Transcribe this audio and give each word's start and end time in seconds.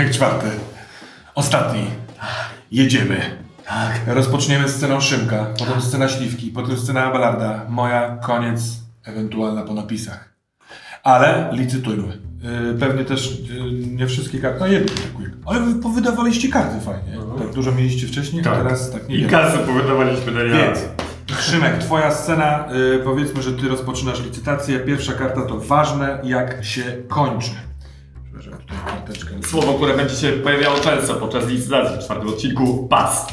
Odcinek 0.00 0.14
czwarty. 0.16 0.46
Ostatni. 1.34 1.82
Jedziemy. 2.72 3.20
Tak. 3.66 4.00
Rozpoczniemy 4.06 4.68
sceną 4.68 5.00
Szymka, 5.00 5.46
potem 5.58 5.80
scena 5.80 6.08
Śliwki, 6.08 6.50
potem 6.50 6.78
scena 6.78 7.04
Abelarda. 7.04 7.66
Moja, 7.68 8.16
koniec, 8.22 8.60
ewentualna 9.04 9.62
po 9.62 9.74
napisach. 9.74 10.34
Ale 11.02 11.50
licytujmy. 11.52 12.18
Yy, 12.42 12.78
pewnie 12.78 13.04
też 13.04 13.40
yy, 13.40 13.72
nie 13.72 14.06
wszystkie 14.06 14.38
karty, 14.38 14.60
no 14.60 14.66
jedno 14.66 14.92
brakuje. 15.02 15.30
Ale 15.46 15.60
wy 15.60 15.80
powydawaliście 15.82 16.48
karty 16.48 16.80
fajnie. 16.80 17.18
Tak 17.38 17.54
dużo 17.54 17.72
mieliście 17.72 18.06
wcześniej, 18.06 18.42
a 18.42 18.56
teraz 18.56 18.90
tak 18.90 19.08
nie 19.08 19.16
I 19.16 19.20
wiem. 19.20 19.30
kasę 19.30 19.58
powydawaliśmy 19.58 20.32
na 20.32 20.44
Więc, 20.44 20.78
Szymek, 21.40 21.78
twoja 21.78 22.10
scena, 22.10 22.68
y, 22.72 23.00
powiedzmy, 23.04 23.42
że 23.42 23.52
ty 23.52 23.68
rozpoczynasz 23.68 24.24
licytację. 24.24 24.78
Pierwsza 24.80 25.12
karta 25.12 25.42
to 25.42 25.58
ważne, 25.58 26.18
jak 26.24 26.64
się 26.64 26.82
kończy. 27.08 27.50
Karteczka. 28.86 29.30
Słowo, 29.42 29.74
które 29.74 29.96
będzie 29.96 30.14
się 30.14 30.32
pojawiało 30.32 30.78
często 30.78 31.14
podczas 31.14 31.48
licytacji 31.48 31.96
w 31.96 32.04
czwartym 32.04 32.28
odcinku. 32.28 32.88
Pas. 32.88 33.26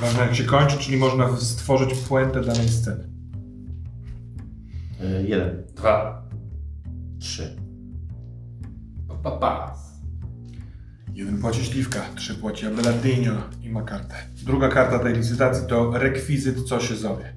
Ważne, 0.00 0.20
jak 0.20 0.34
się 0.34 0.44
kończy, 0.44 0.78
czyli 0.78 0.96
można 0.96 1.36
stworzyć 1.36 1.94
puentę 1.94 2.40
danej 2.40 2.68
sceny. 2.68 3.08
Y, 5.00 5.28
jeden. 5.28 5.62
Dwa. 5.74 6.22
Trzy. 7.18 7.56
Pa, 9.08 9.14
pa, 9.14 9.30
pas. 9.30 9.86
Jeden 11.14 11.40
płaci 11.40 11.64
śliwka, 11.64 12.00
trzy 12.14 12.34
płaci 12.34 12.66
Abelardinho 12.66 13.32
i 13.62 13.70
ma 13.70 13.82
kartę. 13.82 14.14
Druga 14.44 14.68
karta 14.68 14.98
tej 14.98 15.14
licytacji 15.14 15.68
to 15.68 15.98
rekwizyt, 15.98 16.68
co 16.68 16.80
się 16.80 16.96
zowie. 16.96 17.35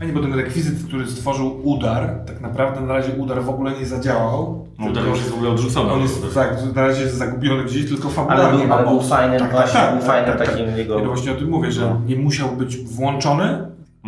A 0.00 0.04
nie, 0.04 0.12
bo 0.12 0.20
ten 0.20 0.34
rekwizyt, 0.34 0.88
który 0.88 1.06
stworzył 1.10 1.60
udar, 1.68 2.24
tak 2.26 2.40
naprawdę 2.40 2.80
na 2.80 2.92
razie 2.94 3.12
udar 3.12 3.42
w 3.44 3.48
ogóle 3.48 3.78
nie 3.78 3.86
zadziałał. 3.86 4.66
Udar 4.90 5.04
już 5.06 5.18
jest 5.18 5.30
w 5.30 5.34
ogóle 5.34 5.50
odrzucony. 5.50 5.92
On 5.92 6.00
jest 6.02 6.34
tak, 6.34 6.74
na 6.74 6.82
razie 6.86 7.02
jest 7.02 7.16
zagubiony 7.16 7.64
gdzieś, 7.64 7.88
tylko 7.88 8.08
fabuła 8.08 8.34
Ale 8.34 8.52
nie 8.52 8.58
był, 8.58 8.68
ma 8.68 8.74
ale 8.74 8.84
był 8.86 8.94
mocy. 8.94 9.08
fajnym, 9.08 9.38
Tak, 9.38 9.50
właśnie, 9.50 9.72
tak, 9.80 9.98
był 9.98 10.06
tak, 10.06 10.26
tak, 10.26 10.38
takim 10.48 10.66
tak. 10.66 10.76
jego... 10.76 10.98
Ja 10.98 11.06
właśnie 11.06 11.32
o 11.32 11.34
tym 11.34 11.50
mówię, 11.50 11.72
że 11.72 11.80
No. 11.80 12.00
nie 12.06 12.16
musiał 12.16 12.56
być 12.56 12.76
włączony, 12.76 13.58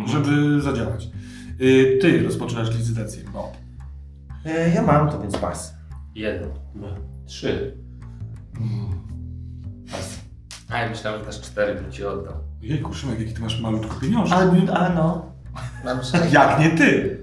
żeby 0.05 0.61
zadziałać. 0.61 1.07
Y, 1.61 1.97
Ty 2.01 2.23
rozpoczynasz 2.23 2.77
licytację, 2.77 3.23
Bob. 3.33 3.51
Y, 4.45 4.71
Ja 4.75 4.81
mam 4.81 5.09
to, 5.09 5.19
więc 5.21 5.37
pas. 5.37 5.73
Jeden. 6.15 6.49
Dwa. 6.75 6.87
Trzy. 7.25 7.77
Pas. 9.91 10.19
A 10.69 10.77
ja 10.79 10.89
myślałem, 10.89 11.19
że 11.19 11.25
dasz 11.25 11.41
cztery, 11.41 11.75
bym 11.81 11.91
ci 11.91 12.05
oddał. 12.05 12.33
Jejku, 12.61 12.93
Szymek, 12.93 13.19
jaki 13.19 13.33
ty 13.33 13.41
masz 13.41 13.61
malutko 13.61 13.95
pieniążek. 14.01 14.37
a 14.73 14.89
no. 14.89 15.25
Jak 16.31 16.59
nie 16.59 16.69
ty? 16.69 17.19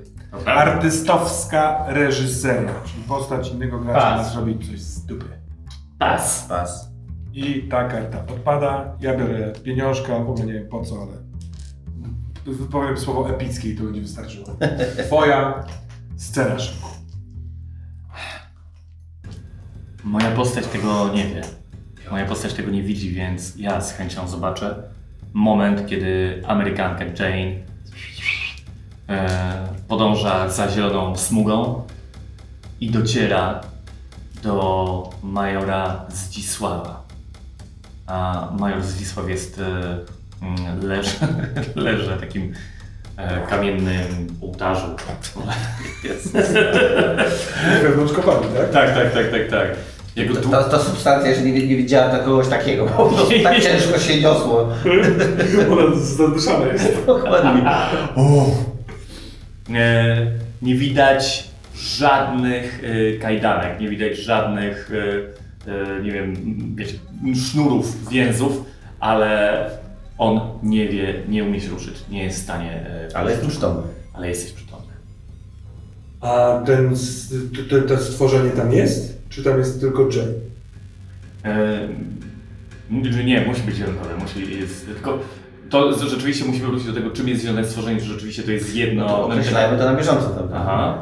Artystowska 0.47 1.85
reżyseria, 1.89 2.73
czyli 2.85 3.03
postać 3.03 3.51
innego 3.51 3.79
gracza 3.79 4.17
ma 4.17 4.25
zrobić 4.25 4.71
coś 4.71 4.81
z 4.81 5.07
dupy. 5.07 5.29
Pas. 5.99 6.47
Pas. 6.49 6.91
I 7.33 7.63
ta 7.63 7.89
karta 7.89 8.19
odpada, 8.35 8.97
ja 9.01 9.17
biorę 9.17 9.53
pieniążka, 9.65 10.17
ogóle 10.17 10.47
nie 10.47 10.53
wiem 10.53 10.69
po 10.69 10.85
co, 10.85 10.95
ale 11.03 11.27
powiem 12.71 12.97
słowo 12.97 13.31
epickie 13.31 13.69
i 13.71 13.77
to 13.77 13.85
będzie 13.85 14.01
wystarczyło. 14.01 14.47
Twoja 15.07 15.65
scena, 16.17 16.59
Szymku. 16.59 16.89
Moja 20.05 20.31
postać 20.31 20.67
tego 20.67 21.11
nie 21.15 21.25
wie. 21.25 21.43
Moja 22.11 22.27
postać 22.27 22.55
tego 22.55 22.71
nie 22.71 22.83
widzi, 22.83 23.11
więc 23.11 23.57
ja 23.57 23.81
z 23.81 23.93
chęcią 23.93 24.29
zobaczę 24.29 24.83
moment, 25.33 25.87
kiedy 25.87 26.43
Amerykanka 26.47 27.05
Jane 27.05 27.76
podąża 29.89 30.49
za 30.49 30.71
zieloną 30.71 31.17
smugą 31.17 31.83
i 32.81 32.91
dociera 32.91 33.61
do 34.43 35.11
majora 35.23 36.05
Zdzisława. 36.09 37.07
A 38.07 38.49
major 38.59 38.83
Zdzisław 38.83 39.29
jest, 39.29 39.59
e, 39.61 39.63
mm, 40.43 40.87
leży, 40.89 41.11
leży 41.75 42.11
na 42.11 42.17
takim 42.17 42.53
e, 43.17 43.47
kamiennym 43.47 44.27
ołtarzu. 44.43 44.87
Wewnątrz 47.83 48.13
kopalni, 48.13 48.47
tak? 48.57 48.71
Tak, 48.73 48.95
tak, 48.95 49.13
tak, 49.15 49.31
tak, 49.31 49.49
tak. 49.51 49.69
Jego 50.17 50.35
To, 50.35 50.41
dłu- 50.41 50.51
to, 50.51 50.65
to 50.65 50.79
substancja, 50.85 51.35
że 51.35 51.41
nie, 51.43 51.53
nie 51.53 51.77
widziałem 51.77 52.11
tak 52.11 52.25
kogoś 52.25 52.49
takiego, 52.49 52.87
po 52.87 53.07
prostu 53.07 53.35
tak 53.43 53.63
ciężko 53.63 53.99
się 53.99 54.21
niosło. 54.21 54.69
Ona 55.73 55.97
zadyszana 55.97 56.67
jest. 56.67 57.07
Dokładnie. 57.07 57.71
O, 58.17 58.47
E, 58.47 58.76
nie 60.63 60.75
widać 60.75 61.51
żadnych 61.77 62.83
e, 62.85 63.19
kajdanek, 63.19 63.81
nie 63.81 63.89
widać 63.89 64.19
żadnych, 64.19 64.91
e, 65.67 65.73
e, 65.99 66.03
nie 66.03 66.13
wiem, 66.13 66.35
wiecie, 66.77 66.95
sznurów, 67.35 68.09
więzów, 68.09 68.65
ale 69.01 69.71
on 70.19 70.41
nie 70.63 70.89
wie, 70.89 71.15
nie 71.29 71.45
umie 71.45 71.61
się 71.61 71.69
ruszyć, 71.69 71.95
nie 72.11 72.25
jest 72.25 72.39
w 72.41 72.43
stanie. 72.43 72.71
e, 72.73 73.09
Ale 73.17 73.31
jest 73.31 73.47
przytomny. 73.47 73.83
ale 74.15 74.29
jesteś 74.29 74.53
przytomny. 74.53 74.87
A 76.21 76.63
ten, 76.67 76.93
s- 76.93 77.35
t- 77.57 77.63
t- 77.81 77.83
to 77.89 77.97
stworzenie 77.99 78.51
tam 78.51 78.73
jest? 78.73 79.23
Czy 79.29 79.43
tam 79.45 79.59
jest 79.59 79.81
tylko 79.81 80.03
Jay? 80.03 80.35
E, 81.45 81.89
nie, 83.25 83.41
musi 83.47 83.63
być 83.63 83.77
zielonkowe, 83.77 84.17
musi 84.17 84.61
jest, 84.61 84.87
tylko 84.87 85.19
to 85.71 85.93
rzeczywiście 86.09 86.45
musimy 86.45 86.67
wrócić 86.67 86.87
do 86.87 86.93
tego, 86.95 87.11
czym 87.11 87.29
jest 87.29 87.43
zielone 87.43 87.65
stworzenie, 87.65 88.01
czy 88.01 88.07
rzeczywiście 88.07 88.43
to 88.43 88.51
jest 88.51 88.75
jedno. 88.75 89.05
No 89.05 89.09
to 89.11 89.25
określajmy 89.27 89.79
to 89.79 89.85
na 89.85 89.95
bieżąco 89.95 90.29
tam. 90.29 90.49
Aha. 90.55 90.95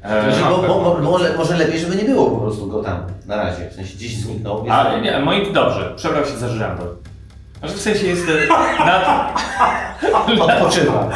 Znaczy, 0.00 0.40
E, 0.46 0.50
bo, 0.50 0.58
bo, 0.68 0.80
bo, 0.80 0.98
może, 1.10 1.34
może 1.36 1.56
lepiej, 1.56 1.80
żeby 1.80 1.96
nie 1.96 2.04
było 2.04 2.30
po 2.30 2.36
prostu 2.36 2.66
go 2.66 2.82
tam 2.82 3.00
na 3.26 3.36
razie. 3.36 3.70
W 3.70 3.72
sensie 3.74 3.94
gdzieś 3.96 4.16
zniknął. 4.16 4.58
jest- 4.64 4.70
A 4.70 4.98
nie, 4.98 5.18
moi 5.20 5.52
dobrze, 5.52 5.92
przebrał 5.96 6.24
się 6.24 6.30
za 6.36 6.48
żyrandol. 6.48 6.86
Znaczy 7.58 7.74
w 7.74 7.80
sensie 7.80 8.06
jest 8.06 8.26
e, 8.28 8.48
nad, 8.84 9.40
Odpoczywa. 10.40 11.08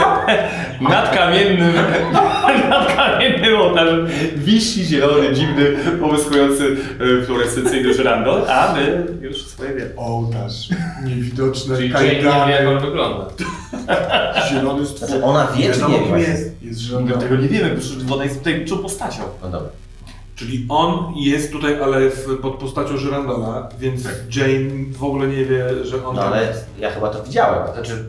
nad 0.94 1.10
kamiennym, 1.14 1.72
nad 2.70 2.96
kamiennym 2.96 3.13
ołtarzem 3.52 4.06
wisi 4.36 4.84
zielony, 4.84 5.34
dziwny, 5.34 5.76
połyskujący 6.00 6.76
e, 7.20 7.24
fluorescencyjny 7.26 7.94
żyrandol, 7.94 8.42
a 8.50 8.74
my 8.74 9.06
już 9.20 9.46
swoje 9.46 9.70
wiemy. 9.74 9.90
Ołtarz, 9.96 10.68
niewidoczne 11.04 11.76
Czyli 11.76 11.90
Jane 11.90 12.04
nie 12.04 12.46
wie, 12.46 12.52
jak 12.52 12.68
on 12.68 12.78
wygląda. 12.80 13.26
zielony 14.50 14.86
Znaczy 14.86 15.04
stwór. 15.06 15.20
ona 15.24 15.46
wie, 15.56 15.72
czy 15.72 15.80
nie 15.80 16.00
wie 16.16 16.20
jest. 16.20 16.62
Jest 16.62 16.80
My 16.80 16.86
żądany. 16.88 17.20
tego 17.22 17.36
nie 17.36 17.48
wiemy, 17.48 17.70
bo 17.74 17.80
przecież 17.80 18.04
woda 18.04 18.24
jest 18.24 18.38
tutaj 18.38 18.64
czą 18.64 18.78
postacią. 18.78 19.22
No 19.42 19.48
dobra. 19.50 19.68
Czyli 20.36 20.66
on 20.68 21.12
jest 21.16 21.52
tutaj, 21.52 21.80
ale 21.82 22.10
w, 22.10 22.38
pod 22.42 22.54
postacią 22.54 22.96
Żyrandola, 22.96 23.68
więc 23.78 24.04
Jane 24.36 24.84
w 24.98 25.04
ogóle 25.04 25.28
nie 25.28 25.44
wie, 25.44 25.64
że 25.84 26.06
on 26.06 26.16
No 26.16 26.22
tam 26.22 26.32
ale 26.32 26.46
jest. 26.46 26.66
ja 26.78 26.90
chyba 26.90 27.08
to 27.08 27.22
widziałem. 27.22 27.74
Znaczy... 27.74 28.04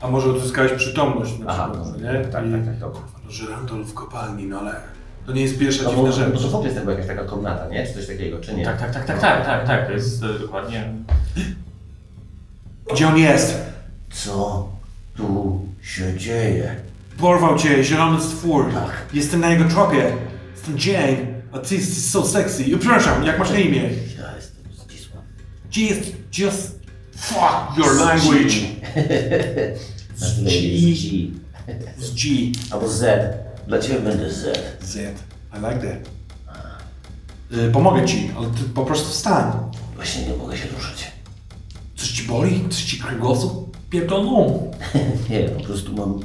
A 0.00 0.08
może 0.08 0.30
odzyskałeś 0.30 0.72
przytomność 0.72 1.38
na 1.38 1.46
Aha, 1.48 1.68
przykład, 1.72 1.92
no, 2.02 2.12
nie? 2.12 2.18
tak, 2.18 2.32
tak, 2.32 2.44
I- 2.46 2.50
tak, 2.66 2.78
dobra. 2.78 3.00
Żyrandol 3.28 3.84
w 3.84 3.94
kopalni, 3.94 4.46
no 4.46 4.60
ale 4.60 4.74
to 5.26 5.32
nie 5.32 5.42
jest 5.42 5.58
pierwsza 5.58 5.82
No 5.84 5.90
dziwna 5.90 6.12
rzecz. 6.12 6.42
to 6.42 6.48
w 6.48 6.54
ogóle 6.54 6.70
jest 6.72 6.86
jakaś 6.88 7.06
taka 7.06 7.24
komnata, 7.24 7.68
nie? 7.68 7.86
Czy 7.86 7.94
coś 7.94 8.06
takiego, 8.06 8.40
czy 8.40 8.54
nie? 8.54 8.64
Tak, 8.64 8.78
tak, 8.80 8.92
tak, 8.92 9.06
tak, 9.06 9.20
tak, 9.20 9.46
tak, 9.46 9.66
tak, 9.66 9.86
to 9.86 9.92
jest 9.92 10.22
e, 10.22 10.38
dokładnie... 10.38 10.92
Gdzie 12.92 13.08
on 13.08 13.18
jest? 13.18 13.58
Co 14.10 14.68
tu 15.16 15.60
się 15.82 16.16
dzieje? 16.18 16.74
Porwał 17.18 17.58
cię, 17.58 17.84
zielony 17.84 18.20
stwór. 18.20 18.72
Tak. 18.74 18.90
Jestem 19.14 19.40
na 19.40 19.50
jego 19.50 19.64
tropie. 19.64 20.12
Jestem 20.54 20.76
Jane. 20.94 21.16
A 21.52 21.58
ty 21.58 21.74
jesteś 21.74 22.04
so 22.04 22.26
sexy. 22.26 22.64
Przepraszam, 22.64 23.24
jak 23.24 23.38
masz 23.38 23.50
na 23.50 23.58
imię? 23.58 23.82
Ja 23.82 24.36
jestem 24.36 24.72
Zdzisław. 24.72 25.22
Gdzie 25.68 25.84
jest... 25.86 26.12
Just... 26.38 26.78
Fuck 27.16 27.78
your 27.78 27.96
language. 27.96 28.54
G. 30.44 31.30
z 31.98 32.14
G. 32.14 32.52
Albo 32.70 32.88
Z. 32.88 33.34
Dla 33.66 33.78
Ciebie 33.78 34.00
będę 34.00 34.30
Z. 34.30 34.58
Z. 34.82 34.96
I 34.96 35.56
like 35.56 35.86
that. 35.88 36.08
Y, 37.58 37.70
pomogę 37.72 38.04
ci, 38.04 38.30
ale 38.38 38.46
ty 38.46 38.64
po 38.74 38.84
prostu 38.84 39.08
wstań. 39.08 39.52
Właśnie 39.94 40.26
nie 40.26 40.36
mogę 40.36 40.56
się 40.56 40.68
ruszyć. 40.68 41.12
Coś 41.96 42.08
ci 42.08 42.22
boli? 42.22 42.68
Coś 42.70 42.84
ci 42.84 42.98
kręgosłup? 42.98 43.76
Pierdolą. 43.90 44.70
Nie, 45.30 45.40
po 45.40 45.64
prostu 45.64 45.92
mam... 45.92 46.20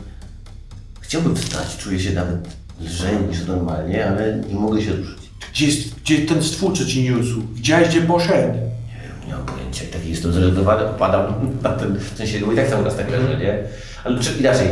Chciałbym 1.02 1.36
wstać, 1.36 1.78
czuję 1.78 2.00
się 2.00 2.14
nawet 2.14 2.48
lżej 2.82 3.16
niż 3.30 3.46
normalnie, 3.48 4.08
ale 4.08 4.38
nie 4.50 4.56
mogę 4.56 4.82
się 4.82 4.92
ruszyć. 4.92 5.30
Gdzie 5.54 5.66
jest 5.66 5.96
gdzie 5.96 6.18
ten 6.26 6.44
stwór, 6.44 6.78
co 6.78 6.86
ci 6.86 7.04
niósł? 7.04 7.42
Widziałeś, 7.54 7.90
gdzie 7.90 8.02
poszedł? 8.02 8.54
Nie 8.54 9.02
wiem, 9.04 9.28
nie 9.28 9.34
mam 9.34 9.46
pojęcia, 9.46 9.86
taki 9.94 10.10
jestem 10.10 10.34
zrezygnowany, 10.34 10.84
popadam 10.92 11.34
na 11.64 11.70
ten... 11.70 12.00
W 12.00 12.18
sensie, 12.18 12.40
bo 12.40 12.54
i 12.54 12.56
tak 12.56 12.70
cały 12.70 12.84
raz 12.84 12.96
tak 12.96 13.12
leżę, 13.12 13.38
nie? 13.38 13.64
Ale 14.04 14.20
czy 14.20 14.34
inaczej, 14.40 14.68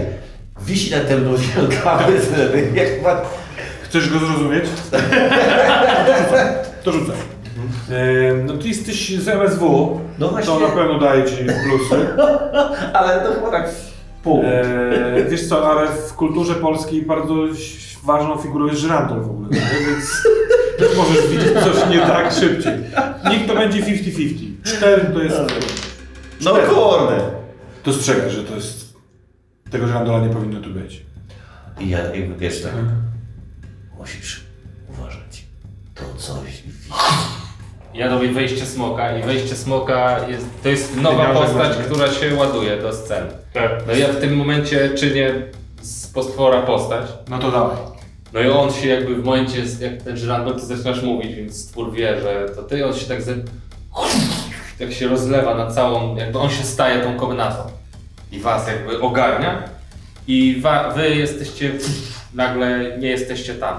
wisi 0.65 0.91
nade 0.91 1.17
mną 1.17 1.31
wielkawy 1.35 2.13
jak. 2.75 2.87
Chcesz 3.83 4.09
go 4.09 4.19
zrozumieć? 4.19 4.65
to 6.83 6.91
rzucaj. 6.91 7.15
No 8.45 8.57
ty 8.57 8.67
jesteś 8.67 9.19
z 9.19 9.27
MSW, 9.27 9.99
No 10.19 10.29
właśnie. 10.29 10.53
to 10.53 10.59
na 10.59 10.67
pewno 10.67 10.99
daje 10.99 11.23
ci 11.25 11.35
plusy. 11.35 12.07
Ale 12.93 13.19
to 13.21 13.33
chyba 13.33 13.51
tak 13.51 13.69
Punkt. 14.23 14.47
E, 14.47 15.25
wiesz 15.29 15.47
co, 15.47 15.71
ale 15.71 15.87
w 15.87 16.13
kulturze 16.13 16.55
polskiej 16.55 17.01
bardzo 17.01 17.33
ważną 18.03 18.37
figurą 18.37 18.67
jest 18.67 18.79
żyrandol 18.79 19.21
w 19.21 19.29
ogóle, 19.29 19.49
nie? 19.49 19.85
więc 19.87 20.23
też 20.77 20.97
możesz 20.97 21.27
widzieć 21.27 21.53
coś 21.53 21.89
nie 21.89 21.99
tak 21.99 22.33
szybciej. 22.33 22.73
Nikt 23.31 23.47
to 23.47 23.55
będzie 23.55 23.79
50-50. 23.81 24.33
Cztery 24.63 25.05
to 25.13 25.23
jest... 25.23 25.37
No 26.41 26.51
kurde. 26.51 27.19
Dostrzegaj, 27.85 28.29
że 28.31 28.43
to 28.43 28.55
jest... 28.55 28.80
Tego 29.71 29.87
żyrandola 29.87 30.27
nie 30.27 30.33
powinno 30.33 30.61
tu 30.61 30.69
być. 30.69 31.05
I 31.79 31.89
ja 31.89 31.99
jakby 32.15 32.35
wiesz 32.35 32.61
tak. 32.61 32.71
Musisz 33.97 34.43
uważać. 34.89 35.45
To 35.95 36.01
coś 36.17 36.61
widzi. 36.61 36.89
Ja 37.93 38.07
robię 38.07 38.31
wejście 38.31 38.65
smoka 38.65 39.17
i 39.17 39.23
wejście 39.23 39.55
smoka 39.55 40.27
jest, 40.27 40.45
to 40.63 40.69
jest 40.69 40.97
nowa 41.01 41.27
że 41.27 41.39
postać, 41.39 41.77
która 41.77 42.11
się 42.11 42.35
ładuje 42.35 42.77
do 42.77 42.93
sceny. 42.93 43.29
Tak. 43.53 43.71
No 43.87 43.93
i 43.93 43.99
ja 43.99 44.07
w 44.07 44.19
tym 44.21 44.35
momencie 44.35 44.89
czynię 44.89 45.33
z 45.81 46.07
postwora 46.07 46.61
postać. 46.61 47.05
No 47.29 47.39
to 47.39 47.51
dawaj. 47.51 47.77
No 48.33 48.39
i 48.39 48.47
on 48.47 48.71
się 48.73 48.87
jakby 48.87 49.15
w 49.15 49.23
momencie, 49.23 49.63
jak 49.79 50.01
ten 50.01 50.17
żyrandol, 50.17 50.53
ty 50.55 50.65
zaczynasz 50.65 51.03
mówić, 51.03 51.35
więc 51.35 51.59
stwór 51.59 51.93
wie, 51.93 52.21
że 52.21 52.49
to 52.55 52.63
ty, 52.63 52.85
on 52.85 52.93
się 52.93 53.05
tak 53.05 53.21
ze... 53.21 53.35
tak 54.79 54.91
się 54.91 55.07
rozlewa 55.07 55.55
na 55.55 55.71
całą, 55.71 56.15
jakby 56.15 56.39
on 56.39 56.49
się 56.49 56.63
staje 56.63 57.03
tą 57.03 57.17
komnatą 57.17 57.80
i 58.31 58.39
was 58.39 58.67
jakby 58.67 59.01
ogarnia. 59.01 59.63
I 60.27 60.63
wy 60.95 61.15
jesteście, 61.15 61.71
nagle 62.33 62.97
nie 62.99 63.09
jesteście 63.09 63.55
tam. 63.55 63.77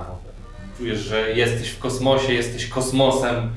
Czujesz, 0.78 0.98
że 0.98 1.30
jesteś 1.30 1.70
w 1.70 1.78
kosmosie, 1.78 2.32
jesteś 2.32 2.66
kosmosem, 2.66 3.50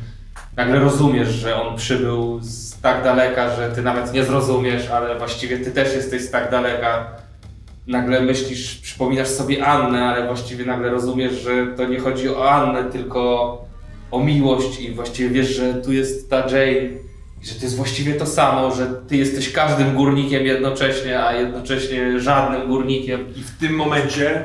nagle 0.56 0.80
rozumiesz, 0.80 1.30
że 1.30 1.62
on 1.62 1.78
przybył 1.78 2.40
z 2.42 2.82
tak 2.82 3.04
daleka, 3.04 3.56
że 3.56 3.72
ty 3.72 3.82
nawet 3.82 4.14
nie 4.14 4.24
zrozumiesz, 4.24 4.90
ale 4.90 5.18
właściwie 5.18 5.58
ty 5.58 5.72
też 5.72 5.96
jesteś 5.96 6.22
z 6.22 6.32
tak 6.32 6.52
daleka. 6.52 7.08
Nagle 7.88 8.22
myślisz, 8.22 8.76
przypominasz 8.76 9.28
sobie 9.28 9.66
Annę, 9.66 10.06
ale 10.06 10.28
właściwie 10.28 10.66
nagle 10.66 10.90
rozumiesz, 10.90 11.34
że 11.34 11.68
to 11.78 11.86
nie 11.86 12.00
chodzi 12.00 12.30
o 12.30 12.52
Annę, 12.52 12.92
tylko 12.92 13.58
o 14.12 14.20
miłość 14.20 14.80
i 14.80 14.92
właściwie 14.92 15.30
wiesz, 15.30 15.56
że 15.56 15.74
tu 15.74 15.94
jest 15.94 16.30
ta 16.30 16.38
Jane 16.38 17.05
i 17.46 17.48
że 17.48 17.56
to 17.56 17.62
jest 17.62 17.76
właściwie 17.76 18.14
to 18.14 18.26
samo, 18.26 18.76
że 18.76 18.88
ty 19.08 19.18
jesteś 19.18 19.52
każdym 19.52 19.96
górnikiem 19.96 20.46
jednocześnie, 20.46 21.24
a 21.24 21.34
jednocześnie 21.34 22.20
żadnym 22.20 22.68
górnikiem. 22.68 23.36
I 23.36 23.42
w 23.42 23.52
tym 23.52 23.76
momencie 23.76 24.44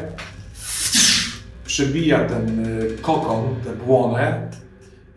przebija 1.66 2.24
ten 2.24 2.66
y, 2.80 2.98
kokon, 3.02 3.54
tę 3.64 3.76
błonę, 3.86 4.50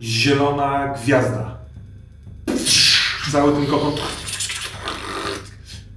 zielona 0.02 0.94
gwiazda. 1.02 1.56
Cały 3.32 3.52
ten 3.52 3.66
kokon. 3.66 3.92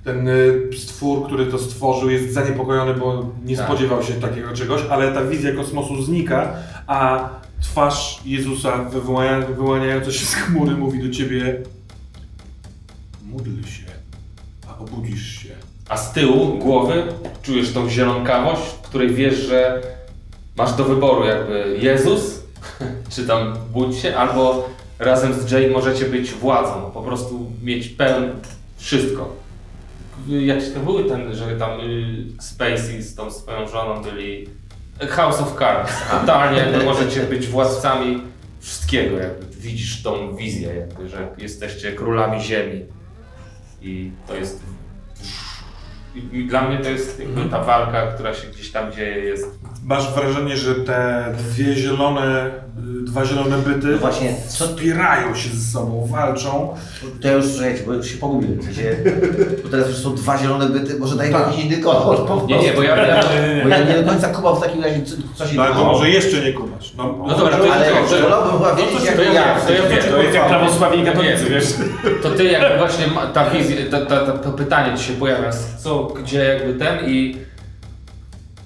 Ten 0.03 0.27
y, 0.27 0.69
stwór, 0.77 1.27
który 1.27 1.45
to 1.45 1.59
stworzył, 1.59 2.09
jest 2.09 2.33
zaniepokojony, 2.33 2.93
bo 2.93 3.31
nie 3.45 3.57
Tak. 3.57 3.65
spodziewał 3.65 4.03
się 4.03 4.13
takiego 4.13 4.53
czegoś, 4.53 4.81
ale 4.89 5.11
ta 5.11 5.25
wizja 5.25 5.51
kosmosu 5.55 6.03
znika, 6.03 6.53
a 6.87 7.29
twarz 7.61 8.21
Jezusa 8.25 8.83
wyłania, 8.83 9.41
wyłaniająca 9.47 10.11
się 10.11 10.25
z 10.25 10.33
chmury 10.33 10.75
mówi 10.75 11.03
do 11.03 11.09
ciebie 11.09 11.63
módl 13.31 13.67
się, 13.67 13.85
a 14.67 14.77
obudzisz 14.77 15.43
się. 15.43 15.49
A 15.89 15.97
z 15.97 16.13
tyłu 16.13 16.57
głowy 16.57 17.03
czujesz 17.41 17.73
tą 17.73 17.89
zielonkawość, 17.89 18.61
w 18.61 18.81
której 18.81 19.13
wiesz, 19.13 19.35
że 19.35 19.81
masz 20.55 20.73
do 20.73 20.83
wyboru 20.83 21.25
jakby 21.25 21.77
Jezus, 21.81 22.43
czy 23.15 23.27
tam 23.27 23.53
budź 23.73 23.97
się, 23.97 24.15
albo 24.15 24.69
razem 24.99 25.33
z 25.33 25.51
Jane 25.51 25.67
możecie 25.67 26.05
być 26.05 26.31
władzą, 26.31 26.91
po 26.91 27.01
prostu 27.01 27.51
mieć 27.63 27.87
pełen 27.87 28.31
wszystko. 28.77 29.35
Jak 30.27 30.59
to 30.73 30.79
były 30.79 31.03
ten, 31.03 31.35
że 31.35 31.57
tam 31.57 31.79
y, 31.79 32.25
Spacey 32.39 33.01
z 33.01 33.15
tą 33.15 33.31
swoją 33.31 33.67
żoną 33.67 34.01
byli 34.01 34.47
House 35.09 35.41
of 35.41 35.59
Cards. 35.59 35.93
Totalnie 36.11 36.59
jakby 36.59 36.83
możecie 36.83 37.23
być 37.23 37.47
władcami 37.47 38.21
wszystkiego, 38.59 39.17
jakby 39.17 39.45
widzisz 39.55 40.03
tą 40.03 40.35
wizję, 40.35 40.75
jakby, 40.75 41.09
że 41.09 41.27
jesteście 41.37 41.91
królami 41.91 42.41
ziemi. 42.41 42.85
I 43.81 44.11
to 44.27 44.35
jest 44.35 44.63
i, 46.15 46.45
dla 46.45 46.61
mnie 46.61 46.77
to 46.77 46.89
jest 46.89 47.19
jakby 47.19 47.49
ta 47.49 47.63
walka, 47.63 48.07
która 48.07 48.33
się 48.33 48.47
gdzieś 48.47 48.71
tam 48.71 48.91
dzieje, 48.91 49.17
jest. 49.17 49.59
Masz 49.87 50.13
wrażenie, 50.13 50.57
że 50.57 50.75
te 50.75 51.25
dwie 51.37 51.75
zielone, 51.75 52.45
y, 53.01 53.03
dwa 53.05 53.25
zielone 53.25 53.57
byty 53.57 53.87
No 53.87 53.97
właśnie, 53.97 54.33
co- 54.47 54.67
spierają 54.67 55.35
się 55.35 55.49
ze 55.49 55.71
sobą, 55.71 56.07
walczą. 56.11 56.73
To 57.21 57.27
ja 57.27 57.33
już, 57.33 57.45
słuchajcie, 57.45 57.83
bo 57.85 57.93
już 57.93 58.07
się 58.07 58.17
pogubiłem. 58.17 58.59
W 58.59 58.63
sensie, 58.65 58.95
bo 59.63 59.69
teraz 59.69 59.87
już 59.87 59.97
są 59.97 60.15
dwa 60.15 60.37
zielone 60.37 60.69
byty, 60.69 60.99
może 60.99 61.15
daj 61.15 61.27
mi 61.27 61.33
Tak. 61.33 61.47
jakiś 61.47 61.65
inny 61.65 61.77
kolor 61.77 62.17
po 62.17 62.23
prostu. 62.25 62.47
Nie, 62.47 62.59
nie, 62.59 62.73
bo 62.73 62.83
ja. 62.83 62.95
ja 63.07 63.23
Bo 63.63 63.69
ja 63.69 63.79
nie 63.83 64.03
do 64.03 64.09
końca 64.09 64.27
kumam 64.29 64.55
w 64.55 64.61
takim 64.61 64.83
razie, 64.83 65.01
co, 65.35 65.47
się 65.47 65.55
No 65.55 65.63
ale 65.63 65.75
może 65.75 66.09
jeszcze 66.09 66.41
nie 66.45 66.53
kumasz. 66.53 66.93
No, 66.97 67.15
No 67.27 67.37
dobra, 67.37 67.57
to- 67.57 67.73
Ale 67.73 67.85
to- 67.85 68.15
to- 68.15 68.21
wolałbym 68.23 68.51
chyba 68.57 68.69
to- 68.69 68.75
wiedzieć, 68.75 68.99
to- 68.99 69.05
jak 69.05 69.15
to 69.15 69.21
ja 69.23 69.31
to 69.67 69.73
ja 69.73 69.81
wiem. 69.89 70.11
To 70.11 70.21
jest 70.21 70.35
jak 70.35 70.47
prawosławie 70.47 71.01
i 71.01 71.05
katolicy, 71.05 71.43
Nie. 71.43 71.49
wiesz? 71.49 71.73
To 72.23 72.29
ty 72.29 72.43
jakby 72.43 72.77
właśnie 72.77 73.05
ta 73.33 73.49
wizja, 73.49 73.75
ta, 73.91 74.05
ta, 74.05 74.25
ta, 74.25 74.31
to 74.37 74.51
pytanie 74.51 74.97
ci 74.97 75.03
się 75.03 75.13
pojawia, 75.13 75.49
co, 75.79 76.03
gdzie 76.05 76.43
jakby 76.43 76.73
ten 76.73 77.09
i 77.09 77.37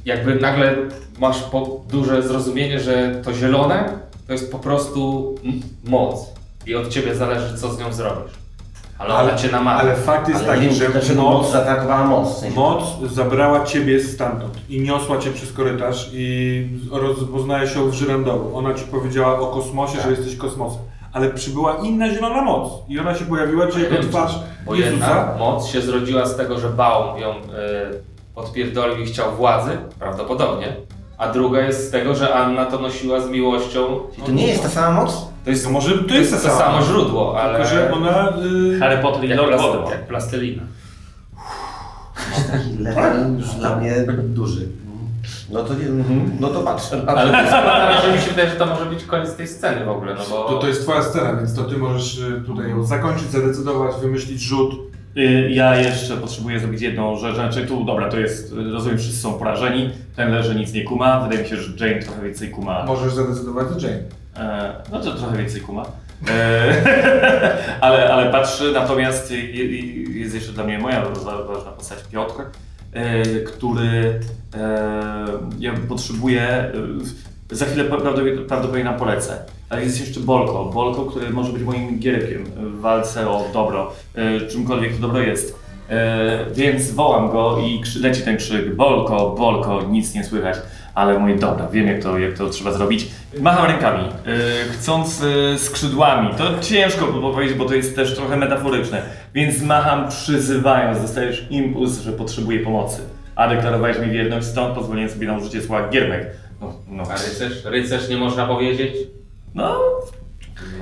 jakby 0.05 0.35
nagle 0.35 0.75
masz 1.21 1.43
duże 1.89 2.21
zrozumienie, 2.21 2.79
że 2.79 3.21
to 3.25 3.33
zielone 3.33 3.89
to 4.27 4.33
jest 4.33 4.51
po 4.51 4.59
prostu 4.59 5.35
moc 5.85 6.29
i 6.65 6.75
od 6.75 6.87
ciebie 6.89 7.15
zależy 7.15 7.57
co 7.57 7.69
z 7.69 7.79
nią 7.79 7.93
zrobisz. 7.93 8.33
Ale 8.97 9.13
ona 9.13 9.35
cię 9.35 9.51
namawia. 9.51 9.79
ale 9.79 9.95
fakt 9.95 10.29
jest 10.29 10.43
Ale 10.47 10.53
taki, 10.59 10.75
że 10.75 10.89
dlaczego 10.89 11.21
moc 11.21 11.51
zaatakowała 11.51 12.03
moc. 12.07 12.35
W 12.35 12.37
sensie, 12.39 12.55
moc 12.55 12.83
zabrała 13.13 13.65
ciebie 13.65 14.03
stamtąd 14.03 14.69
i 14.69 14.81
niosła 14.81 15.17
cię 15.17 15.31
przez 15.31 15.53
korytarz 15.53 16.09
i 16.13 16.67
rozpoznajesz 16.91 17.73
się 17.73 17.89
w 17.89 17.93
żyrandolu. 17.93 18.55
Ona 18.57 18.73
ci 18.73 18.85
powiedziała 18.85 19.39
o 19.39 19.47
kosmosie, 19.47 19.97
Tak. 19.97 20.03
że 20.05 20.11
jesteś 20.11 20.35
kosmosem. 20.35 20.81
Ale 21.13 21.29
przybyła 21.29 21.75
inna 21.83 22.09
zielona 22.09 22.41
moc 22.41 22.71
i 22.89 22.99
ona 22.99 23.15
się 23.15 23.25
pojawiła 23.25 23.67
ci 23.71 23.81
jako 23.81 23.95
twarz 24.03 24.39
Bo 24.65 24.75
jedna 24.75 24.91
Jezusa. 25.07 25.35
moc 25.39 25.67
się 25.67 25.81
zrodziła 25.81 26.25
z 26.25 26.37
tego, 26.37 26.59
że 26.59 26.69
Baum 26.69 27.17
ją 27.19 27.29
y, 27.29 27.41
odpierdolił 28.35 28.97
i 29.03 29.05
chciał 29.05 29.31
władzy, 29.35 29.71
prawdopodobnie. 29.99 30.75
A 31.21 31.27
druga 31.27 31.59
jest 31.59 31.87
z 31.87 31.91
tego, 31.91 32.15
że 32.15 32.33
Anna 32.33 32.65
to 32.65 32.79
nosiła 32.79 33.21
z 33.21 33.29
miłością. 33.29 33.99
Czyli 34.11 34.27
to 34.27 34.31
nie 34.31 34.47
jest 34.47 34.63
ta 34.63 34.69
sama 34.69 35.01
moc? 35.01 35.27
To 35.45 35.49
jest, 35.49 35.63
To 35.63 35.69
może 35.69 35.97
to 35.97 36.03
to 36.03 36.13
jest 36.13 36.31
jest 36.31 36.43
ta 36.43 36.49
to 36.49 36.57
sama. 36.57 36.71
samo 36.71 36.85
źródło, 36.85 37.41
ale 37.41 37.59
Tylko, 37.59 37.69
że 37.75 37.93
ona... 37.93 38.33
Y, 38.75 38.79
Harry 38.79 38.97
Potter 38.97 39.23
i 39.23 39.29
jak, 39.29 39.37
Lord 39.37 39.89
jak 39.89 40.07
plastelina. 40.07 40.63
Taki 42.51 42.77
level 42.83 43.37
już 43.37 43.47
dla 43.49 43.75
mnie 43.75 43.95
duży. 44.23 44.67
No 45.51 45.63
to 45.63 45.73
mhm, 45.73 46.31
no 46.39 46.47
to 46.47 46.59
patrzę. 46.59 47.01
Ale 47.07 47.31
to 47.31 47.41
jest 47.41 48.05
że 48.05 48.13
mi 48.13 48.19
się 48.19 48.29
wydaje, 48.29 48.49
że 48.49 48.55
to 48.55 48.65
może 48.65 48.85
być 48.85 49.03
koniec 49.03 49.35
tej 49.35 49.47
sceny 49.47 49.85
w 49.85 49.89
ogóle, 49.89 50.13
no 50.15 50.21
bo... 50.29 50.43
to, 50.43 50.57
to 50.59 50.67
jest 50.67 50.81
twoja 50.81 51.03
scena, 51.03 51.33
więc 51.35 51.55
to 51.55 51.63
ty 51.63 51.77
możesz 51.77 52.17
y, 52.17 52.43
tutaj 52.45 52.69
ją 52.69 52.83
zakończyć, 52.83 53.31
zadecydować, 53.31 53.95
wymyślić 54.01 54.41
rzut. 54.41 54.90
Y, 55.17 55.49
Ja 55.51 55.75
jeszcze 55.75 56.17
potrzebuję 56.17 56.59
zrobić 56.59 56.81
jedną 56.81 57.17
rzecz, 57.17 57.35
znaczy 57.35 57.65
tu, 57.65 57.85
dobra, 57.85 58.09
to 58.09 58.19
jest, 58.19 58.53
rozumiem, 58.73 58.97
wszyscy 58.97 59.21
są 59.21 59.33
porażeni, 59.33 59.89
ten 60.15 60.31
leży, 60.31 60.55
nic 60.55 60.73
nie 60.73 60.83
kuma, 60.83 61.19
wydaje 61.19 61.43
mi 61.43 61.49
się, 61.49 61.55
że 61.57 61.87
Jane 61.87 62.01
trochę 62.01 62.21
więcej 62.21 62.49
kuma. 62.49 62.85
Możesz 62.85 63.13
zadecydować 63.13 63.67
za 63.69 63.87
Jane. 63.87 63.99
E, 64.37 64.73
no 64.91 64.99
to 64.99 65.11
trochę 65.15 65.37
więcej 65.37 65.61
kuma. 65.61 65.85
E, 66.29 66.73
ale, 67.81 68.13
ale 68.13 68.31
patrzę, 68.31 68.63
natomiast 68.73 69.31
je- 69.31 69.51
je- 69.53 70.19
jest 70.19 70.35
jeszcze 70.35 70.51
dla 70.51 70.63
mnie 70.63 70.79
moja 70.79 71.05
wa- 71.05 71.43
ważna 71.43 71.71
postać 71.71 71.99
Piotr, 72.11 72.33
e, 72.93 73.23
który 73.39 74.19
ja 75.59 75.73
potrzebuję, 75.89 76.71
za 77.51 77.65
chwilę 77.65 77.83
prawdopodobnie, 78.47 78.83
nam 78.83 78.97
polecę. 78.99 79.37
Ale 79.69 79.83
jest 79.83 79.99
jeszcze 79.99 80.19
Bolko, 80.19 80.65
Bolko, 80.65 81.05
który 81.05 81.29
może 81.29 81.53
być 81.53 81.63
moim 81.63 81.99
gierkiem 81.99 82.43
w 82.43 82.79
walce 82.79 83.29
o 83.29 83.45
dobro, 83.53 83.91
e, 84.15 84.41
czymkolwiek 84.41 84.95
to 84.95 85.01
dobro 85.01 85.19
jest. 85.19 85.59
E, 85.89 86.45
więc 86.55 86.91
wołam 86.91 87.31
go 87.31 87.57
i 87.59 87.81
leci 88.01 88.21
ten 88.21 88.37
krzyk, 88.37 88.75
Bolko, 88.75 89.35
Bolko, 89.37 89.81
nic 89.89 90.15
nie 90.15 90.23
słychać. 90.23 90.57
Ale 90.95 91.19
mówię, 91.19 91.35
dobra, 91.35 91.67
wiem 91.67 91.87
jak 91.87 92.03
to, 92.03 92.19
jak 92.19 92.33
to 92.33 92.49
trzeba 92.49 92.71
zrobić. 92.71 93.07
Macham 93.39 93.65
rękami, 93.65 94.03
e, 94.03 94.09
chcąc 94.71 95.23
skrzydłami. 95.57 96.29
To 96.37 96.59
ciężko 96.61 97.05
powiedzieć, 97.07 97.57
bo 97.57 97.65
to 97.65 97.75
jest 97.75 97.95
też 97.95 98.15
trochę 98.15 98.37
metaforyczne. 98.37 99.01
Więc 99.33 99.61
macham 99.61 100.09
przyzywając, 100.09 101.01
dostajesz 101.01 101.47
impuls, 101.49 101.99
że 101.99 102.11
potrzebuję 102.11 102.59
pomocy. 102.59 103.01
A 103.35 103.47
deklarowałeś 103.47 103.99
mi 103.99 104.09
wierność, 104.09 104.47
stąd 104.47 104.75
pozwoliłem 104.75 105.09
sobie 105.09 105.27
na 105.27 105.37
użycie 105.37 105.61
słowa 105.61 105.89
giermek. 105.89 106.27
No, 106.61 106.73
no. 106.87 107.03
A 107.03 107.13
rycerz? 107.13 107.65
Rycerz 107.65 108.09
nie 108.09 108.17
można 108.17 108.45
powiedzieć? 108.47 108.93
no 109.55 109.79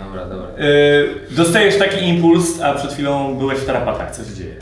Dobra, 0.05 0.25
dobra. 0.25 0.48
e, 0.48 1.36
dostajesz 1.36 1.77
taki 1.77 2.05
impuls, 2.07 2.62
a 2.62 2.74
przed 2.74 2.93
chwilą 2.93 3.36
byłeś 3.38 3.59
w 3.59 3.65
tarapatach. 3.65 4.15
Co 4.15 4.24
się 4.24 4.33
dzieje? 4.36 4.55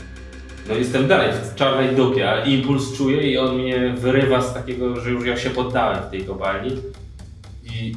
No 0.68 0.74
jestem 0.74 1.08
dalej 1.08 1.32
w 1.32 1.54
czarnej 1.54 1.96
dupie, 1.96 2.30
ale 2.30 2.46
impuls 2.46 2.96
czuję 2.96 3.22
i 3.32 3.38
on 3.38 3.56
mnie 3.58 3.94
wyrywa 3.96 4.42
z 4.42 4.54
takiego, 4.54 5.00
że 5.00 5.10
już 5.10 5.26
ja 5.26 5.36
się 5.36 5.50
poddałem 5.50 6.02
w 6.02 6.10
tej 6.10 6.24
kopalni. 6.24 6.70
I 7.64 7.94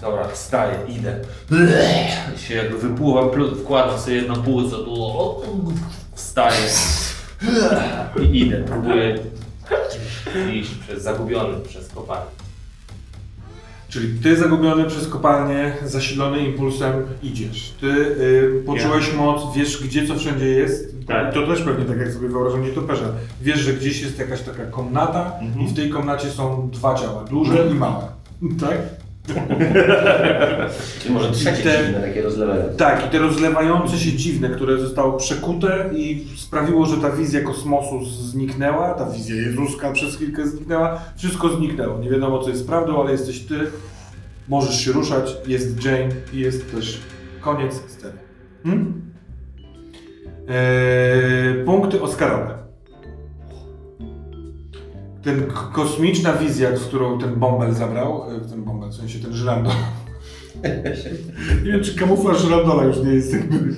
dobra, 0.00 0.28
wstaję, 0.28 0.74
idę. 0.88 1.20
I 2.36 2.38
się 2.38 2.54
jakby 2.54 2.78
wypływam, 2.78 3.30
wkładam 3.62 3.98
sobie 3.98 4.16
jedno 4.16 4.36
płuco, 4.36 4.78
tu, 4.78 5.12
wstaję. 6.14 6.56
I 8.22 8.38
idę, 8.40 8.62
próbuję 8.66 9.18
iść 10.54 10.74
przez 10.74 11.02
zagubiony 11.02 11.60
przez 11.60 11.88
kopalnię. 11.88 12.26
Czyli 13.88 14.18
ty 14.20 14.36
zagubiony 14.36 14.84
przez 14.84 15.08
kopalnię, 15.08 15.72
zasilony 15.84 16.38
impulsem 16.38 16.92
idziesz. 17.22 17.74
Ty 17.80 17.86
y, 17.86 18.62
poczułeś 18.66 19.14
moc, 19.14 19.56
wiesz 19.56 19.82
gdzie 19.84 20.06
co 20.06 20.18
wszędzie 20.18 20.46
jest. 20.46 20.94
Tak. 21.06 21.34
To 21.34 21.46
też 21.46 21.62
pewnie 21.62 21.84
tak 21.84 21.98
jak 21.98 22.12
sobie 22.12 22.28
wyobrażam 22.28 22.62
nietoperza. 22.62 23.04
Wiesz, 23.42 23.60
że 23.60 23.72
gdzieś 23.72 24.02
jest 24.02 24.18
jakaś 24.18 24.40
taka 24.42 24.66
komnata 24.66 25.32
Mhm. 25.40 25.66
i 25.66 25.68
w 25.70 25.76
tej 25.76 25.90
komnacie 25.90 26.30
są 26.30 26.70
dwa 26.72 26.94
ciała, 26.94 27.24
duże 27.24 27.66
i 27.70 27.74
małe. 27.74 28.04
Tak? 28.60 28.78
Czy 31.02 31.10
może 31.12 31.30
trzecie 31.30 31.62
te- 31.62 31.84
dziwne, 31.86 32.00
takie 32.00 32.22
rozlewające. 32.22 32.74
Tak, 32.76 33.06
i 33.06 33.10
te 33.10 33.18
rozlewające 33.18 33.98
się 33.98 34.12
dziwne, 34.12 34.48
które 34.48 34.78
zostało 34.78 35.12
przekute 35.18 35.90
i 35.94 36.26
sprawiło, 36.36 36.86
że 36.86 36.96
ta 36.96 37.10
wizja 37.10 37.40
kosmosu 37.40 38.04
zniknęła, 38.04 38.94
ta 38.94 39.10
wizja 39.10 39.36
jezuska 39.36 39.92
przez 39.92 40.16
chwilkę 40.16 40.48
zniknęła, 40.48 41.00
wszystko 41.16 41.48
zniknęło. 41.48 41.98
Nie 41.98 42.10
wiadomo 42.10 42.38
co 42.42 42.50
jest 42.50 42.66
prawdą, 42.66 43.00
ale 43.02 43.12
jesteś 43.12 43.40
ty, 43.40 43.54
możesz 44.48 44.84
się 44.84 44.92
ruszać, 44.92 45.36
jest 45.46 45.84
Jane 45.84 46.08
i 46.32 46.38
jest 46.38 46.72
też 46.74 47.00
koniec 47.40 47.74
sceny. 47.88 48.18
Hmm? 48.64 49.02
Eee, 50.48 51.64
punkty 51.64 52.02
Oscarowe. 52.02 52.59
Ten 55.22 55.46
kosmiczna 55.72 56.32
wizja, 56.32 56.70
w 56.70 56.80
którą 56.80 57.18
ten 57.18 57.34
bąbel 57.34 57.74
zabrał, 57.74 58.24
e, 58.36 58.40
ten 58.40 58.64
bąbel, 58.64 58.90
w 58.90 58.94
sensie 58.94 59.18
ten 59.18 59.32
żyrandol, 59.32 59.72
nie 61.64 61.72
wiem, 61.72 61.82
czy 61.84 61.94
kamuflaż 61.94 62.50
Randola 62.50 62.84
już 62.84 62.98
nie 62.98 63.12
jest 63.12 63.32
jakby... 63.32 63.74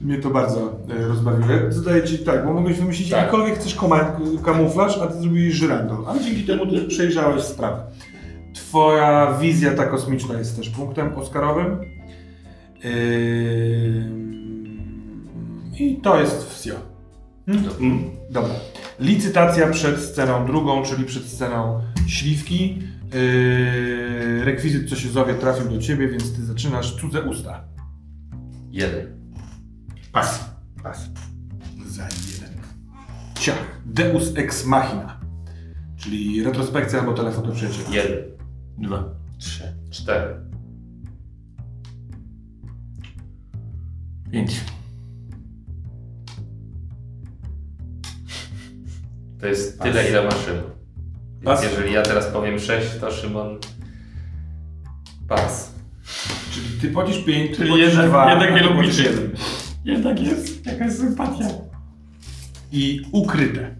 Mnie 0.00 0.18
to 0.18 0.30
bardzo 0.30 0.78
e, 1.00 1.08
rozbawiło. 1.08 1.48
Zadaję 1.68 2.02
ci 2.04 2.18
tak, 2.18 2.46
bo 2.46 2.52
mogłeś 2.52 2.78
wymyślić 2.78 3.10
Tak. 3.10 3.18
jakikolwiek 3.20 3.54
chcesz 3.58 3.76
kamuflaż, 4.44 4.98
a 4.98 5.06
ty 5.06 5.20
zrobiłeś 5.20 5.54
żyrandol. 5.54 6.04
Ale 6.06 6.20
dzięki 6.20 6.44
temu 6.44 6.66
ty 6.66 6.80
przejrzałeś 6.80 7.42
sprawę. 7.42 7.82
Twoja 8.54 9.38
wizja 9.40 9.74
ta 9.74 9.86
kosmiczna 9.86 10.38
jest 10.38 10.56
też 10.56 10.68
punktem 10.68 11.14
oscarowym. 11.16 11.80
Ym, 12.84 14.28
I 15.78 16.00
to 16.02 16.20
jest 16.20 16.50
wsio. 16.50 16.74
Mm. 17.48 18.04
Dobra. 18.30 18.54
Licytacja 19.00 19.70
przed 19.70 20.00
sceną 20.00 20.46
drugą, 20.46 20.82
czyli 20.82 21.04
przed 21.04 21.24
sceną 21.24 21.80
śliwki. 22.06 22.78
Yy, 23.14 24.44
rekwizyt, 24.44 24.90
co 24.90 24.96
się 24.96 25.08
zowie, 25.08 25.34
trafił 25.34 25.70
do 25.70 25.78
ciebie, 25.78 26.08
więc 26.08 26.36
ty 26.36 26.44
zaczynasz 26.44 26.96
cudze 26.96 27.22
usta. 27.22 27.64
Jeden. 28.70 29.06
Pas. 30.12 30.50
Pas. 30.82 31.10
Za 31.86 32.02
jeden. 32.02 32.58
Ciach. 33.40 33.80
Deus 33.86 34.32
ex 34.36 34.64
machina. 34.66 35.20
Czyli 35.96 36.44
retrospekcja 36.44 37.00
albo 37.00 37.12
telefon 37.12 37.44
do 37.44 37.52
przyjaciela. 37.52 37.88
Jeden, 37.90 38.24
Dwa. 38.78 39.04
Trzy. 39.38 39.62
cztery. 39.90 40.34
Pięć. 44.30 44.60
To 49.40 49.46
jest 49.46 49.80
tyle, 49.82 50.08
ile 50.08 50.24
ma 50.24 50.30
Szymon. 50.30 50.70
Pas. 51.44 51.62
Jeżeli 51.62 51.92
ja 51.92 52.02
teraz 52.02 52.26
powiem 52.26 52.58
6, 52.58 52.86
to 53.00 53.10
Szymon... 53.10 53.58
Pas. 55.28 55.74
Czyli 56.52 56.66
ty 56.80 56.88
płacisz 56.88 57.24
5, 57.24 57.50
ty 57.50 57.56
Czyli 57.56 57.68
płacisz 57.68 57.86
jednak- 57.88 58.08
2, 58.08 58.30
jednak 58.30 58.62
nie 58.62 58.68
płacisz 58.68 58.98
jeden. 58.98 59.30
Jednak 59.84 60.20
jest 60.20 60.66
jakaś 60.66 60.92
sympatia. 60.92 61.44
I 62.72 63.00
ukryte. 63.12 63.74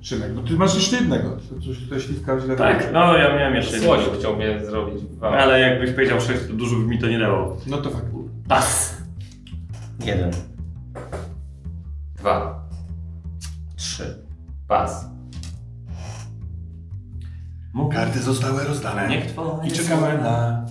Szymek, 0.00 0.34
bo 0.34 0.42
ty 0.42 0.54
masz 0.54 0.74
jeszcze 0.74 0.96
jednego. 0.96 1.30
To 1.30 1.60
Coś 1.66 1.78
tutaj 1.78 2.00
śliwka 2.00 2.40
źle 2.40 2.56
Tak, 2.56 2.76
wyszło. 2.76 2.92
no 2.92 3.16
ja 3.16 3.36
miałem 3.36 3.54
jeszcze 3.54 3.76
jedno. 3.76 3.86
Słoniu 3.94 4.18
chciał 4.18 4.36
mnie 4.36 4.60
zrobić 4.66 5.02
dwa. 5.02 5.28
Ale 5.30 5.60
jakbyś 5.60 5.90
powiedział 5.90 6.20
sześć, 6.20 6.40
to 6.46 6.52
dużo 6.52 6.76
by 6.76 6.82
mi 6.86 6.98
to 6.98 7.06
nie 7.08 7.18
dało. 7.18 7.56
No 7.66 7.76
to 7.78 7.90
fakt. 7.90 8.06
Pas. 8.48 8.96
Jeden. 10.04 10.30
Dwa. 12.16 12.68
Trzy. 13.76 14.27
Pas. 14.68 15.08
Karty 17.92 18.18
zostały 18.18 18.64
rozdane. 18.64 19.08
Niech 19.08 19.26
twoje 19.26 19.68
I 19.68 19.72
czekamy 19.72 20.18
na... 20.18 20.66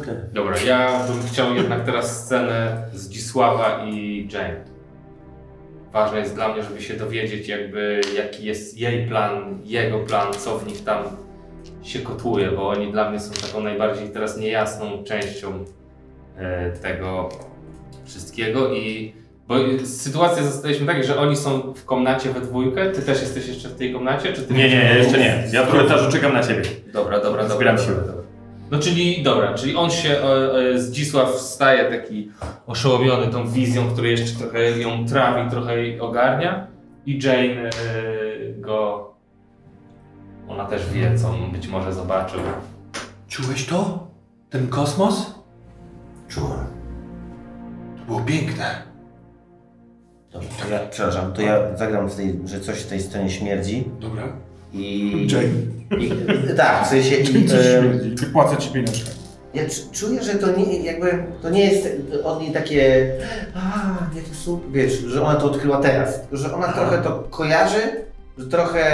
Krew. 0.00 0.32
Dobra, 0.32 0.60
ja 0.60 1.06
bym 1.06 1.22
chciał 1.22 1.54
jednak 1.54 1.84
teraz 1.84 2.24
scenę 2.24 2.82
Zdzisława 2.92 3.84
i 3.84 4.28
Jane. 4.32 4.64
Ważne 5.92 6.18
jest 6.18 6.34
dla 6.34 6.48
mnie, 6.48 6.62
żeby 6.62 6.82
się 6.82 6.94
dowiedzieć 6.94 7.48
jakby 7.48 8.00
jaki 8.16 8.44
jest 8.44 8.78
jej 8.78 9.08
plan, 9.08 9.58
jego 9.64 9.98
plan, 9.98 10.32
co 10.32 10.58
w 10.58 10.66
nich 10.66 10.84
tam 10.84 11.04
się 11.82 11.98
kotłuje, 11.98 12.50
bo 12.50 12.68
oni 12.68 12.92
dla 12.92 13.10
mnie 13.10 13.20
są 13.20 13.46
taką 13.46 13.62
najbardziej 13.62 14.08
teraz 14.08 14.38
niejasną 14.38 15.04
częścią 15.04 15.64
e, 16.36 16.70
tego 16.70 17.28
wszystkiego 18.04 18.74
i 18.74 19.14
bo 19.50 19.56
sytuacja 19.84 20.42
zostaliśmy 20.42 20.86
takie, 20.86 21.04
że 21.04 21.18
oni 21.18 21.36
są 21.36 21.74
w 21.74 21.84
komnacie 21.84 22.30
we 22.32 22.40
dwójkę, 22.40 22.90
ty 22.90 23.02
też 23.02 23.20
jesteś 23.20 23.48
jeszcze 23.48 23.68
w 23.68 23.74
tej 23.74 23.92
komnacie, 23.92 24.32
czy 24.32 24.42
ty 24.42 24.54
Nie, 24.54 24.68
nie, 24.68 24.94
jeszcze 24.98 25.18
nie. 25.18 25.44
Ja 25.52 25.64
w 25.64 25.70
korytarzu 25.70 26.12
czekam 26.12 26.32
na 26.32 26.42
ciebie. 26.42 26.62
Dobra, 26.92 27.20
dobra, 27.20 27.42
dobra. 27.42 27.56
Zbieram 27.56 27.76
dobra, 27.76 27.92
siły. 27.92 28.06
dobra. 28.06 28.22
No 28.70 28.78
czyli, 28.78 29.22
dobra, 29.22 29.54
czyli 29.54 29.76
on 29.76 29.90
się, 29.90 30.10
e, 30.10 30.74
e, 30.74 30.78
Zdzisław 30.78 31.30
wstaje 31.30 31.84
taki 31.84 32.30
oszołomiony 32.66 33.26
tą 33.26 33.48
wizją, 33.48 33.88
która 33.88 34.08
jeszcze 34.08 34.38
trochę 34.38 34.78
ją 34.78 35.06
trawi, 35.06 35.50
trochę 35.50 35.78
jej 35.78 36.00
ogarnia 36.00 36.66
i 37.06 37.18
Jane 37.22 37.68
e, 37.68 37.70
go, 38.56 39.10
ona 40.48 40.64
też 40.64 40.90
wie, 40.92 41.18
co 41.18 41.28
on 41.28 41.50
być 41.52 41.68
może 41.68 41.92
zobaczył. 41.92 42.40
Czułeś 43.28 43.66
to? 43.66 44.08
Ten 44.50 44.68
kosmos? 44.68 45.34
Czułem. 46.28 46.66
To 47.98 48.04
było 48.06 48.20
piękne. 48.20 48.89
Dobrze, 50.32 50.48
to 50.62 50.68
ja, 50.74 50.78
przepraszam, 50.90 51.32
to 51.32 51.42
ja 51.42 51.76
zagram 51.76 52.08
w 52.10 52.14
tej, 52.16 52.40
że 52.44 52.60
coś 52.60 52.78
w 52.80 52.86
tej 52.86 53.00
scenie 53.00 53.30
śmierdzi 53.30 53.88
Dobra. 54.00 54.22
i... 54.72 55.12
Jane. 55.32 56.02
I, 56.02 56.10
tak, 56.56 56.84
w 56.86 56.88
sensie 56.88 57.16
i. 57.16 57.48
Wypłacę 58.16 58.56
ci 58.56 58.70
pieniążkę. 58.70 59.10
Ja 59.54 59.62
cz- 59.64 59.90
czuję, 59.92 60.22
że 60.22 60.34
to 60.34 60.56
nie, 60.56 60.80
jakby, 60.80 61.24
to 61.42 61.50
nie 61.50 61.64
jest 61.72 61.88
od 62.24 62.40
niej 62.40 62.52
takie, 62.52 63.12
a, 63.54 63.96
nie 64.14 64.22
to 64.22 64.34
super, 64.34 64.70
wiesz, 64.72 64.98
że 64.98 65.22
ona 65.22 65.34
to 65.40 65.46
odkryła 65.46 65.76
teraz, 65.80 66.20
że 66.32 66.54
ona 66.54 66.72
trochę 66.72 66.98
to 67.02 67.10
kojarzy, 67.30 67.80
że 68.38 68.46
trochę 68.46 68.84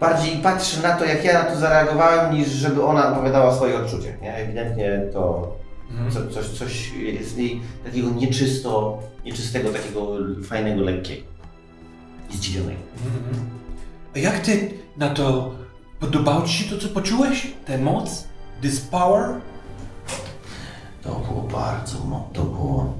bardziej 0.00 0.36
patrzy 0.36 0.82
na 0.82 0.96
to, 0.96 1.04
jak 1.04 1.24
ja 1.24 1.32
na 1.32 1.44
to 1.50 1.56
zareagowałem, 1.56 2.34
niż 2.34 2.48
żeby 2.48 2.82
ona 2.84 3.12
opowiadała 3.12 3.54
swoje 3.54 3.76
odczucia, 3.76 4.08
nie? 4.22 4.34
Ewidentnie 4.34 5.02
to 5.12 5.52
co, 6.10 6.30
coś, 6.30 6.46
coś 6.46 6.92
jest 6.92 7.34
w 7.34 7.38
niej 7.38 7.60
takiego 7.84 8.10
nieczysto, 8.10 9.02
nieczystego, 9.24 9.70
takiego 9.70 10.16
fajnego, 10.44 10.82
lekkiego 10.82 11.22
i 12.30 12.36
zdziwionego. 12.36 12.80
A 14.14 14.18
jak 14.18 14.38
ty 14.38 14.70
na 14.96 15.10
to... 15.10 15.54
Podobało 16.00 16.46
ci 16.46 16.52
się 16.52 16.70
to, 16.70 16.82
co 16.82 16.88
poczułeś? 16.88 17.46
Tę 17.64 17.78
moc? 17.78 18.28
This 18.60 18.80
power? 18.80 19.40
To 21.02 21.10
było 21.10 21.42
bardzo, 21.42 22.28
to 22.32 22.44
było 22.44 22.94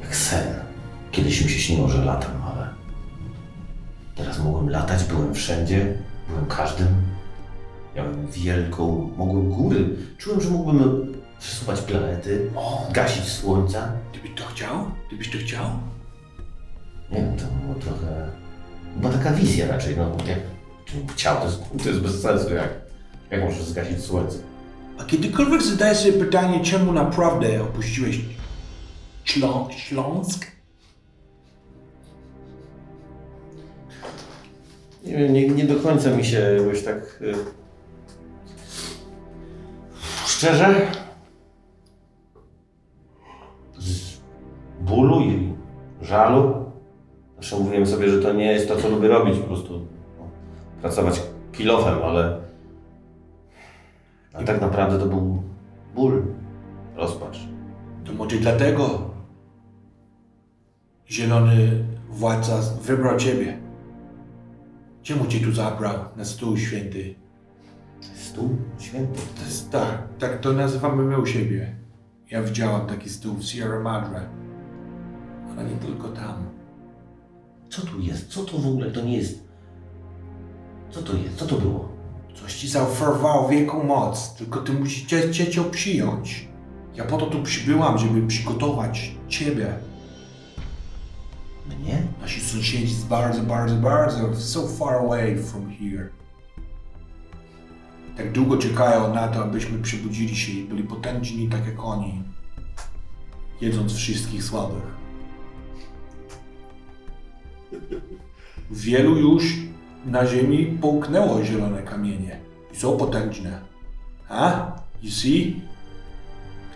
jak 0.00 0.16
sen. 0.16 0.54
Kiedyś 1.12 1.44
mi 1.44 1.50
się 1.50 1.58
śniło, 1.58 1.88
że 1.88 2.04
latam, 2.04 2.42
ale 2.42 2.68
teraz 4.14 4.38
mogłem 4.38 4.70
latać, 4.70 5.04
byłem 5.04 5.34
wszędzie, 5.34 5.98
byłem 6.28 6.46
każdym. 6.46 6.88
Miałem 7.96 8.26
wielką, 8.26 9.10
mogłem 9.16 9.50
góry. 9.50 9.96
Czułem, 10.18 10.40
że 10.40 10.50
mógłbym 10.50 11.14
przesuwać 11.44 11.80
planety, 11.80 12.50
O, 12.56 12.88
gasić 12.92 13.24
słońca. 13.24 13.92
ty 14.12 14.20
byś 14.20 14.30
to 14.36 14.46
chciał? 14.46 14.90
Ty 15.10 15.16
byś 15.16 15.30
to 15.30 15.38
chciał? 15.38 15.64
Nie 17.10 17.16
wiem, 17.16 17.36
to 17.36 17.44
było 17.44 17.74
trochę... 17.74 18.30
Była 18.96 19.12
taka 19.12 19.32
wizja 19.32 19.68
raczej, 19.68 19.96
no 19.96 20.16
jak 20.26 20.38
chciał, 21.12 21.36
to 21.38 21.44
jest, 21.44 21.60
to 21.82 21.88
jest 21.88 22.00
bez 22.00 22.22
sensu, 22.22 22.54
jak, 22.54 22.68
jak 23.30 23.44
możesz 23.44 23.62
zgasić 23.62 24.00
słońce. 24.04 24.38
A 24.98 25.04
kiedykolwiek 25.04 25.62
zadajesz 25.62 25.98
sobie 25.98 26.12
pytanie, 26.12 26.60
czemu 26.64 26.92
naprawdę 26.92 27.62
opuściłeś 27.62 28.20
Ślą 29.24 29.68
Śląsk? 29.76 30.46
Nie 35.04 35.16
wiem, 35.16 35.32
nie, 35.32 35.48
nie 35.48 35.64
do 35.64 35.76
końca 35.76 36.10
mi 36.10 36.24
się 36.24 36.38
jakoś 36.38 36.82
tak... 36.82 37.18
Y... 37.22 37.34
Szczerze? 40.26 40.86
Bólu 44.84 45.20
i 45.20 45.52
żalu? 46.02 46.64
Zawsze 47.36 47.56
mówiłem 47.56 47.86
sobie, 47.86 48.08
że 48.08 48.22
to 48.22 48.32
nie 48.32 48.52
jest 48.52 48.68
to, 48.68 48.76
co 48.76 48.88
lubię 48.88 49.08
robić, 49.08 49.38
po 49.38 49.46
prostu 49.46 49.80
no, 50.18 50.28
pracować 50.80 51.22
kilofem, 51.52 51.98
ale... 52.04 52.38
A 54.32 54.42
tak 54.42 54.60
naprawdę 54.60 54.98
to 54.98 55.06
był 55.06 55.42
ból, 55.94 56.22
rozpacz. 56.96 57.38
To 58.04 58.12
może 58.12 58.36
dlatego 58.36 59.10
zielony 61.10 61.84
Władca 62.10 62.60
wybrał 62.82 63.16
ciebie. 63.16 63.58
Czemu 65.02 65.26
cię 65.26 65.40
tu 65.40 65.52
zabrał 65.52 65.94
na 66.16 66.24
stół 66.24 66.56
święty? 66.56 67.14
Stół 68.14 68.56
święty. 68.78 69.20
To 69.38 69.44
jest 69.44 69.70
tak, 69.70 70.08
tak 70.18 70.40
to 70.40 70.52
nazywamy 70.52 71.02
my 71.02 71.20
u 71.20 71.26
siebie. 71.26 71.74
Ja 72.30 72.42
widziałam 72.42 72.86
taki 72.86 73.08
stół 73.08 73.34
w 73.34 73.44
Sierra 73.44 73.80
Madre. 73.80 74.43
Ale 75.56 75.70
nie 75.70 75.76
tylko 75.76 76.08
tam. 76.08 76.34
Co 77.70 77.82
tu 77.82 78.00
jest? 78.00 78.28
Co 78.28 78.44
to 78.44 78.58
w 78.58 78.66
ogóle 78.66 78.90
to 78.90 79.00
nie 79.00 79.16
jest? 79.16 79.44
Co 80.90 81.02
to 81.02 81.16
jest? 81.16 81.36
Co 81.36 81.46
to 81.46 81.56
było? 81.56 81.88
Coś 82.34 82.54
ci 82.54 82.68
zaoferowało 82.68 83.48
wielką 83.48 83.84
moc, 83.84 84.34
tylko 84.34 84.60
ty 84.60 84.72
musisz 84.72 85.06
cię 85.32 85.64
przyjąć. 85.70 86.48
Ja 86.94 87.04
po 87.04 87.16
to 87.16 87.26
tu 87.26 87.42
przybyłam, 87.42 87.98
żeby 87.98 88.26
przygotować 88.26 89.14
ciebie. 89.28 89.74
Mnie? 91.66 92.02
Nasi 92.20 92.40
sąsiedzi 92.40 92.92
jest 92.92 93.06
bardzo, 93.06 93.42
bardzo, 93.42 93.74
bardzo 93.74 94.36
so 94.36 94.68
far 94.68 94.94
away 94.94 95.42
from 95.42 95.70
here. 95.70 96.08
Tak 98.16 98.32
długo 98.32 98.56
czekają 98.56 99.14
na 99.14 99.28
to, 99.28 99.44
abyśmy 99.44 99.78
przebudzili 99.78 100.36
się 100.36 100.52
i 100.52 100.64
byli 100.64 100.82
potężni 100.82 101.48
tak 101.48 101.66
jak 101.66 101.84
oni, 101.84 102.22
jedząc 103.60 103.92
wszystkich 103.92 104.44
słabych. 104.44 105.03
Wielu 108.70 109.16
już 109.16 109.44
na 110.06 110.26
ziemi 110.26 110.78
połknęło 110.80 111.44
zielone 111.44 111.82
kamienie 111.82 112.36
i 112.72 112.76
są 112.76 112.96
potężne. 112.96 113.58
A? 114.28 114.72
You 115.02 115.10
see? 115.10 115.60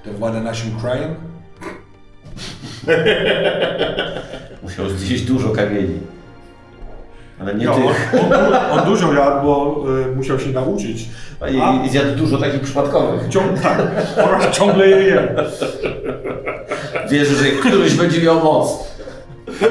Kto 0.03 0.13
włada 0.13 0.41
naszym 0.41 0.81
krajem? 0.81 1.15
Musiał 4.63 4.89
zjeść 4.91 5.25
dużo 5.25 5.49
kamieni. 5.51 5.99
Ale 7.41 7.55
nie 7.55 7.65
No, 7.67 7.75
tych. 7.75 8.15
on, 8.71 8.79
on 8.79 8.85
dużo 8.87 9.13
jadł, 9.13 9.47
bo 9.47 9.85
y, 10.13 10.17
musiał 10.17 10.41
się 10.41 10.51
nauczyć. 10.51 11.09
I, 11.51 11.87
I 11.87 11.91
zjadł 11.91 12.17
dużo 12.17 12.39
takich 12.39 12.61
przypadkowych. 12.61 13.29
Ciąg, 13.29 13.61
tak, 13.61 13.83
oraz 14.17 14.57
ciągle 14.57 14.89
je 14.89 14.97
je. 14.97 15.29
Wierzy, 17.11 17.35
że 17.35 17.45
któryś 17.51 17.95
będzie 17.95 18.23
miał 18.23 18.45
moc. 18.45 18.88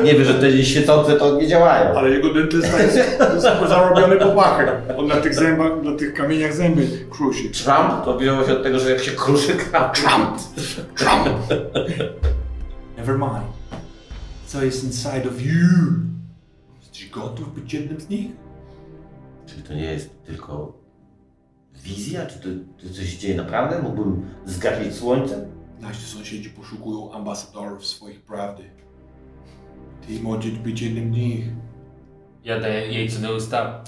Nie 0.04 0.16
wie, 0.16 0.26
że 0.26 0.34
te 0.34 0.64
świecące 0.64 1.14
to 1.14 1.36
nie 1.36 1.48
działają. 1.48 1.98
Ale 1.98 2.10
jego 2.10 2.34
dentysta 2.34 2.82
jest 2.82 3.00
wysoko 3.34 3.68
zarobiony 3.68 4.16
po 4.16 4.28
pachę. 4.30 4.82
On 4.98 5.08
na 5.08 5.16
tych 5.16 5.36
zębach, 5.36 5.72
na 5.84 5.96
tych 5.96 6.14
kamieniach 6.14 6.54
zęby 6.54 6.88
kruszy. 7.10 7.50
Trump 7.50 8.06
to 8.06 8.18
wzięło 8.18 8.46
się 8.46 8.54
od 8.54 8.64
tego, 8.64 8.80
że 8.80 8.92
jak 8.92 9.00
się 9.00 9.12
kruszy 9.12 9.54
krab. 9.54 9.98
Trump! 9.98 10.38
Trump! 10.96 11.28
Never 12.98 13.18
mind. 13.18 13.58
Co 14.48 14.64
jest 14.64 14.84
inside 14.84 15.30
of 15.30 15.42
you? 15.42 15.68
Jesteś 16.80 17.10
gotów 17.10 17.56
być 17.56 17.74
jednym 17.74 18.02
z 18.02 18.10
nich? 18.10 18.32
Czy 19.46 19.56
to 19.62 19.74
nie 19.74 19.92
jest 19.94 20.24
tylko 20.26 20.74
wizja? 21.84 22.26
Czy 22.26 22.40
to, 22.40 22.48
to 22.88 22.94
coś 22.94 23.10
się 23.10 23.18
dzieje 23.18 23.38
naprawdę? 23.38 23.82
Mógłbym 23.82 24.26
zgasić 24.46 24.96
słońce? 24.96 25.48
Nasi 25.82 26.06
sąsiedzi 26.06 26.50
poszukują 26.50 27.12
ambasadorów 27.14 27.86
swoich 27.86 28.22
prawdy. 28.22 28.64
Ty 30.08 30.20
możesz 30.22 30.52
być 30.52 30.82
jednym 30.82 31.14
z 31.14 31.18
nich. 31.18 31.46
Ja 32.44 32.60
daję 32.60 32.88
jej 32.88 33.10
co 33.10 33.20
do 33.20 33.36
usta. 33.36 33.84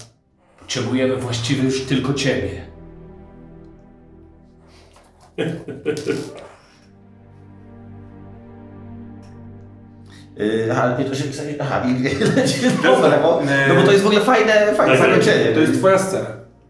Potrzebujemy 0.58 1.16
właściwie 1.16 1.62
już 1.62 1.84
tylko 1.84 2.14
ciebie. 2.14 2.70
Yy, 5.36 5.48
aha, 10.72 10.96
nie, 10.98 11.04
to 11.04 11.14
się 11.14 11.24
Aha, 11.60 11.82
i 11.88 12.02
dobra, 12.82 13.18
bo, 13.22 13.42
no 13.68 13.74
bo 13.74 13.82
to 13.82 13.92
jest 13.92 14.04
w 14.04 14.06
ogóle 14.06 14.20
fajne, 14.20 14.74
fajne 14.74 14.98
Tak, 14.98 15.08
zakończenie. 15.08 15.54
To 15.54 15.60
jest 15.60 15.78
twoja 15.78 15.98
scena, 15.98 16.26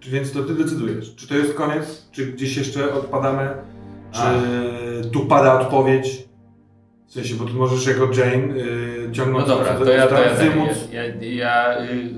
więc 0.09 0.33
to 0.33 0.43
ty 0.43 0.55
decydujesz. 0.55 1.17
Czy 1.17 1.29
to 1.29 1.35
jest 1.35 1.55
koniec, 1.55 2.09
czy 2.13 2.27
gdzieś 2.27 2.57
jeszcze 2.57 2.95
odpadamy, 2.95 3.49
czy 4.13 4.21
tu 5.13 5.27
pada 5.27 5.61
odpowiedź. 5.61 6.30
W 7.11 7.13
sensie, 7.13 7.35
bo 7.35 7.45
tu 7.45 7.53
możesz 7.55 7.87
jako 7.87 8.05
Jane 8.13 8.55
y, 8.57 9.05
No 9.09 9.15
ciągnąć 9.15 9.47
dobra, 9.49 9.79
za- 9.79 9.85
to 9.85 9.91
ja, 9.91 10.07
to 10.07 10.23
ja, 10.23 10.35
wymóc. 10.35 10.69
ja, 10.93 11.05
ja, 11.05 11.13
ja 11.21 11.81
y, 11.83 12.09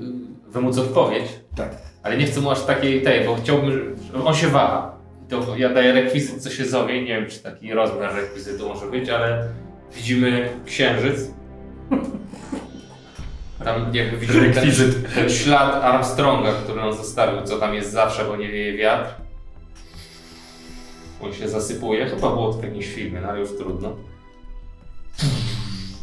wymóc 0.51 0.77
odpowiedź, 0.77 1.25
Tak. 1.55 1.75
ale 2.03 2.17
nie 2.17 2.25
chcę 2.25 2.41
mu 2.41 2.51
aż 2.51 2.61
takiej 2.65 3.01
tej, 3.01 3.25
bo 3.25 3.35
chciałbym, 3.35 3.95
on 4.25 4.35
się 4.35 4.47
waha. 4.47 4.93
To 5.29 5.57
ja 5.57 5.69
daję 5.69 5.93
rekwizyt, 5.93 6.41
co 6.43 6.49
się 6.49 6.65
zowie, 6.65 7.01
nie 7.01 7.07
wiem 7.21 7.29
czy 7.29 7.39
taki 7.39 7.73
rozmiar 7.73 8.15
rekwizytu 8.15 8.69
może 8.69 8.85
być, 8.85 9.09
ale 9.09 9.47
widzimy 9.95 10.49
księżyc. 10.65 11.19
Tam 13.63 13.95
jakby 13.95 14.17
widzimy 14.17 14.49
ten, 14.53 14.63
ten 15.15 15.29
ślad 15.29 15.83
Armstronga, 15.83 16.53
który 16.53 16.81
on 16.81 16.93
zostawił, 16.93 17.41
co 17.43 17.59
tam 17.59 17.73
jest 17.73 17.91
zawsze, 17.91 18.25
bo 18.25 18.35
nie 18.35 18.47
wieje 18.49 18.77
wiatr. 18.77 19.09
On 21.21 21.33
się 21.33 21.49
zasypuje, 21.49 22.05
chyba 22.05 22.29
było 22.29 22.53
to 22.53 22.59
w 22.59 22.63
jakimś 22.63 22.85
filmie, 22.87 23.21
no 23.21 23.27
ale 23.27 23.39
już 23.39 23.57
trudno. 23.57 23.95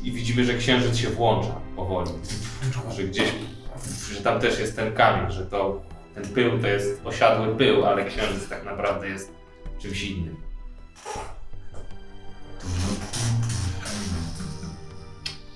I 0.03 0.13
widzimy, 0.13 0.45
że 0.45 0.55
księżyc 0.55 0.97
się 0.97 1.11
włącza 1.11 1.61
powoli. 1.77 2.11
Że 2.97 3.05
gdzieś, 3.05 3.33
że 4.13 4.21
tam 4.21 4.41
też 4.41 4.59
jest 4.59 4.77
ten 4.77 4.93
kamień, 4.93 5.33
że 5.33 5.47
to 5.47 5.83
ten 6.15 6.25
pył 6.25 6.59
to 6.59 6.67
jest 6.67 7.01
osiadły 7.05 7.57
pył, 7.57 7.85
ale 7.85 8.05
księżyc 8.05 8.49
tak 8.49 8.65
naprawdę 8.65 9.09
jest 9.09 9.33
czymś 9.79 10.03
innym. 10.03 10.37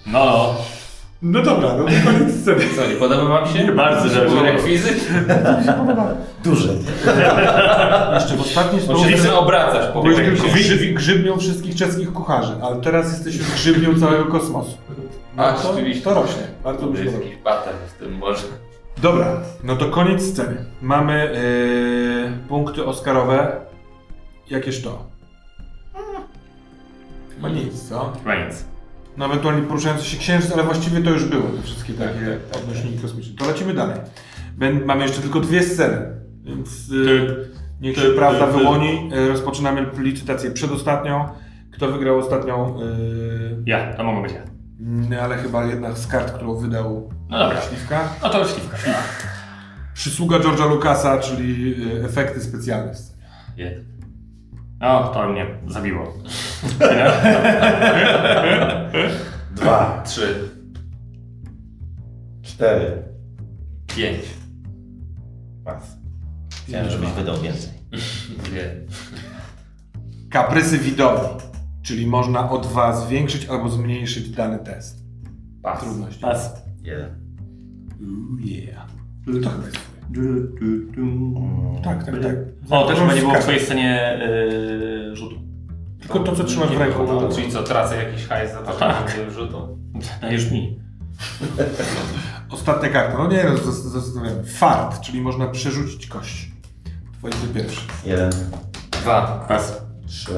No, 0.06 0.54
No 0.54 0.54
dobra, 1.22 1.68
no 1.78 1.84
to 1.84 1.90
koniec 2.04 2.40
sceny. 2.40 2.64
co, 2.76 2.86
nie 2.86 2.94
podoba 2.94 3.24
wam 3.24 3.48
się? 3.48 3.72
Bardzo 3.72 4.08
Że 4.08 4.26
był 4.28 4.42
rekwizyt? 4.42 5.08
Duże. 6.44 6.68
Jeszcze 8.14 8.36
w 8.36 8.40
ostatniej 8.40 8.82
On 8.88 8.98
się 8.98 9.16
chce 9.16 9.38
obracać 9.38 9.92
po 9.92 10.02
Byłeś 10.02 10.16
tylko 10.16 10.48
grzyb, 10.48 10.94
grzybnią 10.94 11.38
wszystkich 11.38 11.76
czeskich 11.76 12.12
kucharzy, 12.12 12.52
ale 12.62 12.76
teraz 12.76 13.12
jesteś 13.12 13.36
już 13.36 13.50
grzybnią 13.50 14.00
całego 14.00 14.24
kosmosu. 14.24 14.76
A, 15.36 15.52
to, 15.52 15.72
rzeczywiście. 15.72 16.04
to 16.04 16.14
rośnie. 16.14 16.42
Bardzo 16.64 16.96
się 16.96 17.04
Jest 17.04 17.14
jakiś 17.14 17.36
patent 17.36 17.76
w 17.96 17.98
tym 17.98 18.18
może. 18.18 18.46
Dobra, 19.02 19.40
no 19.64 19.76
to 19.76 19.90
koniec 19.90 20.22
sceny. 20.22 20.64
Mamy 20.82 21.30
yy, 22.32 22.48
punkty 22.48 22.84
Oscarowe. 22.84 23.60
Jakież 24.50 24.82
to? 24.82 25.06
Chyba 27.36 27.48
nic, 27.48 27.88
co? 27.88 28.12
Chyba 28.18 28.46
nic. 28.46 28.64
No 29.16 29.26
ewentualnie 29.26 29.62
poruszający 29.62 30.04
się 30.04 30.18
księżyc, 30.18 30.52
ale 30.52 30.62
właściwie 30.62 31.00
to 31.02 31.10
już 31.10 31.24
było, 31.24 31.42
te 31.42 31.62
wszystkie 31.62 31.92
takie 31.92 32.20
tak, 32.20 32.50
tak, 32.52 32.62
odnośniki 32.62 32.98
kosmiczne. 32.98 33.36
To 33.38 33.46
lecimy 33.46 33.74
dalej. 33.74 33.96
Mamy 34.84 35.02
jeszcze 35.02 35.20
tylko 35.20 35.40
dwie 35.40 35.62
sceny, 35.62 36.06
więc 36.44 36.88
yy, 36.88 37.48
niech 37.80 37.96
się 37.96 38.08
prawda 38.16 38.46
wyłoni. 38.46 39.10
Yy, 39.10 39.28
rozpoczynamy 39.28 39.86
licytację 39.98 40.50
przedostatnią. 40.50 41.28
Kto 41.72 41.92
wygrał 41.92 42.18
ostatnią? 42.18 42.80
Yy, 42.80 43.62
Ja, 43.66 43.94
to 43.94 44.04
mogę 44.04 44.22
być 44.22 44.32
ja. 44.32 44.42
mm, 44.80 45.20
ale 45.24 45.36
chyba 45.36 45.64
jedna 45.64 45.92
z 45.94 46.06
kart, 46.06 46.32
którą 46.32 46.54
wydał 46.54 47.10
No 47.28 47.38
dobra. 47.38 47.60
Śliwka. 47.60 48.08
No 48.22 48.28
to 48.28 48.48
śliwka. 48.48 48.76
Przysługa 49.94 50.38
George'a 50.38 50.70
Lucasa, 50.70 51.18
czyli 51.18 51.80
yy, 51.86 52.04
efekty 52.04 52.40
specjalne. 52.40 52.92
Jeden. 53.56 53.84
No, 54.84 55.08
to 55.08 55.28
mnie 55.28 55.46
zabiło. 55.66 56.04
Dwa, 59.56 60.02
Trzy, 60.06 60.50
cztery. 62.42 63.02
pięć, 63.96 64.20
Pas. 65.64 65.96
Chciałem, 66.68 66.90
żebyś 66.90 67.10
wydał 67.10 67.40
więcej. 67.40 67.70
dwie. 68.44 68.74
Kaprysy 70.30 70.78
widowi, 70.78 71.26
czyli 71.82 72.06
można 72.06 72.50
o 72.50 72.58
dwa 72.58 72.96
zwiększyć 72.96 73.46
albo 73.46 73.68
zmniejszyć 73.68 74.30
dany 74.30 74.58
test. 74.58 74.98
Pas. 75.62 75.80
Trudności. 75.80 76.20
Pas. 76.20 76.62
Jeden. 76.82 77.10
Ooh, 78.02 78.40
yeah. 78.44 78.86
To 79.26 79.50
chyba 79.50 79.66
jest 79.66 79.78
twoje. 80.10 81.80
Tak, 81.84 82.04
tak, 82.04 82.14
tak. 82.22 82.34
O, 82.70 82.86
też 82.86 82.98
chyba 82.98 83.14
nie 83.14 83.20
było 83.20 83.34
w 83.34 83.38
twojej 83.38 83.60
scenie 83.60 84.18
yy, 85.08 85.16
rzutu. 85.16 85.34
Tylko 86.00 86.18
to, 86.18 86.36
co 86.36 86.44
trzymasz 86.44 86.68
w 86.70 86.78
ręku. 86.80 87.04
było, 87.04 87.14
No, 87.14 87.28
no, 87.28 87.34
Czyli 87.34 87.52
co, 87.52 87.62
tracę 87.62 88.04
jakiś 88.04 88.26
hajs 88.26 88.52
za 88.52 88.62
to, 88.62 88.72
że 88.72 88.78
Tak. 88.78 89.18
nie 89.18 89.24
wrzutu? 89.26 89.78
Dajesz 90.20 90.50
mi. 90.50 90.78
Ostatnia 92.50 92.88
karta. 92.88 93.18
No 93.18 93.26
nie, 93.28 93.44
no, 93.44 93.50
zas- 93.50 93.88
zastanawiamy. 93.90 94.44
Fart, 94.44 95.00
czyli 95.00 95.20
można 95.20 95.46
przerzucić 95.48 96.06
kość. 96.06 96.50
Twoje 97.18 97.34
ty 97.34 97.46
pierwszy. 97.54 97.80
Jeden. 98.06 98.30
Dwa. 98.90 99.44
Pas. 99.48 99.82
Trzy. 100.06 100.32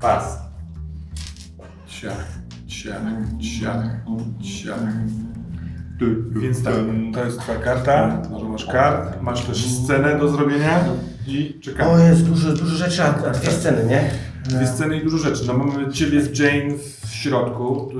Pas. 0.00 0.38
Ciach, 1.86 2.28
ciach, 2.66 3.02
ciach, 3.40 3.84
ciach. 4.42 4.80
Więc 6.30 6.64
tak, 6.64 6.74
to 7.14 7.24
jest 7.24 7.40
twoja 7.40 7.58
karta. 7.58 8.08
Dużo 8.30 8.48
masz 8.48 8.66
kart. 8.66 9.22
Masz 9.22 9.44
też 9.44 9.66
scenę 9.66 10.18
do 10.18 10.28
zrobienia 10.28 10.80
i 11.26 11.56
O, 11.60 11.64
czekamy. 11.64 12.08
jest 12.08 12.24
dużo, 12.24 12.52
dużo 12.52 12.76
rzeczy, 12.76 13.02
a 13.02 13.06
a 13.28 13.30
dwie 13.30 13.50
sceny, 13.50 13.84
nie? 13.86 14.10
Dwie 14.44 14.66
sceny 14.66 14.96
i 14.96 15.04
dużo 15.04 15.18
rzeczy. 15.18 15.42
No 15.46 15.54
mamy 15.54 15.92
ciebie 15.92 16.20
z 16.22 16.38
Jane 16.38 16.74
w 17.06 17.14
środku. 17.14 17.90
Yy, 17.94 17.98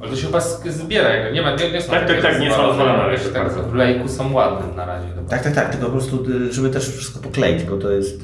Ale 0.00 0.10
to 0.10 0.16
się 0.16 0.26
chyba 0.26 0.40
zbiera, 0.70 1.08
jakby. 1.08 1.32
nie 1.34 1.42
ma, 1.42 1.50
nie, 1.56 1.72
nie 1.72 1.82
są 1.82 1.90
Tak, 1.90 2.08
tak, 2.08 2.22
tak, 2.22 2.40
nie 2.40 2.50
są 2.52 2.62
rozwalone, 2.62 3.12
jakby 3.12 3.28
tak, 3.30 3.44
tak, 3.48 3.54
tak. 3.56 3.64
w 3.66 3.74
lejku 3.74 4.08
są 4.08 4.32
ładne 4.32 4.76
na 4.76 4.86
razie 4.86 5.08
chyba. 5.08 5.28
Tak, 5.28 5.42
tak, 5.42 5.54
tak, 5.54 5.70
tylko 5.70 5.86
po 5.86 5.92
prostu, 5.92 6.24
y, 6.30 6.52
żeby 6.52 6.70
też 6.70 6.88
wszystko 6.88 7.20
pokleić, 7.20 7.64
bo 7.64 7.76
to 7.76 7.90
jest... 7.90 8.20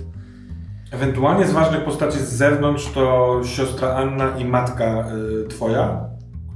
ewentualnie 0.92 1.46
z 1.46 1.52
ważnych 1.52 1.84
postaci 1.84 2.18
z 2.18 2.28
zewnątrz 2.28 2.86
to 2.94 3.40
siostra 3.44 3.88
Anna 3.94 4.38
i 4.38 4.44
matka 4.44 5.04
yy, 5.14 5.44
twoja, 5.48 6.00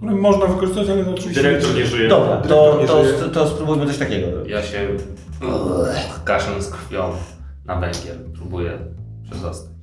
które 0.04 0.20
można 0.20 0.46
wykorzystać, 0.46 0.88
ale 0.88 1.04
to 1.04 1.10
oczywiście... 1.10 1.42
Dyrektor 1.42 1.74
nie 1.74 1.86
żyje. 1.86 2.08
Dobra, 2.08 2.36
to, 2.36 2.78
nie 2.80 2.86
to, 2.86 3.04
żyje. 3.04 3.18
to, 3.18 3.28
to 3.28 3.48
spróbujmy 3.48 3.86
coś 3.86 3.98
takiego. 3.98 4.26
Ja 4.46 4.62
się 4.62 4.88
kaszę 6.24 6.62
z 6.62 6.70
krwią 6.70 7.12
na 7.64 7.80
węgiel, 7.80 8.18
próbuję 8.34 8.78
przedostać. 9.30 9.74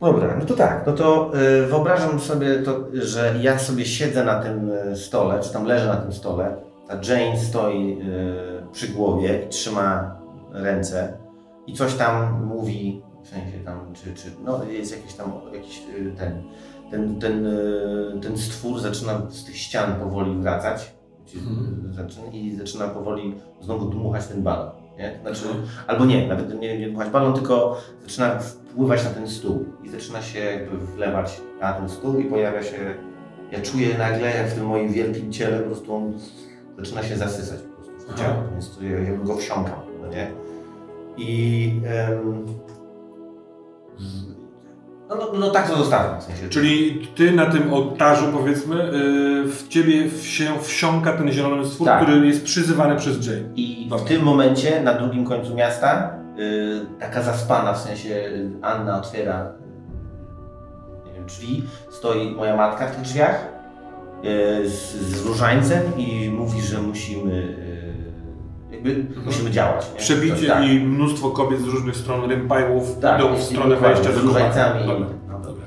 Dobra, 0.00 0.36
no 0.38 0.44
to 0.44 0.54
tak, 0.54 0.86
no 0.86 0.92
to 0.92 1.30
y, 1.62 1.66
wyobrażam 1.66 2.20
sobie 2.20 2.58
to, 2.58 2.84
że 2.92 3.34
ja 3.40 3.58
sobie 3.58 3.84
siedzę 3.84 4.24
na 4.24 4.42
tym 4.42 4.70
y, 4.70 4.96
stole, 4.96 5.40
czy 5.40 5.52
tam 5.52 5.64
leżę 5.64 5.86
na 5.86 5.96
tym 5.96 6.12
stole, 6.12 6.56
a 6.88 6.94
Jane 6.94 7.38
stoi 7.38 7.98
y, 8.00 8.72
przy 8.72 8.88
głowie 8.88 9.42
i 9.46 9.48
trzyma 9.48 10.16
ręce 10.52 11.18
i 11.66 11.74
coś 11.74 11.94
tam 11.94 12.44
mówi, 12.46 13.02
w 13.24 13.28
sensie 13.28 13.58
tam, 13.64 13.92
czy, 13.94 14.14
czy 14.14 14.30
no 14.44 14.64
jest 14.64 14.96
jakiś 14.96 15.14
tam, 15.14 15.32
jakiś 15.54 15.78
y, 15.78 16.12
ten, 16.18 16.42
ten, 16.90 17.18
ten, 17.20 17.46
y, 17.46 18.20
ten 18.22 18.38
stwór 18.38 18.80
zaczyna 18.80 19.30
z 19.30 19.44
tych 19.44 19.56
ścian 19.56 19.94
powoli 20.00 20.40
wracać 20.40 20.98
Mhm. 21.36 21.92
zaczyna, 21.94 22.26
i 22.26 22.56
zaczyna 22.56 22.88
powoli 22.88 23.34
znowu 23.60 23.90
dmuchać 23.90 24.26
ten 24.26 24.42
balon, 24.42 24.70
nie? 24.98 25.18
Znaczy, 25.22 25.44
albo 25.86 26.04
nie, 26.04 26.28
nawet 26.28 26.60
nie, 26.60 26.78
nie 26.78 26.88
dmuchać 26.88 27.10
balon, 27.10 27.34
tylko 27.34 27.76
zaczyna 28.02 28.38
wpływać 28.38 29.04
na 29.04 29.10
ten 29.10 29.28
stół 29.28 29.64
i 29.84 29.88
zaczyna 29.88 30.22
się 30.22 30.38
jakby 30.38 30.78
wlewać 30.78 31.40
na 31.60 31.72
ten 31.72 31.88
stół 31.88 32.18
i 32.18 32.24
pojawia 32.24 32.62
się, 32.62 32.76
ja 33.52 33.60
czuję 33.60 33.98
nagle 33.98 34.30
jak 34.36 34.48
w 34.48 34.54
tym 34.54 34.66
moim 34.66 34.92
wielkim 34.92 35.32
ciele 35.32 35.58
po 35.58 35.66
prostu 35.66 35.94
on 35.94 36.12
zaczyna 36.78 37.02
się 37.02 37.16
zasysać 37.16 37.60
po 37.60 37.82
prostu 37.82 38.12
w 38.12 38.18
ciało, 38.18 38.42
więc 38.52 38.76
to 38.76 38.84
ja, 38.84 38.98
ja 38.98 39.16
go 39.16 39.36
wsiąkam, 39.36 39.80
no 40.02 40.06
nie? 40.08 40.30
I 41.16 41.72
em, 41.86 42.46
no, 45.08 45.16
no, 45.16 45.32
no 45.38 45.50
tak 45.50 45.70
to 45.70 45.76
zostawiam 45.76 46.20
w 46.20 46.22
sensie. 46.22 46.48
Czyli 46.48 47.06
ty 47.14 47.32
na 47.32 47.46
tym 47.46 47.72
ołtarzu, 47.74 48.26
powiedzmy, 48.32 48.76
yy, 48.76 49.52
w 49.52 49.68
ciebie 49.68 50.10
się 50.10 50.58
wsiąka 50.62 51.12
ten 51.12 51.32
zielony 51.32 51.66
stwór, 51.66 51.86
Tak. 51.86 52.02
który 52.02 52.26
jest 52.26 52.44
przyzywany 52.44 52.96
przez 52.96 53.26
Jane. 53.26 53.42
I 53.56 53.86
Dobra. 53.90 54.04
w 54.04 54.08
tym 54.08 54.22
momencie 54.22 54.82
na 54.82 54.94
drugim 54.94 55.24
końcu 55.24 55.54
miasta, 55.54 56.14
y, 56.38 56.86
taka 57.00 57.22
zaspana, 57.22 57.72
w 57.72 57.78
sensie 57.80 58.08
y, 58.08 58.50
Anna 58.62 58.98
otwiera 58.98 59.52
y, 61.04 61.08
nie 61.08 61.14
wiem, 61.14 61.26
drzwi, 61.26 61.64
stoi 61.90 62.30
moja 62.30 62.56
matka 62.56 62.86
w 62.86 62.90
tych 62.90 63.00
drzwiach 63.00 63.48
y, 64.24 64.68
z, 64.68 64.92
z 64.96 65.26
różańcem 65.26 65.82
i 65.96 66.30
mówi, 66.30 66.60
że 66.62 66.78
musimy 66.82 67.56
y, 68.72 68.74
jakby 68.74 69.06
musimy 69.26 69.50
działać. 69.50 69.86
nie? 69.94 70.00
Przebicie 70.00 70.46
tak. 70.46 70.64
i 70.68 70.80
mnóstwo 70.80 71.30
kobiet 71.30 71.60
z 71.60 71.64
różnych 71.64 71.96
stron 71.96 72.30
rympajłów 72.30 72.98
tak, 73.00 73.20
idą 73.20 73.36
w 73.36 73.42
stronę 73.42 73.76
wejścia 73.76 74.12
do 74.12 74.20
różańcami. 74.20 74.86
Dobra. 74.86 75.06
No, 75.28 75.38
dobra. 75.38 75.64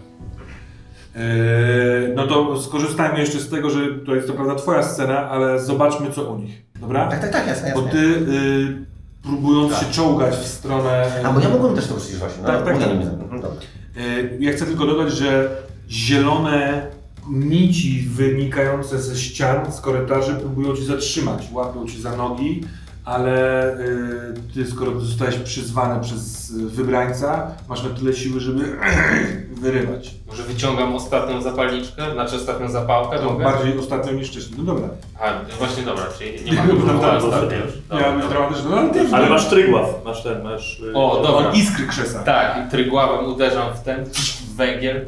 Yy, 1.15 2.13
no 2.15 2.27
to 2.27 2.61
skorzystajmy 2.61 3.19
jeszcze 3.19 3.39
z 3.39 3.49
tego, 3.49 3.69
że 3.69 3.79
to 4.05 4.15
jest 4.15 4.27
to 4.27 4.33
prawda 4.33 4.55
twoja 4.55 4.83
scena, 4.83 5.29
ale 5.29 5.59
zobaczmy 5.59 6.11
co 6.11 6.23
u 6.33 6.37
nich, 6.39 6.61
dobra? 6.81 7.07
Tak, 7.07 7.21
tak, 7.21 7.31
tak, 7.31 7.47
jasne, 7.47 7.71
Bo 7.75 7.81
jasne. 7.81 7.91
ty 7.91 8.07
yy, 8.07 8.85
próbując 9.23 9.73
się 9.77 9.85
czołgać 9.91 10.35
w 10.35 10.47
stronę... 10.47 11.05
A 11.23 11.31
bo 11.31 11.39
ja 11.39 11.49
mogłem 11.49 11.75
też 11.75 11.87
to 11.87 11.95
przecież 11.95 12.17
właśnie. 12.19 12.41
No, 12.43 12.47
Tak, 12.47 12.65
tak, 12.65 12.77
tak. 12.79 12.87
mhm, 12.91 13.41
dobra. 13.41 13.49
Yy, 13.95 14.37
Ja 14.39 14.51
chcę 14.51 14.65
tylko 14.65 14.85
dodać, 14.85 15.11
że 15.13 15.49
zielone 15.89 16.87
nici 17.29 18.07
wynikające 18.09 19.01
ze 19.01 19.15
ścian, 19.15 19.71
z 19.71 19.81
korytarzy 19.81 20.33
próbują 20.35 20.75
cię 20.75 20.83
zatrzymać, 20.83 21.47
łapią 21.53 21.87
cię 21.87 21.99
za 21.99 22.15
nogi, 22.15 22.63
ale 23.05 23.31
yy, 23.79 24.63
ty 24.65 24.71
skoro 24.71 24.99
zostałeś 24.99 25.35
przyzwany 25.35 26.01
przez 26.03 26.49
yy, 26.49 26.69
wybrańca, 26.69 27.51
masz 27.69 27.83
na 27.83 27.89
tyle 27.89 28.13
siły, 28.13 28.39
żeby 28.39 28.77
wyrywać. 29.61 30.11
Może 30.27 30.43
wyciągam 30.43 30.95
ostatnią 30.95 31.41
zapalniczkę, 31.41 32.11
znaczy 32.13 32.35
ostatnią 32.35 32.69
zapałkę, 32.69 33.17
To 33.19 33.25
mogę? 33.25 33.43
bardziej 33.43 33.79
ostatnio 33.79 34.11
niż 34.11 34.27
wcześniej. 34.29 34.55
No 34.57 34.63
dobra. 34.63 34.87
A, 35.19 35.33
właśnie 35.57 35.83
dobra, 35.83 36.03
czyli 36.19 36.45
nie 36.45 36.53
ma 36.53 36.63
No, 36.67 36.73
już. 36.73 36.83
Dobra, 36.85 37.13
być 37.13 37.21
dobra. 37.21 38.29
dramatyczna, 38.29 38.69
no 38.69 38.77
ale 38.77 38.89
też 38.89 39.13
Ale 39.13 39.29
masz 39.29 39.45
trygław, 39.49 39.85
masz 40.05 40.23
ten, 40.23 40.43
masz... 40.43 40.79
y, 40.79 40.93
O, 40.93 41.21
dobra. 41.23 41.51
Iskry 41.51 41.87
krzesa. 41.87 42.23
Tak, 42.23 42.67
i 42.67 42.71
trygławem 42.71 43.25
uderzam 43.25 43.73
w 43.73 43.79
ten 43.79 44.05
w 44.05 44.55
węgiel, 44.55 45.05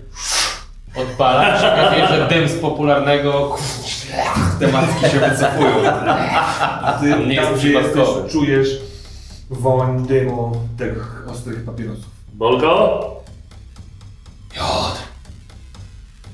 odpalam, 0.95 1.61
się 1.61 1.67
okazuje, 1.73 2.07
że 2.07 2.27
dym 2.29 2.49
z 2.49 2.53
popularnego 2.59 3.55
te 4.59 4.67
macki 4.71 5.01
się 5.09 5.19
wycofują. 5.19 5.89
A 6.83 6.97
ty 7.01 7.05
Nie 7.05 7.35
tam, 7.35 7.51
jest 7.51 7.59
gdzie 7.59 7.71
jesteś, 7.71 8.07
czujesz 8.31 8.67
woń 9.49 10.07
dymu 10.07 10.67
tych 10.77 11.23
ostrych 11.27 11.63
papierosów. 11.65 12.05
Bolko? 12.33 13.23
Piotr, 14.53 15.01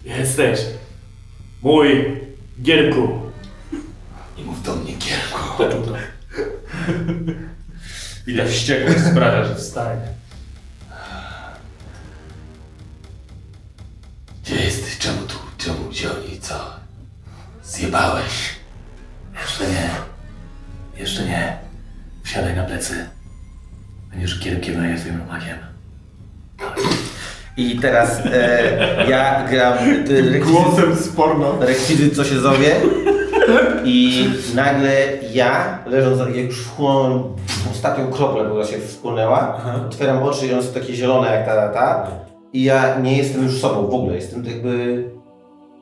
Jesteś. 0.06 0.60
Mój 1.62 2.18
Gierku. 2.62 3.08
nie 4.38 4.44
mów 4.44 4.63
do 4.63 4.76
mnie 4.76 4.94
kierunku. 4.94 5.94
Widać 8.28 8.50
wściekłość 8.50 9.00
sprawia, 9.12 9.46
że 9.46 9.56
wstaje. 9.56 10.00
Teraz 27.82 28.22
e, 28.26 29.06
ja 29.10 29.48
gram 29.50 29.74
rekwizyt, 30.08 30.44
Głosem 30.44 30.96
z 30.96 31.10
porno. 31.10 31.54
rekwizyt, 31.60 32.15
co 32.15 32.24
się 32.24 32.39
zowie. 32.39 32.76
I 33.84 34.28
nagle 34.56 34.92
ja, 35.34 35.80
leżąc, 35.86 36.20
jak 36.20 36.46
już 36.46 36.65
wchłonąłem 36.65 37.24
ostatnią 37.72 38.08
kroplę, 38.08 38.46
która 38.46 38.65
się 38.65 38.78
wchłonęła, 38.78 39.56
Aha. 39.58 39.80
otwieram 39.88 40.24
oczy 40.24 40.48
i 40.48 40.54
one 40.54 40.63
są 40.63 40.74
takie 40.74 40.94
zielone 40.94 41.36
jak 41.36 41.46
ta, 41.46 41.56
ta, 41.56 41.70
ta. 41.74 42.08
I 42.54 42.63
ja 42.63 43.00
nie 43.00 43.18
jestem 43.18 43.44
już 43.44 43.58
sobą 43.62 43.88
w 43.88 43.94
ogóle. 43.94 44.15
Jestem 44.15 44.46
jakby... 44.46 45.04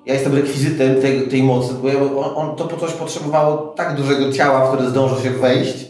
Ja 0.05 0.13
jestem 0.13 0.35
rekwizytem 0.35 1.01
tej, 1.01 1.21
tej 1.21 1.43
mocy, 1.43 1.73
bo 1.81 1.87
ja, 1.87 1.95
on, 2.01 2.49
on 2.49 2.55
to 2.55 2.65
po 2.65 2.77
coś 2.77 2.91
potrzebowało 2.91 3.57
tak 3.57 3.95
dużego 3.95 4.31
ciała, 4.31 4.65
w 4.65 4.73
które 4.73 4.89
zdąży 4.89 5.23
się 5.23 5.29
wejść. 5.29 5.85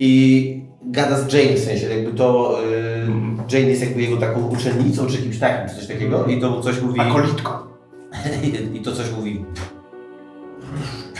I 0.00 0.62
gada 0.82 1.16
z 1.16 1.32
Jane, 1.32 1.56
w 1.56 1.64
sensie 1.64 1.86
jakby 1.86 2.18
to... 2.18 2.58
y, 2.62 3.35
Jane 3.52 3.66
jest 3.68 3.82
jakby 3.82 4.02
jego 4.02 4.16
taką 4.16 4.48
uczennicą, 4.48 5.06
czy 5.06 5.18
kimś 5.18 5.38
takim, 5.38 5.68
czy 5.68 5.74
coś 5.76 5.86
takiego. 5.86 6.24
I 6.26 6.40
to 6.40 6.60
coś 6.60 6.80
mówi... 6.80 7.00
Akolitką. 7.00 7.50
I 8.74 8.80
to 8.80 8.92
coś 8.92 9.10
mówi. 9.10 9.44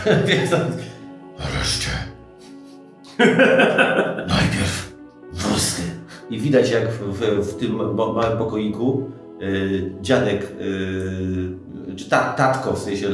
Więc 0.26 0.52
on- 0.52 0.60
Wreszcie. 1.38 1.90
Najpierw 4.28 4.92
włosy. 5.32 5.82
I 6.30 6.38
widać 6.38 6.70
jak 6.70 6.88
w, 6.92 7.18
w, 7.18 7.20
w 7.50 7.56
tym 7.56 7.74
ma- 7.76 8.12
małym 8.12 8.38
pokoiku 8.38 9.10
y, 9.42 9.92
dziadek, 10.00 10.52
y, 10.60 11.96
czy 11.96 12.10
ta, 12.10 12.32
tatko 12.32 12.72
w 12.72 12.78
sensie 12.78 13.06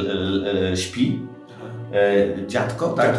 śpi. 0.75 1.21
E, 1.93 2.47
dziadko, 2.47 2.89
tak? 2.89 3.17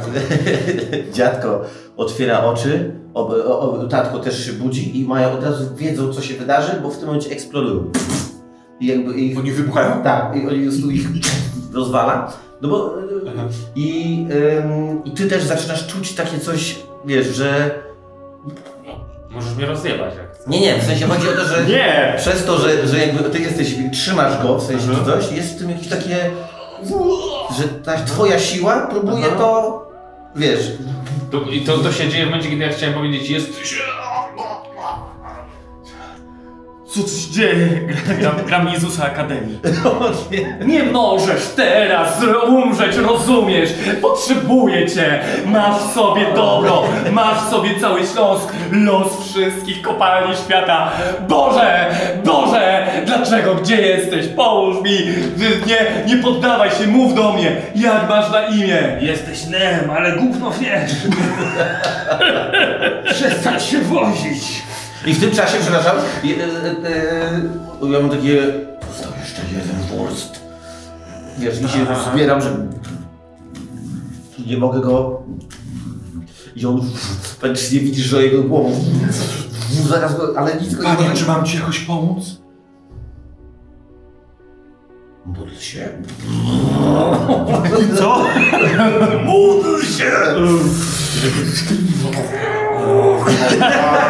dziadko 1.14 1.62
otwiera 1.98 2.44
oczy, 2.44 2.92
ob, 3.14 3.32
o, 3.48 3.60
o, 3.72 3.88
tatko 3.88 4.20
też 4.20 4.46
się 4.46 4.54
budzi 4.54 5.00
i 5.02 5.06
mają 5.06 5.32
od 5.32 5.44
razu 5.44 5.76
wiedzą 5.76 6.14
co 6.14 6.22
się 6.22 6.34
wydarzy, 6.34 6.72
bo 6.84 6.90
w 6.90 6.98
tym 6.98 7.06
momencie 7.06 7.32
eksplodują. 7.32 7.92
I 8.80 8.88
jakby 8.88 9.14
ich, 9.14 9.38
Oni 9.38 9.52
wybuchają? 9.52 10.04
tak, 10.04 10.36
i 10.36 10.48
oni 10.48 10.82
po 10.82 10.92
ich 10.92 11.08
rozwala. 11.74 12.34
No 12.62 12.70
bo 12.70 12.94
Aha. 13.36 13.48
i, 13.76 14.26
ym, 14.60 15.04
i 15.04 15.12
ty 15.12 15.28
też 15.28 15.44
zaczynasz 15.44 15.88
czuć 15.88 16.14
takie 16.14 16.40
coś, 16.40 16.80
wiesz, 17.06 17.28
że. 17.28 17.72
Możesz 19.30 19.56
mnie 19.56 19.66
rozjebać 19.66 20.16
jak 20.16 20.34
chcesz. 20.36 20.48
Nie, 20.48 20.62
nie, 20.62 20.80
w 20.80 20.84
sensie 20.84 21.08
chodzi 21.08 21.30
o 21.30 21.32
to, 21.32 21.46
że 21.46 21.66
Nie! 21.74 22.14
przez 22.18 22.46
to, 22.46 22.58
że, 22.58 22.88
że 22.88 23.00
jakby 23.00 23.24
ty 23.30 23.40
jesteś, 23.40 23.76
trzymasz 23.92 24.44
go, 24.44 24.58
w 24.58 24.64
sensie 24.64 24.88
Aha. 24.92 25.00
czy 25.06 25.12
coś, 25.12 25.32
jest 25.38 25.56
w 25.56 25.60
tym 25.60 25.70
jakieś 25.70 25.88
takie. 25.88 26.32
że 27.58 27.64
ta 27.68 27.94
twoja 28.04 28.40
siła 28.40 28.88
próbuje 28.88 29.26
Aha. 29.28 29.36
to. 29.38 29.93
Wiesz, 30.36 30.72
To, 31.32 31.46
to, 31.66 31.78
to 31.78 31.92
się 31.92 32.10
dzieje 32.10 32.24
w 32.26 32.30
momencie, 32.30 32.50
kiedy 32.50 32.64
ja 32.64 32.74
chciałem 32.74 32.96
powiedzieć 32.96 33.30
jesteś... 33.30 33.82
Co 36.94 37.02
tu 37.04 37.10
się 37.10 37.32
dzieje? 37.32 37.70
Gram, 38.20 38.36
gram 38.48 38.70
Jezusa 38.70 39.06
Akademii. 39.06 39.60
O 39.86 40.12
nie. 40.32 40.66
Nie 40.66 40.84
możesz 40.84 41.44
teraz 41.56 42.24
umrzeć, 42.48 42.96
rozumiesz? 42.96 43.70
Potrzebuję 44.02 44.90
cię. 44.92 45.20
Masz 45.46 45.82
w 45.82 45.94
sobie 45.94 46.26
dobro, 46.36 46.84
masz 47.12 47.38
w 47.38 47.50
sobie 47.50 47.80
cały 47.80 48.00
Śląsk, 48.08 48.54
los 48.72 49.30
wszystkich 49.30 49.82
kopalni 49.82 50.36
świata. 50.46 50.92
Boże, 51.30 51.86
Boże, 52.26 52.88
dlaczego, 53.06 53.56
gdzie 53.56 53.82
jesteś? 53.82 54.28
Pomóż 54.28 54.84
mi. 54.84 54.98
Nie, 55.68 56.16
nie 56.16 56.24
poddawaj 56.24 56.72
się, 56.72 56.88
mów 56.88 57.16
do 57.16 57.34
mnie. 57.34 57.56
Jak 57.76 58.10
masz 58.10 58.32
na 58.32 58.48
imię? 58.48 58.98
Jesteś 59.02 59.46
Nem, 59.46 59.92
ale 59.98 60.12
gówno 60.12 60.52
wiesz. 60.52 60.92
Przestań 63.14 63.60
się 63.60 63.82
wozić. 63.82 64.63
I 65.06 65.14
w 65.14 65.20
tym 65.20 65.32
czasie, 65.32 65.58
przepraszam, 65.62 65.96
je, 66.24 66.36
e, 66.36 66.48
e, 67.82 67.92
ja 67.92 68.00
mam 68.00 68.10
takie... 68.10 68.54
Został 68.92 69.12
jeszcze 69.22 69.42
jeden 69.54 69.76
wurst. 69.90 70.40
Wiesz, 71.38 71.62
i 71.62 71.70
się 71.70 71.86
zbieram, 72.14 72.42
że... 72.42 72.68
Nie 74.46 74.58
mogę 74.58 74.82
go... 74.82 75.24
I 76.56 76.66
on... 76.66 76.82
Praktycznie 77.42 77.80
widzisz, 77.80 78.06
że 78.06 78.24
jego 78.24 78.44
głową... 78.44 78.84
Zaraz 79.90 80.18
go... 80.18 80.34
Ale 80.38 80.62
nic 80.62 80.76
go 80.76 80.84
nie 80.84 80.96
Panie, 80.96 81.16
czy 81.16 81.26
mam 81.26 81.46
ci 81.46 81.58
jakoś 81.58 81.80
pomóc? 81.80 82.42
Módl 85.26 85.56
się. 85.60 85.90
Co? 87.98 88.26
Módl 89.26 89.82
się! 89.82 90.12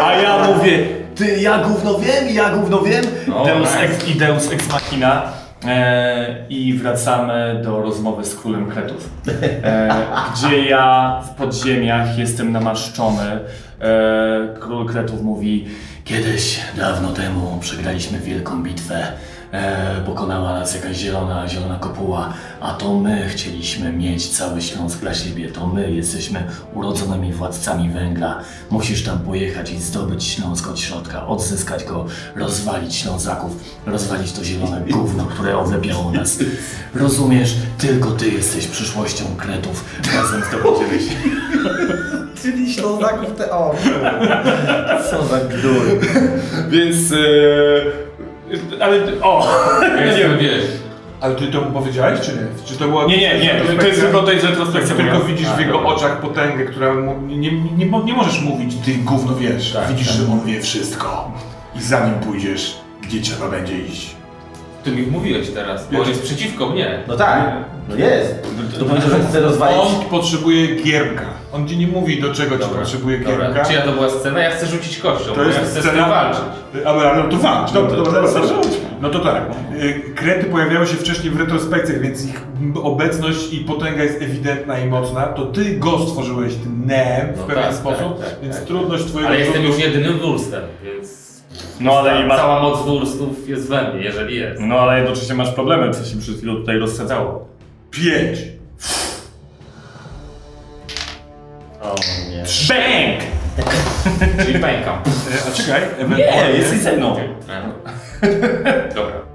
A 0.03 0.13
ja 0.13 0.47
mówię, 0.47 0.85
ty, 1.15 1.41
ja 1.41 1.57
gówno 1.57 1.99
wiem, 1.99 2.29
ja 2.29 2.49
gówno 2.49 2.81
wiem. 2.81 3.03
No, 3.27 3.45
Deus 3.45 3.69
nice. 3.69 3.79
ex, 3.79 4.07
I 4.07 4.15
Deus 4.15 4.51
ex 4.51 4.71
machina. 4.71 5.21
E, 5.67 6.45
I 6.49 6.73
wracamy 6.73 7.61
do 7.63 7.81
rozmowy 7.81 8.25
z 8.25 8.35
królem 8.35 8.71
kretów. 8.71 9.09
E, 9.63 10.05
gdzie 10.33 10.65
ja 10.65 11.21
w 11.25 11.29
podziemiach 11.29 12.17
jestem 12.17 12.51
namaszczony. 12.51 13.39
E, 13.81 14.59
król 14.59 14.85
kretów 14.85 15.21
mówi, 15.21 15.67
kiedyś, 16.03 16.59
dawno 16.77 17.09
temu 17.09 17.57
przegraliśmy 17.61 18.19
wielką 18.19 18.63
bitwę. 18.63 19.07
E, 19.53 20.01
pokonała 20.05 20.59
nas 20.59 20.75
jakaś 20.75 20.97
zielona, 20.97 21.47
zielona 21.47 21.75
kopuła, 21.75 22.33
a 22.61 22.73
to 22.73 22.93
my 22.93 23.29
chcieliśmy 23.29 23.91
mieć 23.91 24.29
cały 24.29 24.61
Śląsk 24.61 24.99
dla 24.99 25.13
siebie. 25.13 25.49
To 25.49 25.67
my 25.67 25.91
jesteśmy 25.91 26.43
urodzonymi 26.73 27.33
władcami 27.33 27.89
węgla. 27.89 28.39
Musisz 28.69 29.03
tam 29.03 29.19
pojechać 29.19 29.71
i 29.71 29.79
zdobyć 29.79 30.23
Śląsk 30.23 30.67
od 30.67 30.79
środka, 30.79 31.27
odzyskać 31.27 31.83
go, 31.83 32.05
rozwalić 32.35 32.95
Ślązaków, 32.95 33.51
rozwalić 33.85 34.31
to 34.31 34.43
zielone 34.43 34.81
gówno, 34.81 35.25
które 35.25 35.57
oblepiało 35.57 36.11
nas. 36.11 36.39
Rozumiesz? 36.95 37.55
Tylko 37.77 38.11
ty 38.11 38.29
jesteś 38.29 38.67
przyszłością 38.67 39.25
kretów. 39.37 39.85
Razem 40.15 40.43
zdobędziemy 40.49 40.99
się. 40.99 41.15
Czyli 42.41 42.73
Ślązaków 42.73 43.35
te... 43.37 43.51
O, 43.51 43.75
Co 45.11 45.25
za 45.25 45.39
gdur. 45.39 45.99
Więc... 46.69 47.11
E, 47.11 48.02
ale... 48.79 48.97
O! 49.21 49.47
Ja 49.81 50.05
jestem, 50.05 50.37
wiesz, 50.37 50.63
Ale 51.21 51.35
ty 51.35 51.47
to 51.47 51.61
mu 51.61 51.71
powiedziałeś, 51.71 52.19
czy 52.21 52.31
nie? 52.31 52.65
Czy 52.65 52.75
to 52.75 52.87
było... 52.87 53.07
Nie, 53.07 53.17
nie, 53.17 53.39
nie, 53.39 53.61
to, 53.79 53.87
jest 53.87 54.01
tylko 54.01 54.23
to 54.23 54.31
jest 54.31 54.45
retrospekcja. 54.45 54.95
Tylko 54.95 55.19
mówię. 55.19 55.33
widzisz 55.33 55.47
w 55.47 55.59
jego 55.59 55.81
oczach 55.81 56.21
potęgę, 56.21 56.65
która 56.65 56.93
mu, 56.93 57.21
nie, 57.27 57.37
nie, 57.37 57.51
nie, 57.51 57.85
nie 57.85 58.13
możesz 58.13 58.41
mówić, 58.41 58.75
ty 58.85 58.91
gówno 58.93 59.35
wiesz. 59.35 59.73
Tak, 59.73 59.89
widzisz, 59.89 60.07
tak. 60.07 60.15
że 60.17 60.23
on 60.33 60.45
wie 60.45 60.61
wszystko. 60.61 61.31
I 61.75 61.81
za 61.81 62.05
nim 62.05 62.15
pójdziesz, 62.15 62.77
gdzie 63.01 63.21
trzeba 63.21 63.49
będzie 63.49 63.77
iść. 63.77 64.15
ty 64.83 64.91
mi 64.91 65.01
mówiłeś 65.01 65.49
teraz, 65.49 65.87
bo 65.91 66.01
on 66.01 66.09
jest 66.09 66.23
przeciwko 66.23 66.69
mnie. 66.69 66.99
No 67.07 67.15
tak, 67.17 67.53
no 67.89 67.95
jest. 67.95 68.35
To 68.79 68.85
powiedział, 68.85 69.09
że 69.09 69.19
chce 69.29 69.39
rozwalić... 69.39 69.77
On 69.79 70.05
potrzebuje 70.09 70.75
giermka. 70.75 71.42
On 71.53 71.67
ci 71.67 71.77
nie 71.77 71.87
mówi, 71.87 72.21
do 72.21 72.33
czego 72.33 72.55
ci 72.55 72.61
Dobra, 72.61 72.79
potrzebuje 72.79 73.19
Dobra, 73.19 73.37
giermka. 73.37 73.65
czyja 73.65 73.81
to 73.81 73.91
była 73.91 74.09
scena? 74.09 74.39
Ja 74.39 74.49
chcę 74.51 74.65
rzucić 74.67 74.97
kością, 74.99 75.25
To 75.25 75.35
bo 75.35 75.41
ja 75.41 75.47
jest 75.47 75.59
chcę 75.59 75.69
z 75.69 75.73
tym 75.73 75.83
scena... 75.83 76.09
walczyć. 76.09 76.41
Ale, 76.85 77.23
no 77.23 77.29
to 77.29 77.37
walcz, 77.37 77.71
dobra, 77.71 77.97
dobra, 77.97 78.11
dobra, 78.13 78.31
dobra. 78.31 78.47
rzuć. 78.63 78.77
No 79.01 79.09
to 79.09 79.19
tak. 79.19 79.43
Y, 79.83 80.13
Krety 80.15 80.45
pojawiały 80.45 80.87
się 80.87 80.95
wcześniej 80.95 81.33
w 81.33 81.39
retrospekcjach, 81.39 82.01
więc 82.01 82.25
ich 82.25 82.41
obecność 82.83 83.53
i 83.53 83.57
potęga 83.59 84.03
jest 84.03 84.21
ewidentna 84.21 84.79
i 84.79 84.87
mocna. 84.87 85.21
To 85.23 85.45
ty 85.45 85.77
go 85.77 85.99
stworzyłeś, 85.99 86.55
tym 86.55 86.83
nem 86.85 87.33
w 87.33 87.37
No 87.37 87.43
pewien 87.43 87.63
tak, 87.63 87.73
sposób, 87.73 88.19
tak, 88.19 88.29
tak, 88.29 88.39
więc 88.43 88.55
tak. 88.55 88.65
trudność 88.65 89.05
twojego 89.05 89.29
Ale 89.29 89.39
jestem 89.39 89.63
już 89.63 89.79
jedynym 89.79 90.17
wurstem, 90.19 90.61
więc... 90.83 91.23
No 91.79 91.91
ale 91.99 92.21
i 92.21 92.25
masz... 92.25 92.37
Cała 92.39 92.61
moc 92.61 92.85
wurstów 92.85 93.49
jest 93.49 93.69
we 93.69 93.93
mnie, 93.93 94.03
jeżeli 94.03 94.35
jest. 94.35 94.61
No 94.61 94.75
ale 94.79 94.99
jednocześnie 94.99 95.35
masz 95.35 95.51
problemy, 95.51 95.93
co 95.93 96.05
się 96.05 96.17
przed 96.19 96.37
chwilą 96.37 96.55
tutaj 96.55 96.77
rozsadzało. 96.77 97.47
Pięć. 97.91 98.39
Nie. 102.31 102.43
BANG! 102.69 103.21
Czyli 104.45 104.59
pękam. 104.59 104.95
E, 104.95 105.49
A 105.51 105.51
czekaj, 105.57 105.81
Nie, 105.81 105.97
ewentualnie... 105.97 106.57
jesteś 106.57 106.79
ze 106.79 106.97
mną. 106.97 107.15
Dobra. 108.95 109.33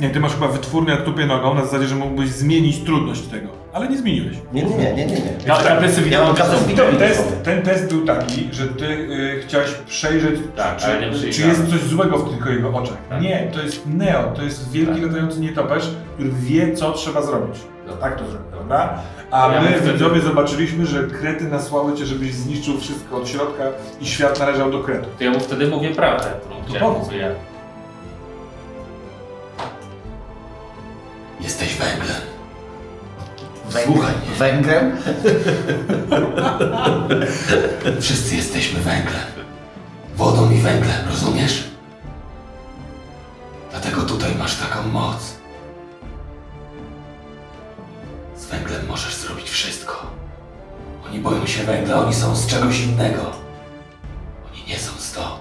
Nie, 0.00 0.10
ty 0.10 0.20
masz 0.20 0.32
chyba 0.32 0.48
wytwórnię 0.48 0.94
na 0.94 1.00
tupie 1.00 1.26
nogą 1.26 1.54
na 1.54 1.64
zasadzie, 1.64 1.86
że 1.86 1.94
mógłbyś 1.94 2.28
zmienić 2.28 2.78
trudność 2.84 3.22
tego, 3.22 3.48
ale 3.72 3.88
nie 3.88 3.98
zmieniłeś. 3.98 4.36
Nie, 4.52 4.62
nie, 4.62 4.76
nie, 4.76 4.92
nie, 4.94 5.06
nie. 5.06 5.14
nie. 5.14 5.20
Ja, 5.46 5.62
ja 5.62 5.80
Ja 6.10 6.24
mam 6.24 6.34
kasę 6.34 6.56
Ten 6.76 6.96
test, 6.96 7.42
ten 7.42 7.62
test 7.62 7.88
był 7.94 8.06
taki, 8.06 8.48
że 8.52 8.66
ty 8.66 8.84
y, 8.86 9.42
chciałeś 9.46 9.70
przejrzeć, 9.86 10.40
Tak, 10.56 10.76
czy, 10.76 10.86
ale 10.86 11.10
nie 11.10 11.32
czy 11.32 11.42
jest 11.42 11.70
coś 11.70 11.80
złego 11.80 12.18
w 12.18 12.34
tych 12.36 12.54
jego 12.54 12.68
oczach. 12.68 12.96
Tak. 13.08 13.22
Nie, 13.22 13.50
to 13.52 13.62
jest 13.62 13.86
Neo, 13.86 14.32
to 14.36 14.42
jest 14.42 14.70
wielki 14.72 14.94
Tak. 15.00 15.02
latający 15.02 15.40
nietoperz, 15.40 15.90
który 16.14 16.30
wie, 16.30 16.74
co 16.74 16.92
trzeba 16.92 17.22
zrobić. 17.22 17.56
No, 17.86 17.92
tak 17.96 18.18
to 18.18 18.30
zrobił, 18.30 18.48
prawda? 18.50 18.98
A 19.30 19.52
Ja 19.52 19.62
my, 19.62 19.92
widzowie, 19.92 20.20
zobaczyliśmy, 20.20 20.86
że 20.86 21.04
krety 21.04 21.44
nasłały 21.44 21.94
cię, 21.96 22.06
żebyś 22.06 22.34
zniszczył 22.34 22.80
wszystko 22.80 23.16
od 23.16 23.28
środka 23.28 23.64
i 24.00 24.06
świat 24.06 24.38
należał 24.38 24.70
do 24.70 24.80
kretów. 24.82 25.08
To 25.18 25.24
ja 25.24 25.30
mu 25.30 25.40
wtedy 25.40 25.66
mówię 25.66 25.94
prawdę, 25.94 26.26
którą 26.40 26.56
chciałem 26.68 26.94
powiedz. 26.94 27.20
ja. 27.20 27.28
Jesteś 31.40 31.74
węglem. 31.76 32.16
Słuchaj. 33.84 34.14
Węgrem? 34.38 34.96
Wszyscy 38.00 38.36
jesteśmy 38.36 38.80
węglem. 38.80 39.22
Wodą 40.16 40.50
i 40.50 40.58
węglem, 40.58 40.96
rozumiesz? 41.10 41.64
Dlatego 43.70 44.02
tutaj 44.02 44.30
masz 44.38 44.56
taką 44.56 44.88
moc. 44.88 45.35
Z 48.46 48.50
węglem 48.50 48.86
możesz 48.88 49.14
zrobić 49.16 49.50
wszystko. 49.50 50.06
Oni 51.06 51.18
boją 51.18 51.46
się 51.46 51.64
węgla, 51.64 52.04
oni 52.04 52.14
są 52.14 52.36
z 52.36 52.46
czegoś 52.46 52.80
innego. 52.80 53.22
Oni 54.52 54.64
nie 54.68 54.78
są 54.78 54.92
stąd. 54.98 55.40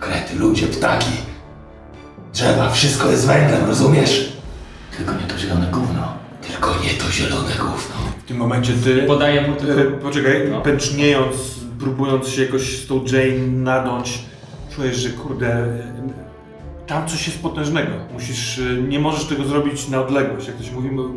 Krety, 0.00 0.34
ludzie, 0.34 0.66
ptaki, 0.66 1.10
drzewa, 2.34 2.70
wszystko 2.70 3.10
jest 3.10 3.26
węglem, 3.26 3.64
rozumiesz? 3.66 4.32
Tylko 4.96 5.12
nie 5.12 5.26
to 5.28 5.38
zielone 5.38 5.66
gówno. 5.70 6.12
Tylko 6.48 6.74
nie 6.84 6.90
to 6.90 7.10
zielone 7.10 7.50
gówno. 7.54 7.96
W 8.24 8.28
tym 8.28 8.36
momencie 8.36 8.72
ty, 8.72 9.02
Podaję 9.02 9.40
mu 9.48 9.52
e, 9.52 9.56
tylko... 9.56 9.96
poczekaj, 10.02 10.48
No. 10.50 10.60
pęczniejąc, 10.60 11.36
próbując 11.78 12.28
się 12.28 12.42
jakoś 12.44 12.82
z 12.84 12.86
tą 12.86 13.04
Jane 13.04 13.46
nadąć, 13.46 14.18
czujesz, 14.76 14.96
że 14.96 15.10
kurde, 15.10 15.46
e, 15.46 15.96
tam 16.86 17.08
coś 17.08 17.26
jest 17.26 17.42
potężnego. 17.42 17.90
Musisz, 18.12 18.58
e, 18.58 18.62
nie 18.82 18.98
możesz 19.00 19.24
tego 19.24 19.44
zrobić 19.44 19.88
na 19.88 20.00
odległość, 20.00 20.46
jak 20.46 20.56
to 20.56 20.62
się 20.64 20.72
mówi, 20.72 20.90
mo- 20.90 21.08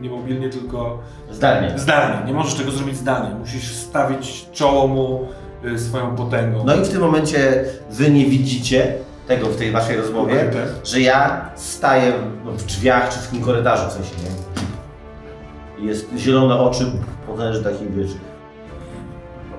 nie 0.00 0.10
mobilnie, 0.10 0.48
tylko 0.48 0.98
Zdalnie. 1.30 1.78
zdalnie. 1.78 2.26
Nie 2.26 2.32
możesz 2.32 2.54
tego 2.54 2.70
zrobić 2.70 2.96
zdalnie. 2.96 3.34
Musisz 3.34 3.72
stawić 3.74 4.46
czoło 4.52 4.86
mu 4.86 5.28
e, 5.74 5.78
swoją 5.78 6.16
potęgą. 6.16 6.64
No 6.64 6.76
i 6.76 6.84
w 6.84 6.88
tym 6.88 7.00
momencie 7.00 7.64
wy 7.90 8.10
nie 8.10 8.24
widzicie 8.26 8.94
tego 9.28 9.46
w 9.46 9.56
tej 9.56 9.70
waszej 9.70 9.96
rozmowie, 9.96 10.34
Okej, 10.34 10.48
tak. 10.52 10.86
że 10.86 11.00
ja 11.00 11.50
staję 11.56 12.12
w 12.56 12.64
drzwiach 12.64 13.08
czy 13.08 13.18
w 13.18 13.26
tym 13.28 13.40
korytarzu 13.40 13.88
w 13.88 13.92
sensie, 13.92 14.10
nie? 14.24 15.86
Jest 15.86 16.10
zielone 16.16 16.58
oczy, 16.58 16.86
potężny 17.26 17.64
taki, 17.64 17.84
wiesz... 17.90 18.10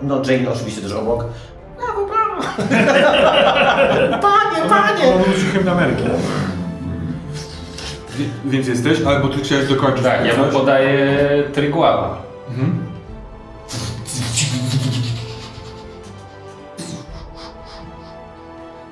No 0.02 0.22
Jane 0.30 0.50
oczywiście 0.52 0.82
też 0.82 0.92
obok. 0.92 1.26
Panie, 4.22 4.70
panie! 4.70 5.14
On 5.16 5.24
był 5.24 5.34
ciuchem 5.34 5.66
na 5.66 5.72
Ameryki. 5.72 6.04
Wie- 8.18 8.26
Więc 8.46 8.68
jesteś, 8.68 9.02
albo 9.02 9.28
ty 9.28 9.40
chciałeś 9.44 9.68
dokończyć 9.70 10.04
Tak, 10.04 10.26
ja 10.26 10.38
mu 10.38 10.52
podaję 10.52 11.18
trygława. 11.54 12.22
Mhm. 12.50 12.86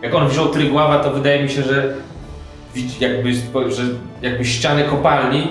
Jak 0.01 0.15
on 0.15 0.27
wziął 0.27 0.49
trygława, 0.49 0.99
to 0.99 1.11
wydaje 1.11 1.43
mi 1.43 1.49
się, 1.49 1.63
że 1.63 1.93
jakby, 2.99 3.33
że 3.71 3.83
jakby 4.21 4.45
ściany 4.45 4.83
kopalni 4.83 5.47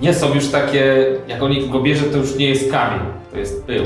nie 0.00 0.14
są 0.14 0.34
już 0.34 0.48
takie, 0.48 1.06
jak 1.28 1.42
on 1.42 1.70
go 1.70 1.80
bierze, 1.80 2.04
to 2.04 2.18
już 2.18 2.34
nie 2.36 2.48
jest 2.48 2.70
kamień, 2.70 3.00
to 3.32 3.38
jest 3.38 3.64
pył. 3.66 3.84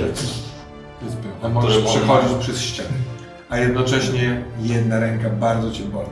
A 1.43 1.49
możesz 1.49 1.79
przechodzić 1.85 2.33
przez 2.41 2.61
ścianę. 2.63 2.89
a 3.51 3.59
jednocześnie 3.59 4.43
jedna 4.63 5.01
ręka 5.01 5.31
bardzo 5.31 5.71
cię 5.71 5.85
boli. 5.85 6.09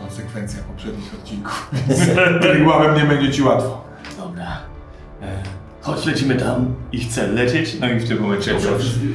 Konsekwencja 0.00 0.62
poprzednich 0.62 1.14
odcinków. 1.14 1.70
Tygławem 2.42 2.94
nie 2.96 3.04
będzie 3.04 3.32
ci 3.32 3.42
łatwo. 3.42 3.84
Dobra. 4.18 4.46
E, 5.22 5.42
chodź, 5.80 6.06
lecimy 6.06 6.34
tam 6.34 6.74
i 6.92 6.98
chcę 7.00 7.26
lecieć. 7.26 7.76
No 7.80 7.90
i 7.90 7.98
w 7.98 8.08
tym 8.08 8.22
momencie 8.22 8.50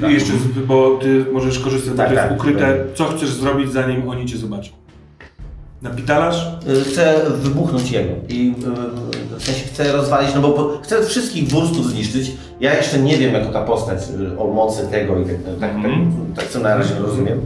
I 0.10 0.14
jeszcze, 0.14 0.34
z- 0.34 0.66
bo 0.68 0.98
ty 1.02 1.26
możesz 1.34 1.60
korzystać, 1.60 1.98
Tak, 1.98 2.10
bo 2.10 2.14
to 2.16 2.22
jest 2.22 2.30
tak. 2.30 2.40
ukryte. 2.40 2.78
Co 2.96 3.06
chcesz 3.06 3.30
zrobić, 3.30 3.72
zanim 3.72 4.10
oni 4.10 4.26
cię 4.26 4.38
zobaczą? 4.38 4.72
Napitalasz? 5.82 6.48
Y, 6.68 6.84
Chcę 6.84 7.16
wybuchnąć 7.30 7.92
jego 7.92 8.14
i 8.30 8.54
y, 9.18 9.21
w 9.42 9.46
sensie 9.46 9.66
chcę 9.66 9.92
rozwalić, 9.92 10.30
no 10.36 10.42
bo 10.42 10.80
chcę 10.84 11.04
wszystkich 11.04 11.48
wurstów 11.50 11.86
zniszczyć. 11.90 12.32
Ja 12.60 12.74
jeszcze 12.78 13.00
nie 13.00 13.18
wiem 13.18 13.34
jako 13.34 13.52
ta 13.54 13.62
postać 13.62 14.00
y, 14.34 14.40
o 14.40 14.48
mocy 14.48 14.88
tego 14.92 15.20
i 15.20 15.24
tak, 15.26 15.36
tak, 15.60 15.70
Mhm. 15.76 16.12
tak, 16.36 16.44
tak 16.44 16.52
co 16.54 16.60
na 16.60 16.76
razie 16.78 16.94
rozumiem. 17.00 17.42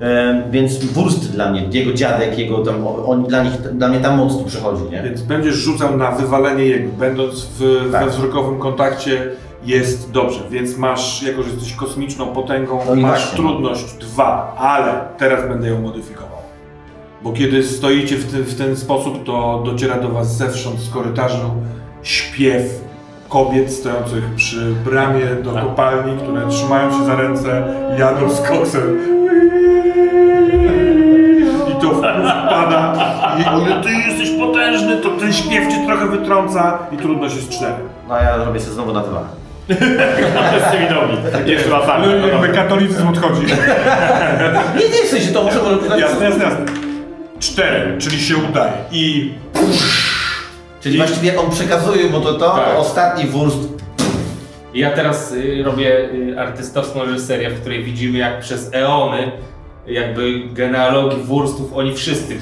E, 0.00 0.42
więc 0.50 0.84
wurst 0.84 1.32
dla 1.32 1.52
mnie, 1.52 1.68
jego 1.72 1.92
dziadek, 1.92 2.38
jego 2.38 2.58
tam, 2.58 2.86
o- 2.86 3.06
oni, 3.06 3.24
dla, 3.28 3.42
nich, 3.42 3.52
dla 3.72 3.88
mnie 3.88 4.00
ta 4.00 4.16
moc 4.16 4.38
tu 4.38 4.44
przychodzi, 4.44 4.82
nie? 4.92 5.02
Więc 5.02 5.22
będziesz 5.22 5.54
rzucał 5.54 5.96
na 5.96 6.10
wywalenie 6.10 6.64
jego. 6.64 6.92
Będąc 6.92 7.46
w, 7.58 7.88
Tak. 7.92 8.04
we 8.04 8.10
wzrokowym 8.10 8.58
kontakcie 8.58 9.30
jest 9.64 10.10
dobrze, 10.10 10.40
więc 10.50 10.76
masz, 10.76 11.22
jako 11.22 11.42
że 11.42 11.50
jesteś 11.50 11.72
kosmiczną 11.72 12.26
potęgą, 12.26 12.80
No 12.88 12.94
masz 12.96 13.20
właśnie. 13.20 13.36
trudność 13.36 13.92
dwa, 13.94 14.54
ale 14.58 14.92
teraz 15.18 15.48
będę 15.48 15.68
ją 15.68 15.80
modyfikował. 15.82 16.39
Bo 17.22 17.32
kiedy 17.32 17.62
stoicie 17.62 18.16
w 18.16 18.32
ten, 18.32 18.42
w 18.42 18.54
ten 18.58 18.76
sposób, 18.76 19.24
to 19.24 19.62
dociera 19.66 19.98
do 19.98 20.08
was 20.08 20.36
zewsząd 20.36 20.80
z 20.80 20.90
korytarzu 20.90 21.50
śpiew 22.02 22.62
kobiet 23.28 23.72
stojących 23.72 24.24
przy 24.36 24.74
bramie 24.84 25.26
do 25.44 25.52
Tak. 25.52 25.64
kopalni, 25.64 26.18
które 26.22 26.48
trzymają 26.48 26.90
się 26.98 27.04
za 27.04 27.16
ręce, 27.16 27.62
jadą 27.98 28.30
z 28.30 28.40
koksem. 28.40 28.98
I 31.70 31.82
to 31.82 31.90
wpada. 31.94 32.94
I 33.38 33.84
ty 33.84 33.90
jesteś 34.08 34.30
potężny, 34.38 34.96
to 34.96 35.10
ten 35.10 35.32
śpiew 35.32 35.68
cię 35.68 35.86
trochę 35.86 36.06
wytrąca 36.06 36.78
i 36.92 36.96
trudność 36.96 37.36
jest 37.36 37.48
cztery. 37.50 37.74
No 38.08 38.14
a 38.14 38.22
ja 38.22 38.36
robię 38.36 38.60
sobie 38.60 38.74
znowu 38.74 38.92
na 38.92 39.00
dwa. 39.00 39.24
z 40.68 40.72
tymi 40.72 40.86
nogi. 40.90 41.50
Jeszcze 41.50 41.70
łapami. 41.70 42.04
Ale 42.04 42.28
jakby 42.28 42.48
katolicyzm 42.48 43.08
odchodzi. 43.08 43.42
Nie, 44.78 44.88
nie, 44.88 45.04
w 45.06 45.08
sensie 45.10 45.32
to 45.32 45.42
może... 45.42 45.58
może 45.62 46.00
Jasne, 46.00 46.24
jasne, 46.24 46.44
jasne. 46.44 46.64
Cztery, 47.40 47.98
czyli 47.98 48.20
się 48.20 48.36
udaje. 48.36 48.72
I 48.92 49.32
Czyli 50.80 50.96
właściwie 50.96 51.40
on 51.40 51.50
przekazuje 51.50 52.10
mu 52.10 52.20
to, 52.20 52.34
to, 52.34 52.50
Tak. 52.50 52.72
to 52.74 52.78
ostatni 52.78 53.26
wurst. 53.26 53.58
Ja 54.74 54.90
teraz 54.90 55.32
y, 55.32 55.62
robię 55.64 56.10
y, 56.14 56.40
artystowską 56.40 57.04
reżyserię, 57.04 57.50
w 57.50 57.60
której 57.60 57.84
widzimy 57.84 58.18
jak 58.18 58.40
przez 58.40 58.70
eony 58.72 59.32
jakby 59.86 60.40
genealogii 60.52 61.22
wurstów 61.22 61.72
oni 61.76 61.94
wszyscy 61.96 62.38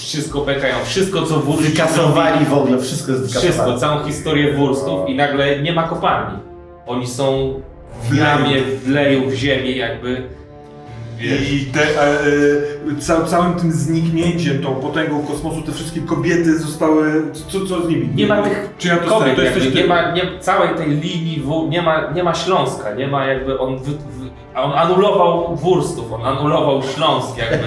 wszystko 0.00 0.40
pekają, 0.40 0.74
wszystko 0.84 1.22
co 1.22 1.38
wurst 1.40 1.62
Wykasowali 1.62 2.44
w 2.44 2.52
ogóle, 2.52 2.78
wszystko 2.78 3.12
jest 3.12 3.38
Wszystko, 3.38 3.78
całą 3.78 4.04
historię 4.04 4.52
wurstów 4.52 5.08
i 5.08 5.14
nagle 5.16 5.58
nie 5.62 5.72
ma 5.72 5.82
kopalni. 5.82 6.38
Oni 6.86 7.06
są 7.06 7.60
w 8.10 8.16
jamie, 8.16 8.62
w 8.84 8.88
leju, 8.88 9.30
w 9.30 9.34
ziemi 9.34 9.76
jakby. 9.76 10.22
Wiesz. 11.18 11.52
I 11.52 11.66
te, 11.66 11.80
e, 11.80 12.10
e, 12.10 13.00
ca, 13.00 13.24
całym 13.24 13.54
tym 13.54 13.72
zniknięciem, 13.72 14.62
tą 14.62 14.74
potęgą 14.74 15.22
kosmosu, 15.22 15.62
te 15.62 15.72
wszystkie 15.72 16.00
kobiety 16.00 16.58
zostały. 16.58 17.22
Co, 17.48 17.66
co 17.66 17.86
z 17.86 17.88
nimi? 17.88 18.08
Nie 18.14 18.26
ma 18.26 18.42
tych 18.42 18.70
Czy 18.78 18.88
ja 18.88 18.96
to 18.96 19.08
kobiet, 19.08 19.36
to 19.36 19.42
jakby, 19.42 19.58
jesteś 19.60 19.74
nie 19.76 19.82
ty? 19.82 19.88
ma 19.88 20.10
nie, 20.12 20.22
całej 20.40 20.74
tej 20.76 20.88
linii, 20.90 21.40
w, 21.46 21.68
nie, 21.70 21.82
ma, 21.82 22.10
nie 22.10 22.24
ma 22.24 22.34
Śląska, 22.34 22.94
nie 22.94 23.06
ma 23.08 23.26
jakby 23.26 23.58
on, 23.58 23.78
wy, 23.78 23.92
a 24.54 24.62
on 24.62 24.72
anulował 24.72 25.56
wurstów, 25.56 26.12
on 26.12 26.24
anulował 26.26 26.82
Śląsk 26.94 27.28
jakby. 27.38 27.66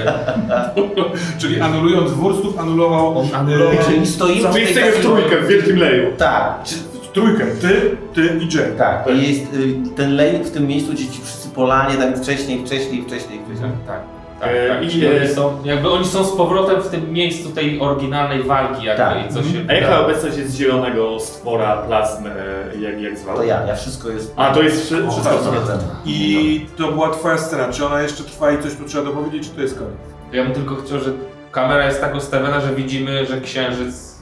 Czyli 1.40 1.62
anulując 1.62 2.12
wurstów, 2.12 2.60
anulował. 2.60 3.18
On 3.20 3.26
anulował- 3.34 3.74
e, 3.80 3.84
Czyli 3.86 4.08
stoimy 4.08 4.42
całą- 4.42 4.54
w 4.54 4.56
tej 4.58 4.68
takiej- 4.76 5.42
w 5.44 5.48
wielkim 5.48 5.76
leju. 5.78 6.10
Tak, 6.18 6.64
czy, 6.64 6.76
Trójkę, 7.14 7.46
ty, 7.62 7.98
ty 8.14 8.22
i 8.42 8.56
Jack. 8.58 8.76
tak. 8.78 9.08
I 9.16 9.30
jest 9.30 9.54
y, 9.54 9.96
ten 9.96 10.16
lej 10.16 10.44
w 10.44 10.52
tym 10.52 10.68
miejscu, 10.68 10.94
gdzie 10.94 11.04
ci 11.08 11.20
wszyscy 11.24 11.35
polanie, 11.56 11.96
tam 11.98 12.16
wcześniej, 12.24 12.66
wcześniej, 12.66 13.02
wcześniej, 13.04 13.40
wcześniej. 13.46 13.72
Tak. 13.88 14.00
Tak, 14.40 14.50
E, 14.54 14.70
tak. 14.70 14.84
i- 14.84 14.90
Czyli 14.90 15.08
oni 15.20 15.28
są, 15.28 15.58
jakby 15.66 15.92
oni 15.92 16.06
są 16.06 16.24
z 16.24 16.32
powrotem 16.38 16.82
w 16.82 16.88
tym 16.88 17.14
miejscu 17.14 17.50
tej 17.50 17.80
oryginalnej 17.82 18.44
walki 18.44 18.86
jakby 18.86 19.04
Tak. 19.04 19.32
i 19.32 19.34
co 19.34 19.44
się 19.44 19.50
A 19.70 19.74
jaka 19.74 20.00
obecność 20.06 20.38
jest 20.38 20.56
zielonego 20.56 21.20
stwora 21.20 21.78
plazmy, 21.78 22.30
e, 22.76 22.78
jak, 22.82 23.02
jak 23.02 23.18
zwał? 23.18 23.36
To 23.38 23.44
ja, 23.44 23.66
ja 23.68 23.76
wszystko 23.76 24.10
jest... 24.10 24.34
A, 24.36 24.54
to 24.54 24.62
jest 24.62 24.86
wszy- 24.86 25.06
O, 25.08 25.12
wszystko. 25.12 25.34
tak, 25.36 25.44
co- 25.44 25.56
Jestem. 25.56 25.80
I 26.06 26.66
to 26.78 26.92
była 26.92 27.10
twoja 27.10 27.38
scena. 27.38 27.74
Czy 27.74 27.86
ona 27.86 28.02
jeszcze 28.02 28.24
trwa 28.24 28.52
i 28.52 28.64
coś 28.64 28.76
tu 28.76 28.86
trzeba 28.86 29.04
dopowiedzieć, 29.06 29.50
czy 29.50 29.56
to 29.56 29.62
jest 29.62 29.76
koniec? 29.78 29.94
Ja 30.32 30.44
bym 30.44 30.54
tylko 30.54 30.76
chciał, 30.76 31.00
że 31.00 31.12
kamera 31.52 31.86
jest 31.86 32.02
tak 32.02 32.16
ustawiona, 32.16 32.60
że 32.62 32.76
widzimy, 32.76 33.26
że 33.26 33.42
księżyc 33.42 34.16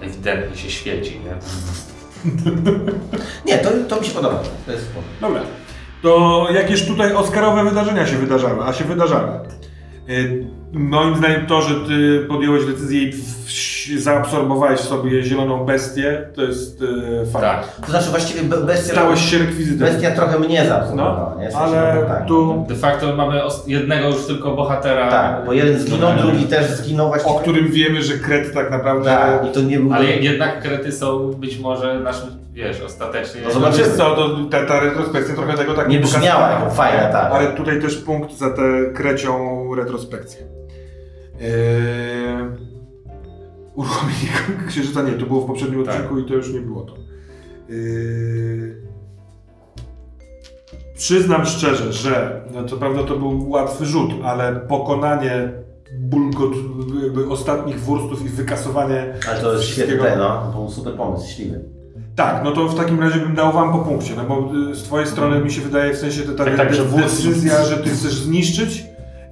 ewidentnie 0.00 0.56
się 0.56 0.70
świeci, 0.70 1.20
nie? 1.24 1.34
Nie, 3.46 3.58
to, 3.58 3.70
to 3.88 4.00
mi 4.00 4.06
się 4.06 4.14
podoba. 4.14 4.38
To 4.66 4.72
jest 4.72 4.84
spoko. 4.84 5.04
Dobra. 5.20 5.40
To 6.02 6.46
jakież 6.54 6.86
tutaj 6.86 7.12
Oscarowe 7.14 7.64
wydarzenia 7.64 8.06
się 8.06 8.16
wydarzały, 8.16 8.64
a 8.64 8.72
się 8.72 8.84
wydarzały. 8.84 9.28
Y, 10.08 10.46
Moim 10.72 11.16
zdaniem 11.16 11.46
to, 11.46 11.62
że 11.62 11.74
ty 11.74 12.24
podjąłeś 12.28 12.64
decyzję 12.66 13.02
i 13.02 13.12
zaabsorbowałeś 13.96 14.80
w 14.80 14.84
sobie 14.88 15.22
zieloną 15.22 15.64
bestię, 15.64 16.28
to 16.34 16.42
jest 16.42 16.82
e, 17.22 17.26
fakt. 17.26 17.44
Tak. 17.44 17.86
To 17.86 17.90
znaczy 17.90 18.10
właściwie 18.10 18.42
be- 18.42 18.60
bestia... 18.60 18.92
Stałeś 18.92 19.30
się 19.30 19.38
rekwizytem. 19.38 19.88
Bestia 19.88 20.10
trochę 20.10 20.38
mnie 20.38 20.66
zaabsorbowała, 20.66 21.34
No, 21.34 21.40
nie? 21.40 21.48
W 21.48 21.52
sensie, 21.52 21.66
ale 21.80 21.94
no, 22.00 22.06
tak. 22.08 22.26
tu, 22.26 22.64
De 22.68 22.74
facto 22.74 23.16
mamy 23.16 23.40
jednego 23.66 24.08
już 24.08 24.26
tylko 24.26 24.50
bohatera. 24.54 25.10
Tak, 25.10 25.46
bo 25.46 25.52
jeden 25.52 25.78
zginął, 25.80 26.12
drugi 26.16 26.44
też 26.44 26.66
zginął 26.70 27.08
właściwie. 27.08 27.34
o 27.34 27.38
którym 27.38 27.68
wiemy, 27.68 28.02
że 28.02 28.14
Kret 28.14 28.54
tak 28.54 28.70
naprawdę... 28.70 29.10
Tak, 29.10 29.46
i 29.46 29.52
to 29.52 29.60
nie 29.60 29.78
był... 29.78 29.92
Ale 29.94 30.04
jednak 30.04 30.62
krety 30.62 30.92
są 30.92 31.32
być 31.32 31.58
może 31.58 32.00
naszym, 32.00 32.28
wiesz, 32.52 32.80
ostatecznie. 32.82 33.40
No 33.44 33.50
zobaczymy. 33.50 33.84
Wiesz 33.84 33.96
co, 33.96 34.14
to, 34.16 34.28
ta, 34.50 34.66
ta 34.66 34.80
retrospekcja 34.80 35.34
trochę 35.34 35.54
tego 35.56 35.74
tak 35.74 35.88
Nie 35.88 36.00
brzmiała 36.00 36.50
jako 36.50 36.70
fajna, 36.70 37.04
tak. 37.08 37.32
Ale 37.32 37.46
tutaj 37.46 37.80
też 37.80 37.96
punkt 37.96 38.38
za 38.38 38.50
tę 38.50 38.62
krecią 38.94 39.64
retrospekcję. 39.74 40.40
Eee... 41.40 42.77
Uruchomienie 43.78 44.32
księżyca 44.68 45.02
nie, 45.02 45.12
to 45.12 45.26
było 45.26 45.40
w 45.40 45.46
poprzednim 45.46 45.84
Tak. 45.84 45.94
odcinku 45.94 46.18
i 46.18 46.24
to 46.24 46.34
już 46.34 46.52
nie 46.52 46.60
było 46.60 46.82
to. 46.82 46.94
Eee... 47.70 48.88
Przyznam 50.96 51.46
szczerze, 51.46 51.92
że 51.92 52.40
no 52.54 52.64
co 52.64 52.76
prawda 52.76 53.02
to 53.02 53.16
był 53.16 53.50
łatwy 53.50 53.86
rzut, 53.86 54.10
ale 54.24 54.56
pokonanie 54.56 55.52
bulgot 56.00 56.52
jakby 57.02 57.28
ostatnich 57.28 57.80
wurstów 57.80 58.24
i 58.26 58.28
wykasowanie 58.28 59.14
Ale 59.30 59.40
to 59.40 59.52
jest 59.52 59.64
wszystkiego- 59.64 59.90
świetne, 60.04 60.16
no. 60.18 60.52
To 60.52 60.58
był 60.58 60.70
super 60.70 60.94
pomysł, 60.94 61.28
śliwy. 61.30 61.60
tak, 62.16 62.44
no 62.44 62.52
to 62.52 62.68
w 62.68 62.74
takim 62.74 63.00
razie 63.00 63.20
bym 63.20 63.34
dał 63.34 63.52
wam 63.52 63.72
po 63.72 63.78
punkcie, 63.78 64.12
no 64.16 64.24
bo 64.24 64.50
y, 64.70 64.74
z 64.74 64.82
twojej 64.82 65.06
strony 65.06 65.40
mi 65.40 65.52
się 65.52 65.60
wydaje 65.60 65.94
w 65.94 65.98
sensie 65.98 66.22
to 66.22 66.32
ta 66.34 66.44
Tak, 66.44 66.56
tak, 66.56 66.68
decyzja, 66.96 67.64
że 67.64 67.76
ty 67.76 67.90
chcesz 67.90 68.14
zniszczyć. 68.14 68.84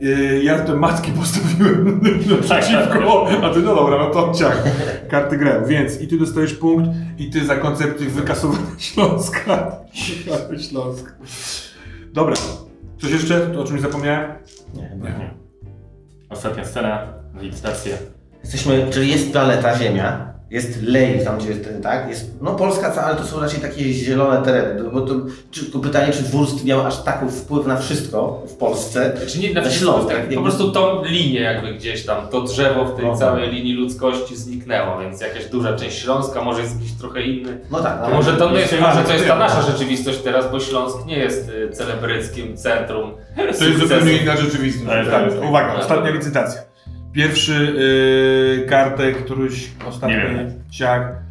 Y, 0.02 0.40
Ja 0.44 0.58
te 0.58 0.74
matki 0.74 1.12
postawiłem 1.12 2.00
naprzeciwko, 2.30 3.28
a 3.42 3.50
ty 3.54 3.60
no 3.60 3.74
dobra, 3.74 3.98
no 3.98 4.10
to 4.10 4.32
ciach, 4.34 4.62
karty 5.08 5.36
grę. 5.36 5.62
Więc 5.68 6.00
i 6.00 6.08
ty 6.08 6.18
dostajesz 6.18 6.54
punkt 6.54 6.90
i 7.18 7.30
ty 7.30 7.46
za 7.46 7.56
koncepcję 7.56 8.06
wykasowania 8.06 8.66
Śląska. 8.78 9.76
Śląsk. 10.68 11.14
Dobra, 12.12 12.34
coś 13.00 13.10
jeszcze? 13.10 13.40
To 13.40 13.60
o 13.60 13.64
czymś 13.64 13.80
zapomniałem? 13.80 14.32
Nie, 14.74 14.88
chyba 14.88 15.08
Nie. 15.08 15.34
Ostatnia 16.30 16.64
scena, 16.64 17.06
licytacja. 17.40 17.96
Jesteśmy, 18.42 18.86
czyli 18.90 19.10
jest 19.10 19.32
planeta 19.32 19.78
Ziemia, 19.78 20.34
jest 20.50 20.82
lej 20.82 21.24
tam 21.24 21.38
gdzie 21.38 21.48
jest 21.48 21.64
ten, 21.64 21.82
tak? 21.82 22.08
Jest, 22.08 22.30
no 22.40 22.54
Polska, 22.54 22.94
ale 23.04 23.16
to 23.16 23.24
są 23.24 23.40
raczej 23.40 23.60
takie 23.60 23.92
zielone 23.92 24.42
tereny. 24.44 24.82
To- 24.84 24.90
Bo 24.90 25.00
to, 25.00 25.14
czy, 25.50 25.70
to 25.70 25.78
pytanie, 25.78 26.12
czy 26.12 26.22
wurst 26.22 26.64
miał 26.64 26.86
aż 26.86 27.02
taki 27.02 27.26
wpływ 27.30 27.66
na 27.66 27.76
wszystko 27.76 28.42
w 28.48 28.52
Polsce? 28.54 29.12
Czy 29.28 29.38
nie 29.38 29.48
na 29.54 29.60
Na 29.60 29.68
wszystko, 29.68 29.92
Śląsk, 29.92 30.08
tak, 30.08 30.18
jakby- 30.18 30.34
po 30.34 30.42
prostu 30.42 30.70
tą 30.72 31.04
linię 31.04 31.40
jakby 31.40 31.74
gdzieś 31.74 32.04
tam, 32.06 32.28
to 32.28 32.40
drzewo 32.40 32.84
w 32.84 32.96
tej 32.96 33.04
No. 33.06 33.16
całej 33.16 33.50
linii 33.50 33.74
ludzkości 33.74 34.36
zniknęło, 34.36 34.98
więc 35.00 35.20
jakaś 35.20 35.44
duża 35.46 35.76
część 35.76 35.98
Śląska, 36.02 36.42
może 36.42 36.60
jest 36.60 36.74
jakiś 36.80 36.92
trochę 36.92 37.22
inny. 37.22 37.60
No 37.70 37.80
tak, 37.82 38.00
To 38.02 38.08
no, 38.10 38.14
może 38.16 38.32
to, 38.36 38.56
jest, 38.56 38.74
może 38.80 39.02
to 39.04 39.12
jest 39.12 39.26
ta 39.26 39.38
nasza 39.38 39.62
rzeczywistość 39.62 40.18
teraz, 40.18 40.50
bo 40.52 40.60
Śląsk 40.60 41.06
nie 41.06 41.18
jest 41.18 41.48
y, 41.48 41.70
celebryckim 41.72 42.56
centrum 42.56 43.12
To 43.58 43.64
jest 43.64 43.78
zupełnie 43.80 44.12
inna 44.16 44.36
rzeczywistość. 44.36 44.86
Ale 44.90 45.04
Tak, 45.10 45.32
tak. 45.34 45.48
uwaga, 45.48 45.74
ostatnia 45.74 46.10
licytacja. 46.10 46.60
Pierwszy 47.16 47.52
y, 47.54 48.66
kartek, 48.68 49.24
któryś 49.24 49.70
ostatni 49.86 50.16
ciach. 50.70 51.22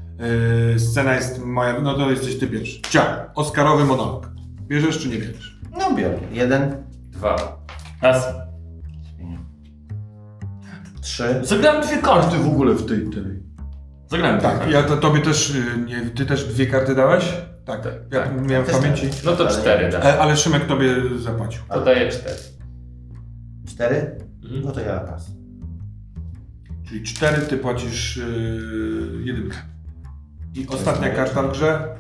Y, 0.75 0.79
scena 0.79 1.15
jest 1.15 1.45
moja, 1.45 1.79
no 1.81 1.93
to 1.93 2.09
jesteś 2.11 2.39
ty 2.39 2.47
pierwszy. 2.47 2.81
Ciach, 2.81 3.31
Oscarowy 3.36 3.86
monolog. 3.86 4.29
Bierzesz 4.67 4.99
czy 4.99 5.09
nie 5.09 5.17
bierzesz? 5.17 5.59
no 5.79 5.93
biorę. 5.95 6.17
Jeden, 6.31 6.83
Dwa. 7.09 7.57
Raz. 8.01 8.27
trzy. 11.01 11.39
Zagrałem 11.43 11.83
dwie 11.83 11.97
karty 11.97 12.38
w 12.38 12.47
ogóle 12.47 12.73
w 12.73 12.86
tej 12.86 13.09
tej. 13.09 13.43
Zagrałem 14.07 14.41
Tak, 14.41 14.69
ja 14.71 14.83
to, 14.83 14.97
tobie 14.97 15.21
też, 15.21 15.49
y, 15.55 15.63
nie, 15.86 16.01
ty 16.01 16.25
też 16.25 16.45
dwie 16.45 16.65
karty 16.67 16.95
dałeś? 16.95 17.33
Tak, 17.65 17.83
Tak, 17.83 17.93
ja 18.11 18.21
tak. 18.23 18.47
miałem 18.47 18.65
w 18.65 18.67
Też 18.69 18.77
pamięci. 18.77 19.09
tak. 19.09 19.23
No 19.25 19.36
to 19.36 19.47
cztery, 19.47 19.91
tak. 19.91 20.05
E, 20.05 20.19
ale 20.19 20.38
Szymek 20.38 20.65
tobie 20.67 20.89
zapłacił. 21.19 21.61
To 21.69 21.81
daję 21.81 22.09
cztery. 22.11 22.36
Cztery? 23.67 23.95
Mhm. 24.43 24.61
No 24.65 24.71
to 24.71 24.79
ja 24.81 24.99
pas. 24.99 25.31
Czyli 26.88 27.03
cztery, 27.03 27.41
ty 27.41 27.57
płacisz 27.57 28.17
yy, 28.17 29.21
jedynkę. 29.23 29.57
I 30.53 30.67
ostatnia 30.67 31.09
karta 31.09 31.43
w 31.43 31.51
grze. 31.51 31.95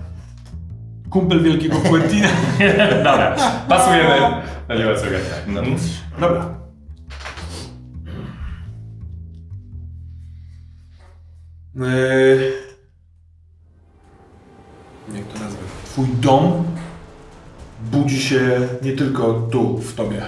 Kumpel 1.09 1.43
wielkiego 1.43 1.77
Quentina. 1.77 2.27
Dobra, 3.03 3.35
pasujemy. 3.69 4.41
No 4.69 4.75
nie 4.75 4.85
ma 4.85 4.95
co 4.95 5.03
gadać. 5.03 5.23
No. 5.47 5.61
Dobra. 6.19 6.55
Yy, 11.75 12.53
jak 15.13 15.25
to 15.27 15.39
nazwę? 15.39 15.59
Twój 15.85 16.07
dom 16.07 16.63
budzi 17.91 18.21
się 18.21 18.67
nie 18.81 18.93
tylko 18.93 19.33
tu, 19.33 19.77
w 19.77 19.93
tobie. 19.93 20.21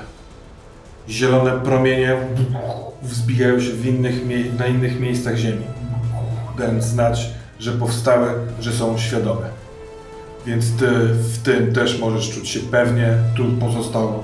Zielone 1.09 1.51
promienie 1.51 2.17
wzbijają 3.03 3.59
się 3.61 3.71
w 3.71 3.85
innych, 3.85 4.15
na 4.59 4.67
innych 4.67 4.99
miejscach 4.99 5.35
ziemi, 5.35 5.65
dając 6.57 6.83
znać, 6.83 7.29
że 7.59 7.71
powstały, 7.71 8.29
że 8.59 8.71
są 8.71 8.97
świadome. 8.97 9.49
Więc 10.45 10.65
ty 10.79 10.87
w 11.13 11.37
tym 11.43 11.73
też 11.73 11.99
możesz 11.99 12.29
czuć 12.29 12.49
się 12.49 12.59
pewnie. 12.59 13.13
Tu 13.35 13.45
pozostało. 13.45 14.23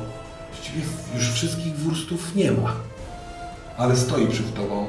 Właściwie 0.52 0.82
już 1.16 1.32
wszystkich 1.32 1.76
wurstów 1.76 2.36
nie 2.36 2.52
ma. 2.52 2.74
Ale 3.78 3.96
stoi 3.96 4.28
przed 4.28 4.54
tobą. 4.54 4.86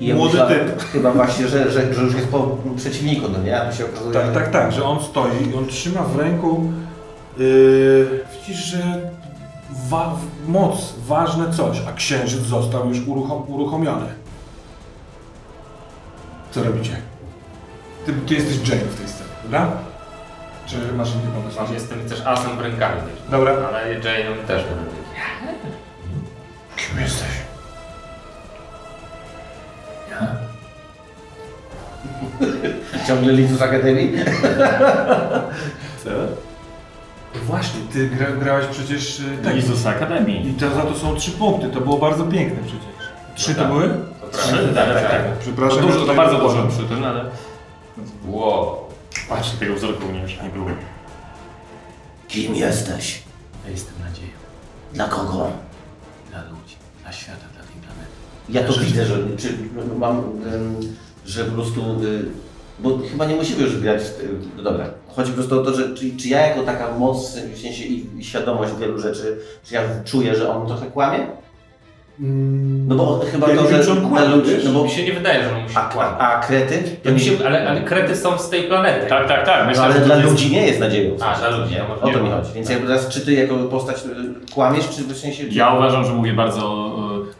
Ja 0.00 0.14
młody 0.14 0.32
myślałem 0.32 0.66
typ. 0.66 0.82
Chyba 0.92 1.12
właśnie, 1.12 1.48
że, 1.48 1.70
że, 1.70 1.94
że 1.94 2.02
już 2.02 2.14
jest 2.14 2.28
po 2.28 2.56
przeciwniku, 2.76 3.28
no 3.32 3.38
nie? 3.38 3.72
Się 3.78 3.84
okazuje... 3.84 4.12
Tak, 4.12 4.34
tak, 4.34 4.50
tak, 4.50 4.72
że 4.72 4.84
on 4.84 5.04
stoi 5.04 5.50
i 5.50 5.54
on 5.54 5.66
trzyma 5.66 6.02
w 6.02 6.16
ręku. 6.16 6.72
Yy, 7.38 8.20
widzisz, 8.32 8.64
że 8.64 9.00
wa- 9.70 10.16
moc, 10.46 10.94
ważne 11.06 11.52
coś, 11.52 11.78
a 11.88 11.92
księżyc 11.92 12.40
został 12.42 12.88
już 12.88 12.98
uruchom- 12.98 13.42
uruchomiony. 13.46 14.06
Co 16.50 16.64
robicie? 16.64 16.96
Ty, 18.06 18.12
ty 18.12 18.34
jesteś 18.34 18.68
Jane 18.68 18.80
w 18.84 18.96
tej 18.98 19.08
scenie, 19.08 19.30
prawda? 19.50 19.72
Czy 20.66 20.92
masz 20.92 21.08
inny 21.14 21.32
pomysł? 21.40 21.60
Mam, 21.62 21.74
jestem 21.74 22.08
też 22.08 22.20
asem 22.26 22.56
w 22.56 22.60
rękami. 22.60 23.00
Dobra. 23.30 23.52
Ale 23.68 24.00
Jane'em 24.00 24.46
też 24.46 24.64
będę. 24.64 24.90
Kim 26.76 27.00
jesteś? 27.00 27.28
Ja? 30.10 30.26
Ciągle 33.06 33.32
Lizus 33.32 33.62
Akademii? 33.62 34.12
Właśnie, 37.46 37.80
ty 37.92 38.08
gra, 38.08 38.30
grałeś 38.30 38.66
przecież 38.66 39.20
yy, 39.20 39.44
tak. 39.44 39.56
Jezus 39.56 39.86
Akademii. 39.86 40.48
I 40.50 40.54
to, 40.54 40.74
za 40.74 40.82
to 40.82 40.94
są 40.94 41.16
trzy 41.16 41.30
punkty, 41.30 41.68
to 41.68 41.80
było 41.80 41.98
bardzo 41.98 42.24
piękne 42.24 42.56
przecież. 42.62 42.86
Trzy 43.34 43.54
to 43.54 43.60
tak. 43.60 43.72
były? 43.72 43.88
To 43.88 44.38
Trzy? 44.38 44.52
prawda. 44.52 44.84
Tak, 44.84 44.94
tak, 44.94 45.10
tak. 45.10 45.38
Przepraszam. 45.38 45.78
To, 45.78 45.86
dużo, 45.86 46.00
ja 46.00 46.06
to 46.06 46.14
bardzo 46.14 46.38
dużo 46.38 46.66
przy 46.66 46.82
tym, 46.88 47.04
ale... 47.04 47.24
Wow. 48.26 48.76
Patrz, 49.28 49.50
tego 49.50 49.74
wzroku 49.74 50.12
nie, 50.12 50.22
już 50.22 50.42
nie 50.42 50.48
było. 50.48 50.68
Kim 52.28 52.54
jesteś? 52.54 53.22
Ja 53.64 53.70
jestem 53.70 53.94
nadzieją. 54.08 54.30
Dla 54.92 55.08
kogo? 55.08 55.50
Dla 56.30 56.42
ludzi, 56.42 56.76
dla 57.02 57.12
świata, 57.12 57.46
dla 57.54 57.64
tej 57.64 57.76
planety. 57.82 58.12
Ja 58.48 58.64
to 58.64 58.80
widzę, 58.80 59.06
że 59.06 59.36
czy 59.36 59.58
mam, 59.98 60.22
że 61.26 61.44
po 61.44 61.52
prostu, 61.52 61.80
y, 61.80 62.24
bo 62.78 62.98
chyba 63.10 63.24
nie 63.24 63.36
musimy 63.36 63.62
już 63.62 63.78
grać, 63.80 64.02
y, 64.02 64.28
no 64.56 64.62
dobra, 64.62 64.86
chodzi 65.16 65.30
po 65.30 65.36
prostu 65.36 65.60
o 65.60 65.64
to, 65.64 65.74
że 65.74 65.94
czy, 65.94 66.16
czy 66.16 66.28
ja 66.28 66.46
jako 66.46 66.62
taka 66.62 66.90
moc, 66.98 67.36
w 67.54 67.58
sensie 67.62 67.84
i, 67.84 68.06
i 68.18 68.24
świadomość 68.24 68.72
wielu 68.80 68.98
rzeczy, 68.98 69.38
czy 69.64 69.74
ja 69.74 69.80
czuję, 70.04 70.34
że 70.36 70.50
on 70.50 70.66
trochę 70.66 70.86
kłamie? 70.86 71.18
Mm, 72.20 72.88
No 72.88 72.94
bo 72.94 73.20
chyba 73.32 73.48
Ja 73.50 73.56
to, 73.56 73.82
że 73.82 73.92
on 73.92 74.00
dla 74.00 74.08
kłamie, 74.08 74.28
no 74.64 74.72
bo, 74.72 74.84
Mi 74.84 74.90
się 74.90 75.04
nie 75.04 75.12
wydaje, 75.12 75.42
że 75.44 75.56
on 75.56 75.62
musi 75.62 75.74
a, 75.76 75.80
kłamać. 75.80 76.14
a, 76.18 76.40
krety? 76.40 76.82
To 77.04 77.10
mi 77.12 77.20
się, 77.20 77.32
ale, 77.46 77.68
ale 77.70 77.80
krety 77.80 78.16
są 78.16 78.38
z 78.38 78.50
tej 78.50 78.62
planety. 78.62 79.06
Tak, 79.08 79.28
tak, 79.28 79.46
tak. 79.46 79.60
No, 79.62 79.66
Myślę, 79.68 79.82
ale 79.82 79.92
że 79.94 80.00
to 80.00 80.06
dla 80.06 80.16
jest- 80.16 80.28
ludzi 80.30 80.50
nie 80.52 80.66
jest 80.66 80.80
nadzieją. 80.80 81.16
A, 81.20 81.38
dla 81.38 81.48
ludzi, 81.50 81.74
Nie? 81.74 81.82
no 81.88 82.08
O 82.10 82.12
to 82.12 82.22
mi 82.22 82.30
chodzi. 82.30 82.52
Więc 82.54 82.70
jakby 82.70 82.86
teraz, 82.86 83.08
czy 83.08 83.20
ty 83.20 83.32
jako 83.32 83.56
postać 83.56 83.96
y, 83.96 84.52
kłamiesz, 84.54 84.88
czy 84.88 85.02
w 85.02 85.16
sensie... 85.18 85.44
Ja 85.50 85.74
uważam, 85.74 86.04
że 86.04 86.12
mówię 86.12 86.32
bardzo, 86.32 86.92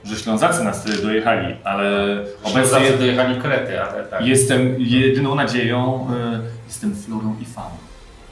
e, 0.05 0.09
że 0.09 0.16
Ślązacy 0.16 0.64
nas 0.64 0.85
tutaj 0.85 1.03
dojechali, 1.03 1.55
ale 1.64 1.91
obecnie 2.45 2.77
Obecnie 2.79 2.99
dojechali 2.99 3.41
krety, 3.41 3.81
ale 3.83 4.05
tak. 4.05 4.27
jestem 4.27 4.74
jedyną 4.79 5.35
nadzieją, 5.35 6.09
e, 6.67 6.69
jestem 6.69 6.97
florą 6.97 7.37
i 7.43 7.45
fauną. 7.45 7.77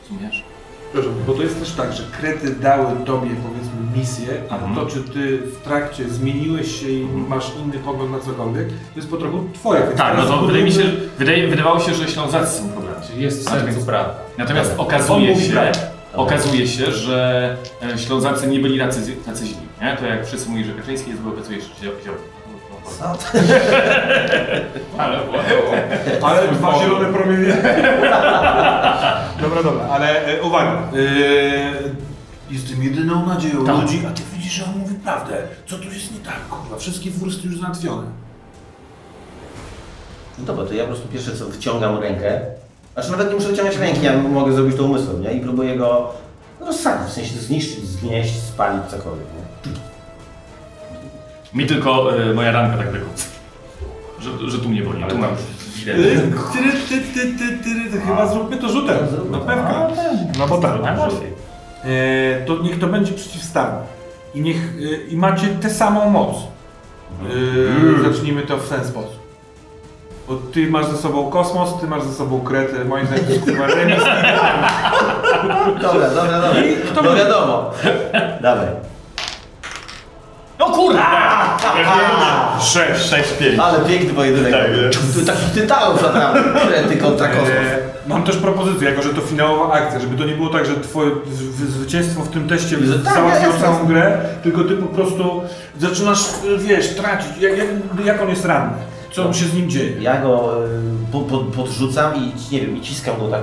Rozumiesz? 0.02 0.44
Przepraszam, 0.92 1.20
bo 1.26 1.32
to 1.32 1.42
jest 1.42 1.60
też 1.60 1.72
tak, 1.72 1.92
że 1.92 2.02
krety 2.20 2.50
dały 2.50 2.86
tobie 3.06 3.30
powiedzmy 3.30 3.98
misję, 3.98 4.28
a 4.50 4.54
Mhm. 4.54 4.74
to 4.74 4.86
czy 4.86 5.00
ty 5.02 5.38
w 5.38 5.56
trakcie 5.64 6.08
zmieniłeś 6.08 6.80
się 6.80 6.88
i 6.90 7.04
masz 7.28 7.52
inny 7.64 7.78
pogląd 7.78 8.12
na 8.12 8.20
cokolwiek, 8.20 8.68
to 8.68 8.96
jest 8.96 9.10
po 9.10 9.16
trochu 9.16 9.44
twoja. 9.54 9.80
Tak, 9.82 10.16
no 10.16 10.24
to 10.26 10.42
wydaje 10.46 10.64
mi 10.64 10.72
się, 10.72 10.82
wydaje, 11.18 11.48
wydawało 11.48 11.80
się, 11.80 11.94
że 11.94 12.08
Ślązacy 12.08 12.58
są 12.62 12.68
problemem. 12.68 13.02
Czyli 13.10 13.22
jest 13.22 13.42
w 13.42 13.44
Natomiast- 13.44 13.66
sercu 13.74 13.86
prawda. 13.86 14.14
Natomiast 14.38 14.72
On 14.78 14.80
okazuje 14.86 15.40
się, 15.40 15.52
prawdę. 15.52 15.80
okazuje 16.14 16.68
się, 16.68 16.92
że 16.92 17.56
e, 17.94 17.98
Ślązacy 17.98 18.46
nie 18.46 18.58
byli 18.58 18.78
tacy, 18.78 19.16
tacy 19.26 19.46
źli. 19.46 19.56
Nie? 19.82 19.96
To 19.96 20.06
jak 20.06 20.26
wszyscy 20.26 20.50
mówią, 20.50 20.64
że 20.64 20.72
Kaczyński 20.72 21.10
jest, 21.10 21.22
bo 21.22 21.30
okazuje 21.30 21.60
się. 21.60 21.66
Co? 21.80 22.10
Ale 24.98 25.18
Ale 26.22 26.48
dwa 26.48 26.78
zielone 26.78 27.12
promienie. 27.12 27.56
dobra, 29.42 29.62
dobra, 29.62 29.84
ale 29.90 30.26
e, 30.26 30.42
uwaga. 30.42 30.70
E, 30.70 30.84
jestem 32.50 32.82
jedyną 32.82 33.26
nadzieją 33.26 33.66
Tak. 33.66 33.76
ludzi, 33.80 34.02
a 34.08 34.10
ty 34.10 34.22
widzisz, 34.34 34.52
że 34.52 34.64
on 34.64 34.78
mówi 34.78 34.94
prawdę. 34.94 35.36
Co 35.66 35.76
tu 35.78 35.84
jest 35.84 36.12
nie 36.12 36.20
tak, 36.20 36.48
kurwa? 36.48 36.76
Wszystkie 36.78 37.10
wursty 37.10 37.46
już 37.48 37.60
załatwione. 37.60 38.06
No 40.38 40.44
dobra, 40.44 40.64
to 40.66 40.74
ja 40.74 40.82
po 40.84 40.88
prostu 40.88 41.08
pierwsze 41.08 41.36
co 41.36 41.44
wyciągam 41.46 41.98
rękę. 41.98 42.40
Znaczy 42.94 43.10
nawet 43.10 43.28
nie 43.28 43.34
muszę 43.34 43.48
wyciągać 43.48 43.76
ręki, 43.76 44.02
ja 44.02 44.18
mogę 44.18 44.52
zrobić 44.52 44.76
to 44.76 44.84
umysłem, 44.84 45.22
nie? 45.22 45.32
I 45.32 45.40
próbuję 45.40 45.76
go 45.76 46.12
rozsadzić, 46.60 47.08
w 47.08 47.12
sensie 47.12 47.38
zniszczyć, 47.38 47.84
zgnieść, 47.88 48.42
spalić, 48.42 48.82
cokolwiek? 48.90 49.26
Mi 51.54 51.66
tylko 51.66 52.16
e, 52.16 52.34
moja 52.34 52.52
ranka 52.52 52.76
tak 52.76 52.90
wygląda. 52.90 53.22
Że, 54.20 54.50
że 54.50 54.58
tu 54.58 54.68
mnie 54.68 54.82
boli. 54.82 55.04
Tu 55.04 55.18
mam. 55.18 55.30
Ty, 55.84 55.92
ty, 56.52 56.60
ty, 56.88 57.00
ty, 57.14 57.38
ty, 57.38 57.58
ty, 57.64 57.90
ty, 57.90 58.00
chyba 58.00 58.26
zróbmy 58.26 58.56
to 58.56 58.68
rzutem. 58.68 58.96
No 59.30 59.38
pewka. 59.38 59.88
No 60.38 60.46
bo 60.48 60.58
tak. 60.58 60.82
Najłatwiej. 60.82 61.32
E, 61.84 62.44
to 62.46 62.58
niech 62.62 62.78
to 62.78 62.86
będzie 62.86 63.12
przeciwstawne. 63.12 63.78
I 64.34 64.40
niech 64.40 64.56
e, 64.56 65.06
i 65.08 65.16
macie 65.16 65.48
tę 65.48 65.70
samą 65.70 66.10
moc. 66.10 66.36
E, 67.98 68.02
zacznijmy 68.12 68.42
to 68.42 68.56
w 68.58 68.68
ten 68.68 68.84
sposób. 68.84 69.24
Bo 70.28 70.36
ty 70.36 70.70
masz 70.70 70.86
ze 70.86 70.96
sobą 70.96 71.30
kosmos, 71.30 71.80
ty 71.80 71.86
masz 71.86 72.02
ze 72.02 72.14
sobą 72.14 72.40
kretę, 72.40 72.84
moim 72.84 73.06
zdaniem 73.06 73.24
to 73.24 73.32
jest 73.32 73.44
kurwa 73.44 73.66
remis. 73.66 74.04
Dobra, 75.82 76.10
dobra, 76.10 76.40
dobra. 76.40 76.62
kto 76.92 77.02
No 77.02 77.14
wiadomo. 77.14 77.70
Dawaj. 78.40 78.93
No 80.68 80.74
kurde! 80.76 81.00
A, 81.02 82.60
6, 82.60 83.10
6, 83.10 83.32
5. 83.38 83.58
ale 83.58 83.80
piękny 83.80 84.14
pojedynek. 84.14 84.52
Tak, 84.52 84.70
Tu 85.14 85.26
takich 85.26 85.50
tytanów 85.50 86.02
naprawdę. 86.02 86.60
Krety 86.68 86.96
kontra 86.96 87.28
kosmos. 87.28 87.48
E, 87.48 87.78
mam 88.06 88.22
też 88.22 88.36
propozycję, 88.36 88.90
jako 88.90 89.02
że 89.02 89.14
to 89.14 89.20
finałowa 89.20 89.72
akcja, 89.72 90.00
żeby 90.00 90.16
to 90.16 90.24
nie 90.24 90.34
było 90.34 90.48
tak, 90.48 90.66
że 90.66 90.74
twoje 90.80 91.10
zwycięstwo 91.68 92.22
w 92.22 92.28
tym 92.28 92.48
teście 92.48 92.86
że 92.86 92.98
tak, 92.98 93.14
załatwiło 93.14 93.52
całą 93.60 93.86
grę, 93.86 94.18
tylko 94.42 94.64
ty 94.64 94.76
po 94.76 94.86
prostu 94.86 95.42
zaczynasz, 95.80 96.20
e, 96.54 96.58
wiesz, 96.58 96.94
tracić. 96.96 97.30
Jak, 97.40 97.58
jak, 97.58 97.68
jak 98.04 98.22
on 98.22 98.28
jest 98.28 98.44
ranny? 98.44 98.72
Co 99.12 99.32
się 99.32 99.44
z 99.44 99.54
nim 99.54 99.70
dzieje? 99.70 100.02
Ja 100.02 100.20
go 100.20 100.64
y, 100.66 101.12
po, 101.12 101.20
po, 101.20 101.38
podrzucam 101.38 102.16
i 102.16 102.52
nie 102.52 102.60
wiem, 102.60 102.76
i 102.76 102.80
ciskam 102.80 103.18
go 103.18 103.28
tak 103.28 103.42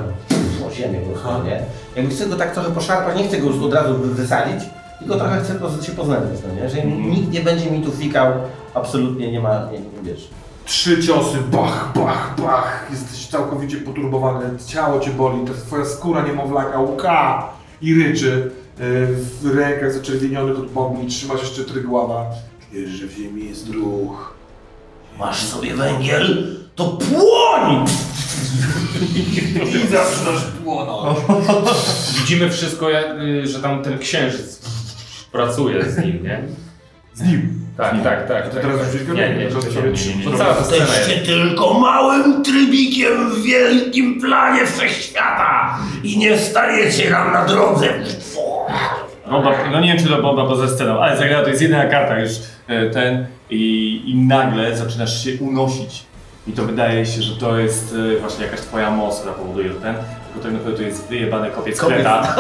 o 0.68 0.72
ziemię 0.72 1.00
po 1.00 1.20
prostu, 1.20 1.44
nie? 1.44 1.62
Jakby 1.96 2.16
chcę 2.16 2.26
go 2.26 2.36
tak 2.36 2.54
trochę 2.54 2.72
poszarpać, 2.72 3.18
nie 3.18 3.28
chcę 3.28 3.38
go 3.38 3.48
już 3.48 3.64
od 3.64 3.74
razu 3.74 3.94
wysadzić, 3.98 4.64
tylko 5.02 5.16
trochę 5.16 5.42
chcę 5.42 5.54
się 5.86 5.92
poznęcać, 5.92 6.40
no 6.48 6.62
nie? 6.64 6.70
Że 6.70 6.84
nikt 6.86 7.32
nie 7.32 7.42
będzie 7.42 7.72
mi 7.72 7.82
tu 7.82 7.92
fikał, 7.92 8.34
absolutnie 8.74 9.32
nie 9.32 9.40
ma, 9.40 9.66
nie, 9.72 9.80
nie 9.80 10.04
wiesz. 10.14 10.28
Trzy 10.66 11.04
ciosy, 11.04 11.38
bach, 11.52 11.92
bach, 11.96 12.36
bach. 12.42 12.88
Jesteś 12.92 13.28
całkowicie 13.28 13.78
poturbowany, 13.78 14.46
ciało 14.68 15.00
cię 15.00 15.12
boli, 15.12 15.46
ta 15.48 15.54
twoja 15.54 15.86
skóra 15.86 16.28
niemowlaka 16.28 16.80
łka 16.80 17.50
i 17.82 17.94
ryczy. 17.94 18.52
E, 18.80 18.84
W 19.42 19.56
rękach 19.56 19.94
zaczerwienionych 19.94 20.58
od 20.60 20.72
bombi 20.72 21.08
trzymasz 21.08 21.42
jeszcze 21.42 21.64
trygława. 21.64 22.26
Wiesz, 22.74 22.90
że 22.90 23.08
w 23.08 23.12
ziemi 23.12 23.46
jest 23.50 23.70
ruch. 23.70 24.34
Masz 25.20 25.44
sobie 25.44 25.74
węgiel? 25.76 26.56
To 26.76 26.86
płoń! 26.88 27.86
I 29.86 29.88
zaczynasz 29.88 30.44
płonąć. 30.64 31.18
Widzimy 32.20 32.50
wszystko, 32.50 32.90
jak, 32.90 33.06
y, 33.20 33.48
że 33.48 33.60
tam 33.60 33.84
ten 33.84 34.00
księżyc 34.00 34.62
pracuje 35.32 35.92
z 35.92 35.98
nim, 35.98 36.24
nie? 36.24 36.40
Z 37.14 37.22
nim. 37.22 37.62
Tak, 37.78 38.04
tak, 38.04 38.28
tak. 38.28 38.46
A 38.46 38.50
ty 38.50 38.54
tak, 38.56 38.64
teraz 38.64 38.92
tak. 38.94 39.08
go? 39.08 39.14
Nie, 39.14 39.36
nie, 39.36 39.48
To 39.48 39.56
nie, 39.56 39.72
sobie 39.72 39.90
nie, 39.90 39.96
trzy- 39.98 40.10
nie, 40.10 40.16
nie. 40.26 40.32
Bo 40.32 40.38
cała 40.38 40.54
ta 40.54 40.64
scena 40.64 40.86
jest. 40.86 41.26
Tylko 41.26 41.80
małym 41.80 42.44
trybikiem 42.44 43.32
w 43.32 43.42
wielkim 43.44 44.22
planie 44.22 44.66
wszechświata! 44.66 45.78
i 46.04 46.18
nie 46.18 46.38
stajecie 46.38 47.10
nam 47.10 47.34
na 47.34 47.46
drodze. 47.46 47.88
Boba, 49.30 49.52
no 49.72 49.80
nie 49.80 49.88
wiem 49.88 49.98
czy 50.04 50.10
to 50.10 50.22
Boba 50.22 50.46
poza 50.46 50.68
sceną, 50.68 51.00
ale 51.00 51.18
zagrała 51.18 51.44
to 51.44 51.50
jest 51.50 51.62
jedyna 51.62 51.86
karta 51.86 52.20
już 52.20 52.32
e, 52.68 52.90
ten 52.90 53.26
i, 53.50 54.02
i 54.06 54.16
nagle 54.16 54.78
zaczynasz 54.78 55.24
się 55.24 55.32
unosić. 55.40 56.04
I 56.48 56.52
to 56.52 56.64
wydaje 56.64 57.06
się, 57.06 57.22
że 57.22 57.36
to 57.36 57.60
jest 57.60 57.96
e, 58.16 58.20
właśnie 58.20 58.46
jakaś 58.46 58.60
twoja 58.60 58.92
moc, 58.92 59.20
która 59.20 59.34
powoduje 59.34 59.70
że 59.70 59.76
ten. 59.76 59.96
Tylko 60.34 60.44
tak 60.48 60.54
naprawdę 60.54 60.78
to 60.78 60.84
jest 60.84 61.08
wyjebany 61.08 61.52
kopiec 61.52 61.80
kreta, 61.82 62.36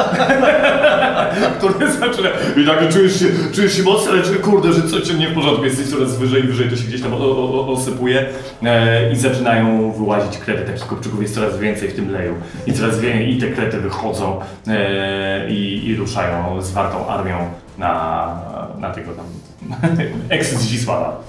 który 1.58 1.92
zaczyna... 1.92 2.30
I 2.58 2.66
nagle 2.66 2.92
czujesz 2.92 3.20
się, 3.20 3.26
czujesz 3.54 3.78
się 3.78 3.84
mocno, 3.84 4.12
ale 4.12 4.22
kurde, 4.22 4.74
że 4.74 4.82
coś 4.82 5.14
nie 5.14 5.30
w 5.30 5.34
porządku, 5.34 5.66
jesteś 5.66 5.88
coraz 5.88 6.18
wyżej, 6.18 6.44
wyżej, 6.44 6.70
to 6.70 6.76
się 6.76 6.84
gdzieś 6.84 7.02
tam 7.02 7.14
o, 7.14 7.18
o, 7.18 7.62
o, 7.62 7.68
osypuje 7.68 8.26
e, 8.64 9.12
i 9.12 9.16
zaczynają 9.16 9.92
wyłazić 9.92 10.38
krety, 10.38 10.72
takich 10.72 10.88
kopczyków 10.88 11.22
jest 11.22 11.36
coraz 11.36 11.60
więcej 11.60 11.89
w 11.89 11.96
tym 11.96 12.12
leju. 12.12 12.36
I 12.68 12.74
coraz 12.74 13.00
więcej, 13.00 13.38
i 13.38 13.42
te 13.42 13.48
krety 13.48 13.80
wychodzą 13.80 14.39
e, 14.68 15.50
i, 15.50 15.88
i 15.88 15.96
ruszają 15.96 16.62
zwartą 16.62 17.08
armią 17.08 17.38
na, 17.78 18.42
na 18.80 18.89
tego 18.89 19.12
tam 19.12 19.26
ex 20.30 20.54
Zdzisława. 20.54 21.24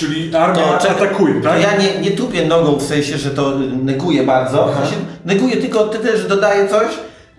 Czyli 0.00 0.36
armia 0.36 0.78
To 0.78 0.90
atakuje, 0.90 1.40
tak? 1.40 1.62
ja 1.62 1.76
nie, 1.76 2.00
nie 2.00 2.10
tupię 2.10 2.46
nogą 2.46 2.76
w 2.76 2.82
sensie, 2.82 3.18
że 3.18 3.30
to 3.30 3.58
neguję 3.82 4.22
bardzo. 4.22 4.72
W 4.72 4.74
sensie 4.76 4.96
neguję 5.24 5.56
tylko 5.56 5.88
ty 5.88 5.98
też 5.98 6.26
dodaję 6.26 6.68
coś, 6.68 6.86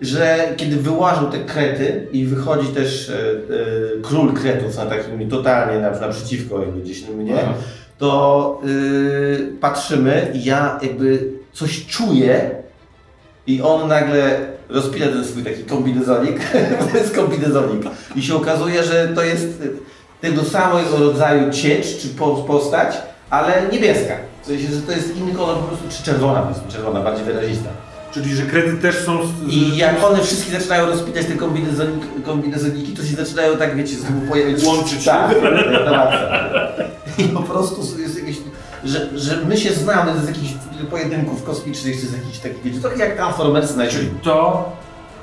że 0.00 0.38
kiedy 0.56 0.76
wyłażą 0.76 1.30
te 1.30 1.38
krety 1.38 2.06
i 2.12 2.24
wychodzi 2.24 2.68
też 2.68 3.10
e, 3.10 3.14
e, 3.14 4.00
król 4.02 4.32
kretów 4.32 4.76
na 4.76 4.86
takim 4.86 5.30
totalnie 5.30 5.80
na, 5.80 5.90
naprzeciwko 5.90 6.60
jakby 6.60 6.80
gdzieś 6.80 7.08
mnie, 7.08 7.34
Aha. 7.42 7.54
to 7.98 8.60
y, 8.66 9.52
patrzymy 9.60 10.30
i 10.34 10.44
ja 10.44 10.78
jakby 10.82 11.28
coś 11.52 11.86
czuję 11.86 12.50
i 13.46 13.62
on 13.62 13.88
nagle 13.88 14.40
rozpina 14.68 15.06
ten 15.06 15.24
swój 15.24 15.42
taki 15.42 15.64
kombinezonik, 15.64 16.40
to 16.92 16.98
jest 16.98 17.14
kombinezonik 17.14 17.82
i 18.16 18.22
się 18.22 18.34
okazuje, 18.34 18.84
że 18.84 19.08
to 19.14 19.22
jest 19.22 19.62
tego 20.22 20.44
samego 20.44 20.96
rodzaju 20.98 21.52
ciecz 21.52 21.98
czy 21.98 22.08
po- 22.08 22.34
postać, 22.36 22.94
ale 23.30 23.62
niebieska. 23.72 24.14
W 24.42 24.46
sensie, 24.46 24.66
że 24.74 24.82
to 24.82 24.92
jest 24.92 25.16
inny 25.16 25.34
kolor 25.34 25.56
po 25.56 25.62
prostu, 25.62 25.84
czy 25.90 26.02
czerwona, 26.02 26.42
powiedzmy, 26.42 26.72
czerwona, 26.72 27.00
bardziej 27.00 27.24
wyrazista. 27.24 27.68
Czyli, 28.12 28.34
że 28.34 28.42
krety 28.42 28.76
też 28.76 28.96
są... 28.98 29.18
z- 29.26 29.52
I 29.52 29.76
jak 29.76 30.04
one 30.04 30.22
wszystkie 30.22 30.52
zaczynają 30.52 30.86
rozpinać 30.86 31.26
te 31.26 31.32
kombinezonik, 31.32 32.02
kombinezoniki, 32.24 32.92
to 32.92 33.02
się 33.04 33.14
zaczynają 33.24 33.56
tak, 33.56 33.76
wiecie, 33.76 33.94
z 33.96 34.02
tym 34.04 34.20
pojawiać. 34.30 34.64
Łączyć. 34.64 35.04
Tak, 35.04 35.34
na 35.84 35.90
maksa. 35.90 36.28
I 37.18 37.24
po 37.24 37.40
prostu 37.42 38.00
jest 38.00 38.18
jakieś, 38.18 38.36
że, 38.84 39.18
że 39.18 39.36
my 39.44 39.56
się 39.56 39.72
znamy 39.72 40.20
z 40.24 40.28
jakichś 40.28 40.52
pojedynków 40.90 41.44
kosmicznych, 41.44 42.00
czy 42.00 42.06
z 42.06 42.12
jakichś 42.12 42.38
takich, 42.38 42.62
wiecie, 42.62 42.80
trochę 42.80 42.96
jak 42.98 43.16
Transformers 43.16 43.76
na 43.76 43.86
Czyli 43.86 44.08
to, 44.22 44.70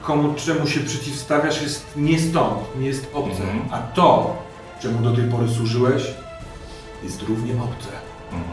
komu 0.01 0.33
czemu 0.45 0.67
się 0.67 0.79
przeciwstawiasz, 0.79 1.61
jest 1.61 1.85
nie 1.95 2.19
stąd, 2.19 2.53
nie 2.79 2.87
jest 2.87 3.05
obce. 3.13 3.41
Mhm. 3.43 3.59
A 3.71 3.77
to, 3.95 4.35
czemu 4.79 5.01
do 5.01 5.15
tej 5.15 5.23
pory 5.23 5.49
służyłeś, 5.49 6.03
jest 7.03 7.21
równie 7.21 7.53
obce. 7.53 7.87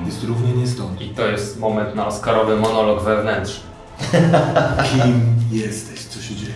Jest 0.06 0.24
równie 0.24 0.52
nie 0.52 0.66
stąd. 0.66 1.00
I 1.02 1.08
to 1.08 1.26
jest 1.26 1.60
moment 1.60 1.94
na 1.94 2.06
Oscarowy 2.06 2.56
monolog 2.56 3.02
wewnętrzny. 3.02 3.64
Kim 4.90 5.36
jesteś? 5.50 6.04
Co 6.04 6.20
się 6.20 6.34
dzieje? 6.34 6.52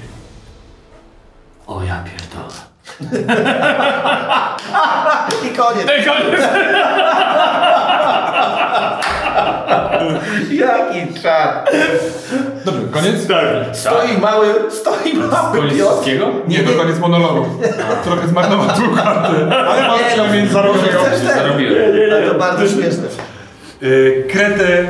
O 1.67 1.83
ja 1.83 2.05
pierdolę. 2.05 2.55
I 5.47 5.51
koniec. 5.57 5.87
Jaki 10.51 11.21
czar. 11.23 11.65
Dobrze, 12.65 12.81
koniec? 12.91 13.27
Tak. 13.27 13.45
Stoi 13.77 14.19
mały, 14.21 14.47
stoi 14.71 15.15
mały 15.15 15.59
Koniec 15.59 15.75
piotr. 15.77 15.93
wszystkiego? 15.93 16.27
Nie, 16.49 16.59
to 16.59 16.73
koniec 16.73 16.99
monologu. 16.99 17.47
Trochę 18.05 18.29
zmarnował 18.29 18.77
tu 18.77 18.97
kartę, 18.97 19.57
ale 19.67 19.89
no, 19.89 19.95
przynajmniej 20.09 20.49
zarobił. 20.49 20.83
chcesz 20.83 21.21
ten? 21.21 21.35
Zarobiłem. 21.37 21.83
Ale 22.13 22.23
to 22.31 22.35
bardzo 22.39 22.69
śmieszne. 22.69 23.05
Y, 23.83 24.25
Krety 24.33 24.87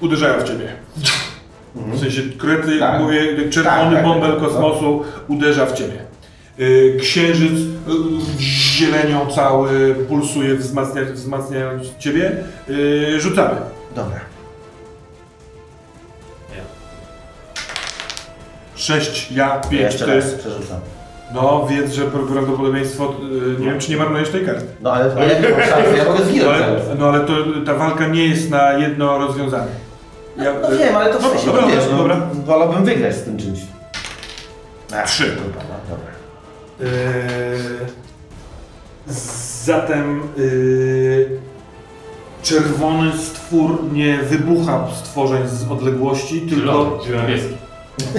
uderzają 0.00 0.40
w 0.40 0.44
ciebie. 0.44 0.68
W 1.74 2.00
sensie 2.00 2.22
krety, 2.38 2.78
Tak. 2.78 3.00
mówię, 3.00 3.20
czerwony 3.50 3.84
Tak, 3.84 3.94
tak, 3.94 4.04
bąbel 4.04 4.30
tak, 4.32 4.40
kosmosu 4.40 5.04
uderza 5.28 5.66
w 5.66 5.72
ciebie. 5.72 5.92
Y, 6.60 6.96
Księżyc 7.00 7.52
y, 7.52 7.64
zielenią 8.40 9.26
cały 9.34 9.94
pulsuje, 9.94 10.54
wzmacnia, 10.54 11.02
wzmacniając 11.12 11.96
ciebie. 11.98 12.32
Y, 12.70 13.20
Rzucamy. 13.20 13.56
Dobra. 13.94 14.20
6, 18.76 19.30
ja, 19.32 19.60
5, 19.70 19.72
Jeszcze 19.82 20.04
ty. 20.04 20.14
raz 20.16 20.24
przerzucam. 20.34 20.80
No, 21.34 21.66
wiedz, 21.70 21.92
że 21.92 22.04
prawdopodobieństwo, 22.04 23.14
y, 23.56 23.60
nie 23.60 23.66
wiem 23.66 23.78
czy 23.80 23.90
nie 23.90 23.96
marnujesz 23.96 24.28
tej 24.30 24.46
karty. 24.46 24.64
No 24.80 24.92
ale 24.92 25.28
ja 25.28 25.40
nie 25.40 25.48
mam 25.48 25.60
szansy, 25.60 25.96
ja 25.96 26.04
mogę 26.04 26.18
No 26.18 26.24
zginąć 26.24 26.48
ale, 26.56 26.58
zaraz. 26.82 26.98
no 26.98 27.06
ale 27.08 27.20
to, 27.20 27.32
ta 27.66 27.74
walka 27.74 28.06
nie 28.06 28.26
jest 28.26 28.50
na 28.50 28.72
jedno 28.72 29.18
rozwiązanie. 29.18 29.70
Ja, 30.36 30.52
No 30.62 30.70
wiem, 30.78 30.96
ale 30.96 31.12
to 31.12 31.18
w 31.18 31.22
Dobra, 31.22 31.38
sensie, 31.38 31.46
dobra, 31.46 31.62
no 31.62 31.68
wiesz, 31.68 31.88
dobra. 31.88 32.16
no, 32.16 32.42
wolałbym 32.42 32.84
wygrać 32.84 33.14
z 33.16 33.22
tym 33.22 33.38
czymś. 33.38 33.58
Ach, 34.94 35.06
Trzy. 35.06 35.26
Dobra, 35.36 35.62
no, 35.68 35.96
dobra. 35.96 36.12
Eee, 36.80 37.86
zatem 39.64 40.22
eee, 40.38 41.26
czerwony 42.44 43.12
stwór 43.18 43.78
nie 43.92 44.18
wybucha 44.18 44.86
stworzeń 44.94 45.48
z 45.48 45.70
odległości, 45.72 46.40
tylko 46.40 47.00
niebieski. 47.26 47.54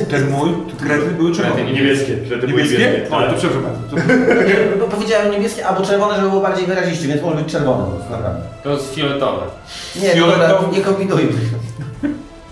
ten 0.09 0.29
mój, 0.31 0.49
krety 0.83 1.05
były 1.17 1.35
czerwone. 1.35 1.63
Niebieskie. 1.71 2.13
Niebieskie? 2.47 2.47
niebieskie, 2.47 3.07
O, 3.11 3.19
tak. 3.21 3.29
to 3.31 3.37
przepraszam 3.37 3.63
bardzo. 3.63 4.07
To- 4.07 4.13
Nie, 4.47 4.77
bo 4.79 4.85
powiedziałem 4.87 5.31
niebieskie 5.31 5.67
albo 5.67 5.85
czerwone, 5.85 6.15
żeby 6.15 6.29
było 6.29 6.41
bardziej 6.41 6.65
wyraziście, 6.67 7.07
więc 7.07 7.21
może 7.21 7.35
być 7.37 7.51
czerwone 7.51 7.83
naprawdę. 8.11 8.41
To 8.63 8.69
jest 8.71 8.95
fioletowe. 8.95 9.43
Nie, 10.01 10.09
Fioletowy. 10.09 10.47
dobra, 10.53 10.77
nie 10.77 10.81
kombinujmy. 10.83 11.31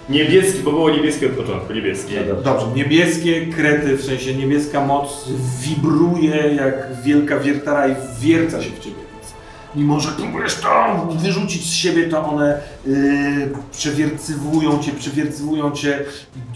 Niebieski, 0.09 0.59
bo 0.59 0.71
było 0.71 0.89
niebieskie 0.89 1.25
od 1.25 1.31
początku, 1.31 1.73
niebieskie. 1.73 2.23
Dobrze, 2.43 2.65
niebieskie 2.75 3.47
krety, 3.47 3.97
w 3.97 4.03
sensie 4.05 4.33
niebieska 4.33 4.85
moc 4.85 5.29
wibruje 5.61 6.35
jak 6.55 6.87
wielka 7.03 7.39
wiertara 7.39 7.87
i 7.87 7.95
wierca 8.19 8.61
się 8.61 8.69
w 8.69 8.79
ciebie. 8.79 8.95
Mimo, 9.75 9.99
że 9.99 10.11
próbujesz 10.11 10.55
to 10.55 10.69
wyrzucić 11.09 11.69
z 11.69 11.73
siebie, 11.73 12.07
to 12.07 12.25
one 12.25 12.61
yy, 12.85 12.95
przewiercywują 13.71 14.79
cię, 14.79 14.91
przewiercywują 14.91 15.71
cię 15.71 15.99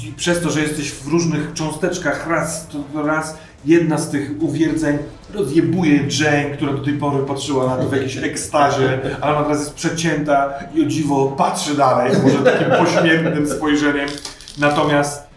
i 0.08 0.12
przez 0.12 0.42
to, 0.42 0.50
że 0.50 0.62
jesteś 0.62 0.92
w 0.92 1.08
różnych 1.08 1.54
cząsteczkach 1.54 2.28
raz, 2.28 2.68
to, 2.68 3.04
raz 3.04 3.38
jedna 3.66 3.98
z 3.98 4.10
tych 4.10 4.32
uwierdzeń 4.40 4.98
rozjebuje 5.34 6.00
Jane, 6.20 6.56
która 6.56 6.74
do 6.74 6.84
tej 6.84 6.94
pory 6.94 7.26
patrzyła 7.26 7.68
na 7.68 7.78
to 7.84 7.90
w 7.90 7.94
jakiejś 7.94 8.18
ekstazie, 8.18 9.00
ale 9.22 9.38
ona 9.38 9.44
teraz 9.44 9.60
jest 9.60 9.74
przecięta 9.74 10.54
i 10.76 10.82
o 10.82 10.86
dziwo 10.86 11.28
patrzy 11.38 11.78
dalej, 11.78 12.14
może 12.24 12.38
takim 12.38 12.86
pośmiertnym 12.86 13.50
spojrzeniem. 13.50 14.10
Natomiast 14.58 15.28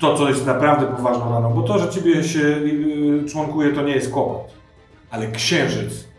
to, 0.00 0.18
co 0.18 0.28
jest 0.28 0.46
naprawdę 0.46 0.86
poważną 0.86 1.32
raną, 1.32 1.54
bo 1.54 1.62
to, 1.62 1.78
że 1.78 1.88
ciebie 1.88 2.24
się 2.24 2.38
yy, 2.38 3.24
członkuje, 3.28 3.72
to 3.72 3.82
nie 3.82 3.94
jest 3.94 4.10
kłopot. 4.10 4.54
Ale 5.10 5.30
księżyc 5.30 6.09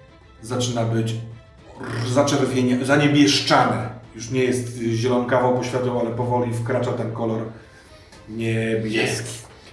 zaczyna 0.41 0.85
być 0.85 1.15
zaczerwienie, 2.07 2.85
zaniebieszczany. 2.85 3.77
Już 4.15 4.31
nie 4.31 4.43
jest 4.43 4.77
zielonkawą 4.77 5.57
poświatą, 5.57 6.01
ale 6.01 6.09
powoli 6.09 6.53
wkracza 6.53 6.91
ten 6.91 7.11
kolor 7.11 7.41
niebieski. 8.29 9.29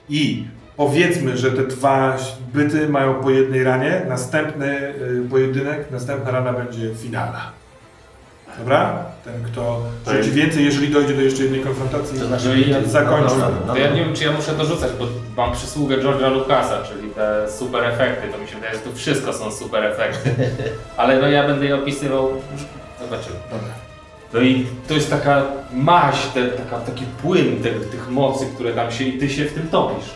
I 0.09 0.47
powiedzmy, 0.77 1.39
że 1.39 1.53
te 1.53 1.67
dwa 1.67 2.17
byty 2.55 2.89
mają 2.89 3.15
po 3.15 3.31
jednej 3.31 3.65
ranie. 3.65 4.03
Następny 4.09 4.95
y, 4.95 5.27
pojedynek, 5.31 5.91
następna 5.91 6.31
rana 6.31 6.53
będzie 6.53 6.95
finalna. 6.95 7.58
Dobra? 8.59 9.05
Ten, 9.25 9.43
kto 9.45 9.81
rzuci 10.17 10.31
więcej, 10.31 10.65
jeżeli 10.65 10.89
dojdzie 10.89 11.15
do 11.15 11.21
jeszcze 11.23 11.43
jednej 11.43 11.61
konfrontacji, 11.61 12.19
To 12.21 12.27
znaczy, 12.27 12.49
No 12.49 12.55
i 12.55 12.71
ja- 12.71 12.83
zakończy. 12.85 13.35
no, 13.39 13.49
no, 13.49 13.55
no. 13.67 13.73
To 13.73 13.79
ja 13.79 13.91
nie 13.91 14.05
wiem, 14.05 14.15
czy 14.15 14.25
ja 14.25 14.33
muszę 14.33 14.53
dorzucać, 14.53 14.91
bo 14.99 15.05
mam 15.37 15.53
przysługę 15.53 15.97
George'a 15.99 16.33
Lucasa, 16.33 16.83
czyli 16.83 17.11
te 17.11 17.51
super 17.59 17.85
efekty. 17.85 18.29
To 18.33 18.39
mi 18.39 18.49
się 18.49 18.55
wydaje, 18.55 18.75
że 18.75 18.81
tu 18.81 18.93
wszystko 18.93 19.33
są 19.33 19.51
super 19.53 19.85
efekty. 19.85 20.35
Ale 20.97 21.19
no 21.21 21.29
ja 21.29 21.47
będę 21.47 21.67
je 21.67 21.75
opisywał. 21.75 22.29
Zobaczymy. 23.01 23.37
Dobra. 23.51 23.69
No 24.35 24.41
i 24.41 24.67
to 24.89 24.95
jest 24.95 25.11
taka 25.11 25.43
maź, 25.73 26.27
te, 26.35 26.47
taka, 26.49 26.79
taki 26.79 27.05
płyn 27.23 27.63
te, 27.63 27.71
tych 27.71 28.11
mocy, 28.11 28.47
które 28.55 28.73
tam 28.73 28.93
się 28.93 29.05
i 29.05 29.19
ty 29.19 29.29
się 29.31 29.45
w 29.45 29.53
tym 29.55 29.69
topisz. 29.69 30.07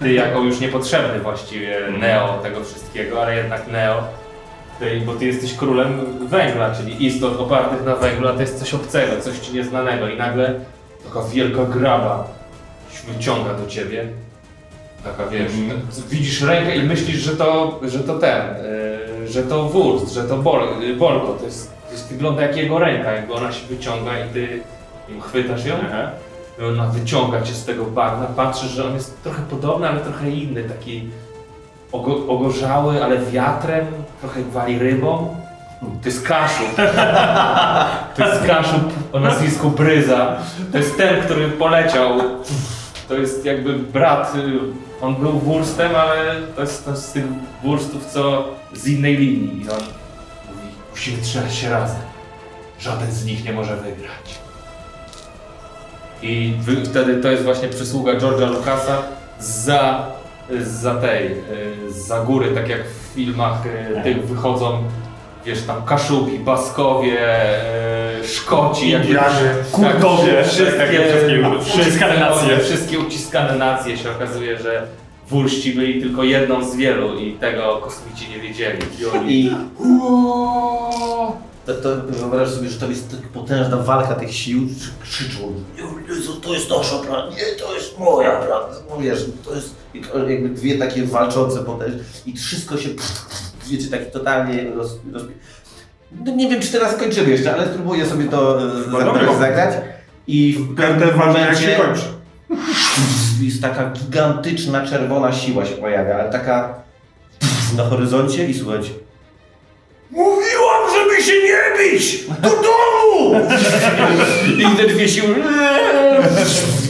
Ty 0.00 0.12
jako 0.12 0.40
już 0.40 0.60
niepotrzebny 0.60 1.20
właściwie 1.20 1.78
Neo 2.00 2.38
tego 2.42 2.64
wszystkiego, 2.64 3.22
ale 3.22 3.36
jednak 3.36 3.68
Neo, 3.72 4.02
ty, 4.82 5.00
bo 5.06 5.14
ty 5.14 5.26
jesteś 5.26 5.54
królem 5.54 6.00
węgla, 6.28 6.74
czyli 6.74 7.06
istot 7.06 7.40
opartych 7.40 7.84
na 7.84 7.96
węglu, 7.96 8.28
a 8.28 8.32
to 8.32 8.40
jest 8.40 8.58
coś 8.58 8.74
obcego, 8.74 9.22
coś 9.22 9.38
ci 9.38 9.54
nieznanego. 9.54 10.08
I 10.08 10.16
nagle 10.16 10.54
taka 11.04 11.28
wielka 11.28 11.64
graba 11.64 12.28
wyciąga 13.08 13.54
do 13.54 13.66
ciebie. 13.66 14.08
Taka 15.04 15.26
wiesz, 15.26 15.52
widzisz 16.10 16.42
rękę 16.42 16.76
i 16.76 16.82
myślisz, 16.82 17.16
że 17.16 17.36
to, 17.36 17.80
że 17.82 17.98
to 17.98 18.18
ten, 18.18 18.42
yy, 19.20 19.28
że 19.28 19.42
to 19.42 19.64
wurst, 19.64 20.14
że 20.14 20.24
to 20.24 20.36
bol, 20.36 20.60
yy, 20.80 20.96
bolko, 20.96 21.32
to 21.32 21.44
jest, 21.44 21.72
to 21.86 21.92
jest, 21.92 22.08
wygląda 22.08 22.42
jak 22.42 22.56
jego 22.56 22.78
ręka, 22.78 23.12
jakby 23.12 23.34
ona 23.34 23.52
się 23.52 23.66
wyciąga 23.66 24.24
i 24.24 24.28
ty 24.28 24.60
ją 25.08 25.20
chwytasz 25.20 25.64
ją. 25.64 25.74
Aha. 25.88 26.10
I 26.60 26.64
ona 26.64 26.86
wyciąga 26.86 27.42
cię 27.42 27.54
z 27.54 27.64
tego 27.64 27.84
bagna, 27.84 28.26
patrzysz, 28.26 28.70
że 28.70 28.86
on 28.86 28.94
jest 28.94 29.22
trochę 29.22 29.42
podobny, 29.42 29.88
ale 29.88 30.00
trochę 30.00 30.30
inny, 30.30 30.64
taki 30.64 31.10
ogo, 31.92 32.26
ogorzały, 32.28 33.04
ale 33.04 33.18
wiatrem, 33.18 33.86
trochę 34.22 34.42
gwali 34.42 34.78
rybą. 34.78 35.36
To 36.02 36.08
jest 36.08 36.26
Kaszub. 36.26 36.76
To 38.16 38.26
jest 38.26 38.46
Kaszub 38.46 38.82
o 39.12 39.20
nazwisku 39.20 39.70
Bryza. 39.70 40.36
To 40.72 40.78
jest 40.78 40.96
ten, 40.96 41.22
który 41.22 41.48
poleciał. 41.48 42.20
To 43.08 43.14
jest 43.14 43.44
jakby 43.44 43.74
brat. 43.74 44.34
y, 44.34 44.58
On 45.00 45.14
był 45.14 45.32
wurstem, 45.32 45.96
ale 45.96 46.34
to 46.56 46.60
jest, 46.60 46.84
to 46.84 46.90
jest 46.90 47.08
z 47.08 47.12
tych 47.12 47.24
wurstów, 47.62 48.06
co 48.06 48.48
z 48.74 48.88
innej 48.88 49.16
linii. 49.16 49.64
I 49.64 49.70
on 49.70 49.76
mówi, 49.76 50.68
musimy 50.90 51.22
trzymać 51.22 51.54
się 51.54 51.70
razem. 51.70 52.00
Żaden 52.80 53.12
z 53.12 53.24
nich 53.24 53.44
nie 53.44 53.52
może 53.52 53.76
wygrać. 53.76 54.38
I 56.22 56.54
wy, 56.60 56.84
wtedy 56.84 57.16
to 57.16 57.30
jest 57.30 57.44
właśnie 57.44 57.68
przysługa 57.68 58.12
George'a 58.12 58.50
Lucasa 58.50 59.02
za, 59.40 60.06
za 60.60 60.94
tej, 60.94 61.26
y, 61.26 61.36
za 61.92 62.20
góry, 62.20 62.48
tak 62.54 62.68
jak 62.68 62.80
w 62.88 63.01
filmach 63.14 63.66
y, 63.66 64.02
tych 64.02 64.26
wychodzą, 64.26 64.82
wiesz, 65.44 65.62
tam 65.62 65.84
Kaszubi, 65.84 66.38
Baskowie, 66.38 67.18
y, 68.22 68.28
Szkoci, 68.28 68.90
jakby- 68.90 69.06
Indianie, 69.08 69.54
Kurdowie, 69.72 70.32
tak, 70.44 70.78
takie 70.78 70.98
wszystkie 71.04 71.60
wszystkie, 71.60 71.82
uciskane 71.82 72.20
nacje. 72.20 72.58
wszystkie 72.58 72.98
uciskane 72.98 73.58
nacje 73.58 73.96
się 73.98 74.10
okazuje, 74.10 74.58
że 74.58 74.86
Wulści 75.28 75.72
byli 75.74 76.02
tylko 76.02 76.24
jedną 76.24 76.64
z 76.64 76.76
wielu 76.76 77.18
i 77.18 77.32
tego 77.32 77.76
kosmici 77.84 78.30
nie 78.30 78.38
wiedzieli. 78.40 78.78
I 79.00 79.06
oni, 79.06 79.32
I 79.34 79.50
to, 81.66 81.74
to 81.74 81.96
wyobraź 82.08 82.48
sobie, 82.48 82.68
że 82.68 82.80
to 82.80 82.86
jest 82.86 83.10
tak 83.10 83.20
potężna 83.20 83.76
walka 83.76 84.14
tych 84.14 84.34
sił, 84.34 84.60
krzyczą, 85.02 85.38
Jezu, 86.08 86.40
to 86.40 86.54
jest 86.54 86.70
nasza 86.70 86.98
prawda, 86.98 87.36
nie, 87.36 87.56
to 87.58 87.74
jest 87.74 87.98
moja 87.98 88.30
prawda, 88.30 88.76
no 88.90 88.96
wiesz, 88.98 89.24
to 89.44 89.54
jest 89.54 89.74
jakby 90.28 90.48
dwie 90.48 90.78
takie 90.78 91.04
walczące 91.04 91.64
potężne 91.64 91.98
i 92.26 92.36
wszystko 92.36 92.76
się, 92.76 92.88
wiecie, 93.66 93.90
tak 93.90 94.10
totalnie 94.10 94.70
roz, 94.70 94.98
roz... 95.12 95.22
No 96.24 96.36
nie 96.36 96.48
wiem, 96.50 96.62
czy 96.62 96.72
teraz 96.72 96.96
kończymy 96.96 97.30
jeszcze, 97.30 97.54
ale 97.54 97.66
spróbuję 97.66 98.06
sobie 98.06 98.24
to 98.24 98.62
e, 98.62 98.64
No 98.90 99.38
zagrać 99.38 99.74
i 100.26 100.52
w 100.52 100.74
pewnym 100.76 101.10
ważny 101.10 101.40
jak 101.40 101.56
się 101.56 101.78
momencie 101.78 101.84
kończy. 101.84 102.04
jest 103.40 103.62
taka 103.62 103.90
gigantyczna 103.90 104.86
czerwona 104.86 105.32
siła 105.32 105.66
się 105.66 105.74
pojawia, 105.74 106.14
ale 106.14 106.32
taka 106.32 106.74
na 107.76 107.84
horyzoncie 107.84 108.48
i 108.48 108.54
słuchajcie, 108.54 108.90
Mówiłam, 110.12 110.71
żeby 111.02 111.22
się 111.22 111.32
nie 111.32 111.90
bić! 111.92 112.24
Do 112.42 112.48
domu! 112.50 113.46
I 114.58 114.76
te 114.76 114.86
dwie 114.86 115.08
siły 115.08 115.34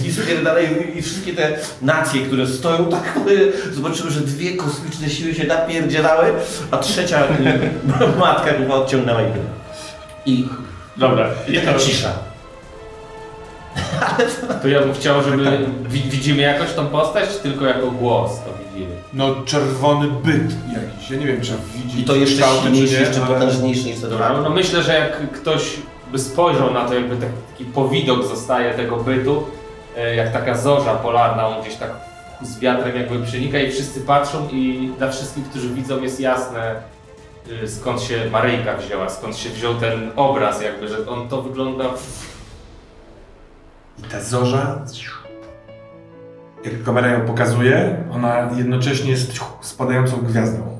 i 0.06 0.12
spierdalają 0.12 0.68
i 0.96 1.02
wszystkie 1.02 1.32
te 1.32 1.58
nacje, 1.82 2.20
które 2.26 2.46
stoją 2.46 2.90
tak, 2.90 3.18
y, 3.28 3.52
zobaczyły, 3.74 4.10
że 4.10 4.20
dwie 4.20 4.56
kosmiczne 4.56 5.10
siły 5.10 5.34
się 5.34 5.44
napierdzielały, 5.46 6.26
a 6.70 6.76
trzecia 6.78 7.22
y, 7.24 8.18
matka 8.18 8.52
chyba 8.52 8.74
odciągnęła 8.74 9.20
ich. 9.22 9.28
I, 10.26 10.48
Dobra. 10.96 11.28
i 11.48 11.58
taka 11.60 11.78
cisza. 11.78 12.12
to 14.62 14.68
ja 14.68 14.80
bym 14.80 14.94
chciał, 14.94 15.22
żeby 15.22 15.58
wi- 15.88 16.02
widzimy 16.10 16.42
jakoś 16.42 16.72
tą 16.72 16.86
postać, 16.86 17.28
czy 17.28 17.38
tylko 17.38 17.64
jako 17.66 17.90
głos 17.90 18.30
to. 18.30 18.51
No 19.14 19.34
czerwony 19.44 20.08
byt 20.08 20.54
jakiś. 20.74 21.10
Ja 21.10 21.16
nie 21.16 21.26
wiem, 21.26 21.40
czy 21.40 21.52
widzi 21.74 22.00
I 22.00 22.04
to 22.04 22.14
jeszcze 22.16 22.36
kształty, 22.42 22.58
czy 22.58 22.64
silniejszy, 22.64 22.94
nie, 22.94 23.00
jeszcze 23.00 23.24
ale- 23.24 23.34
potężniejszy 23.34 23.84
niż 23.84 24.00
te 24.00 24.08
Dobra, 24.08 24.30
dwa. 24.30 24.40
no 24.40 24.50
myślę, 24.50 24.82
że 24.82 24.94
jak 24.94 25.32
ktoś 25.32 25.76
by 26.12 26.18
spojrzał 26.18 26.72
na 26.74 26.84
to, 26.88 26.94
jakby 26.94 27.16
tak- 27.16 27.28
taki 27.52 27.64
powidok 27.64 28.26
zostaje 28.26 28.74
tego 28.74 28.96
bytu, 28.96 29.46
e, 29.96 30.16
jak 30.16 30.32
taka 30.32 30.56
zorza 30.56 30.94
polarna, 30.94 31.46
on 31.48 31.62
gdzieś 31.62 31.74
tak 31.74 31.90
z 32.42 32.58
wiatrem 32.58 32.96
jakby 32.96 33.26
przenika 33.26 33.58
i 33.58 33.70
wszyscy 33.72 34.00
patrzą 34.00 34.48
i 34.52 34.90
dla 34.98 35.10
wszystkich, 35.10 35.44
którzy 35.50 35.68
widzą 35.68 36.02
jest 36.02 36.20
jasne 36.20 36.74
e, 37.62 37.68
skąd 37.68 38.02
się 38.02 38.30
Maryjka 38.30 38.76
wzięła, 38.76 39.08
skąd 39.08 39.36
się 39.36 39.50
wziął 39.50 39.74
ten 39.74 40.10
obraz 40.16 40.62
jakby, 40.62 40.88
że 40.88 41.08
on 41.08 41.28
to 41.28 41.42
wygląda 41.42 41.84
I 43.98 44.02
ta 44.02 44.20
zorza, 44.20 44.78
jak 46.64 46.82
kamera 46.82 47.08
ją 47.08 47.26
pokazuje, 47.26 48.04
ona 48.10 48.50
jednocześnie 48.56 49.10
jest 49.10 49.40
spadającą 49.60 50.16
gwiazdą. 50.16 50.72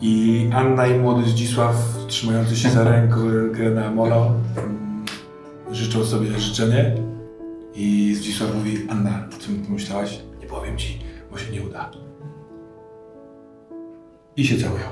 I 0.00 0.46
Anna 0.54 0.86
i 0.86 0.98
młody 0.98 1.30
Zdzisław, 1.30 1.76
trzymający 2.08 2.56
się 2.56 2.70
za 2.70 2.84
rękę 2.84 3.20
na 3.74 3.86
Amolo, 3.86 4.34
mm, 4.56 5.04
życzą 5.70 6.04
sobie 6.04 6.38
życzenie. 6.38 6.94
I 7.74 8.14
Zdzisław 8.14 8.54
mówi, 8.54 8.86
Anna, 8.90 9.28
o 9.36 9.42
czym 9.42 9.64
ty 9.64 9.72
myślałaś? 9.72 10.20
Nie 10.40 10.46
powiem 10.46 10.78
ci, 10.78 11.00
bo 11.30 11.38
się 11.38 11.52
nie 11.52 11.62
uda. 11.62 11.90
I 14.36 14.46
się 14.46 14.56
całują. 14.58 14.84